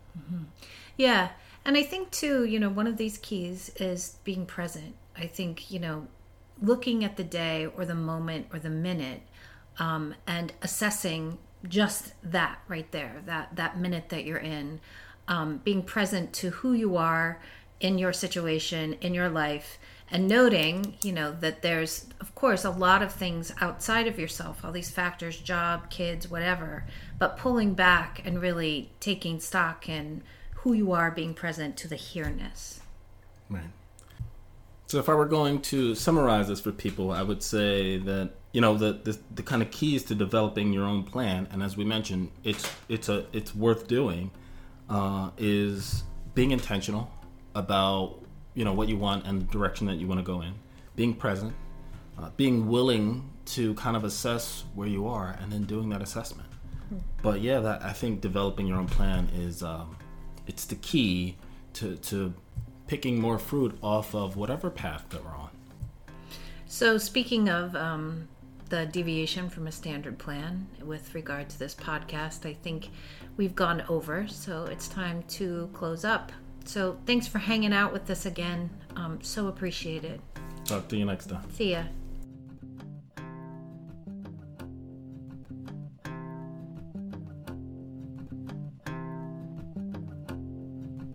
Yeah. 0.98 1.30
And 1.66 1.78
I 1.78 1.84
think, 1.84 2.12
too, 2.12 2.44
you 2.44 2.60
know, 2.60 2.70
one 2.70 2.88
of 2.88 2.98
these 2.98 3.18
keys 3.20 3.72
is 3.78 4.18
being 4.24 4.46
present. 4.46 4.96
I 5.16 5.28
think, 5.28 5.72
you 5.72 5.80
know, 5.80 6.08
looking 6.62 7.04
at 7.06 7.16
the 7.16 7.24
day 7.24 7.66
or 7.66 7.86
the 7.86 7.96
moment 7.96 8.48
or 8.52 8.60
the 8.60 8.70
minute 8.70 9.22
um, 9.80 10.14
and 10.28 10.52
assessing 10.62 11.38
just 11.68 12.14
that 12.22 12.60
right 12.68 12.92
there, 12.92 13.22
that, 13.26 13.56
that 13.56 13.80
minute 13.80 14.10
that 14.10 14.26
you're 14.26 14.38
in, 14.38 14.82
um, 15.28 15.62
being 15.64 15.84
present 15.84 16.34
to 16.34 16.50
who 16.50 16.74
you 16.74 16.98
are 16.98 17.40
in 17.80 17.98
your 17.98 18.14
situation, 18.14 18.94
in 19.02 19.14
your 19.14 19.30
life, 19.30 19.80
and 20.12 20.28
noting, 20.28 20.96
you 21.02 21.12
know, 21.12 21.32
that 21.32 21.62
there's, 21.62 22.06
of 22.20 22.36
course, 22.36 22.64
a 22.64 22.70
lot 22.70 23.02
of 23.02 23.12
things 23.12 23.52
outside 23.62 24.08
of 24.08 24.20
yourself, 24.20 24.64
all 24.64 24.72
these 24.72 24.92
factors, 24.92 25.38
job, 25.38 25.90
kids, 25.90 26.30
whatever, 26.30 26.86
but 27.18 27.38
pulling 27.38 27.74
back 27.74 28.22
and 28.24 28.42
really 28.42 28.92
taking 29.00 29.40
stock 29.40 29.90
in 29.90 30.22
who 30.58 30.74
you 30.74 30.92
are, 30.92 31.10
being 31.10 31.34
present 31.34 31.76
to 31.78 31.88
the 31.88 31.96
here-ness. 31.96 32.80
Right. 33.50 33.64
So 34.88 35.00
if 35.00 35.10
I 35.10 35.16
were 35.16 35.26
going 35.26 35.62
to 35.64 35.96
summarize 35.96 36.48
this 36.48 36.62
for 36.62 36.72
people, 36.72 37.12
I 37.12 37.24
would 37.24 37.42
say 37.42 37.98
that 37.98 38.30
you 38.52 38.62
know 38.62 38.78
the, 38.78 38.94
the 38.94 39.18
the 39.34 39.42
kind 39.42 39.64
of 39.64 39.72
keys 39.72 40.04
to 40.04 40.16
developing 40.16 40.72
your 40.72 40.86
own 40.86 41.04
plan, 41.04 41.48
and 41.52 41.64
as 41.64 41.76
we 41.76 41.84
mentioned, 41.84 42.30
it's 42.44 42.70
it's 42.88 43.10
a 43.10 43.26
it's 43.34 43.56
worth 43.56 43.88
doing, 43.88 44.30
uh, 44.90 45.32
is 45.38 46.04
being 46.36 46.52
intentional 46.52 47.12
about 47.56 48.20
you 48.54 48.66
know 48.66 48.74
what 48.74 48.88
you 48.88 48.98
want 48.98 49.26
and 49.26 49.42
the 49.42 49.46
direction 49.46 49.88
that 49.88 49.96
you 49.96 50.08
want 50.08 50.20
to 50.20 50.26
go 50.26 50.42
in, 50.42 50.54
being 50.96 51.14
present, 51.14 51.54
uh, 52.20 52.30
being 52.38 52.68
willing 52.68 53.30
to 53.46 53.74
kind 53.76 53.96
of 53.96 54.04
assess 54.04 54.64
where 54.76 54.88
you 54.88 55.08
are, 55.08 55.38
and 55.42 55.52
then 55.52 55.64
doing 55.64 55.90
that 55.90 56.02
assessment. 56.02 56.48
But 57.22 57.42
yeah, 57.42 57.60
that 57.60 57.84
I 57.84 57.94
think 57.94 58.22
developing 58.22 58.68
your 58.68 58.78
own 58.78 58.88
plan 58.88 59.30
is 59.36 59.64
um, 59.64 59.98
it's 60.48 60.66
the 60.66 60.76
key 60.76 61.38
to 61.74 61.96
to 61.98 62.34
picking 62.88 63.20
more 63.20 63.40
fruit 63.40 63.78
off 63.82 64.14
of 64.14 64.36
whatever 64.36 64.70
path 64.70 65.06
that 65.10 65.24
we're 65.24 65.32
on. 65.32 65.50
So, 66.68 66.98
speaking 66.98 67.50
of 67.50 67.76
um, 67.76 68.28
the 68.70 68.86
deviation 68.86 69.50
from 69.50 69.68
a 69.68 69.72
standard 69.72 70.18
plan 70.18 70.68
with 70.84 71.14
regard 71.14 71.50
to 71.50 71.60
this 71.60 71.76
podcast, 71.76 72.48
I 72.48 72.54
think 72.54 72.90
we've 73.38 73.56
gone 73.56 73.84
over, 73.90 74.28
so 74.28 74.66
it's 74.66 74.88
time 74.88 75.24
to 75.30 75.70
close 75.74 76.06
up. 76.06 76.32
So, 76.66 76.98
thanks 77.06 77.28
for 77.28 77.40
hanging 77.40 77.74
out 77.74 77.92
with 77.92 78.10
us 78.10 78.26
again. 78.26 78.70
Um, 78.96 79.20
so 79.22 79.48
appreciated. 79.48 80.22
Talk 80.66 80.88
to 80.90 80.98
you 80.98 81.06
next 81.06 81.28
time. 81.28 81.44
See 81.52 81.72
ya. 81.72 81.84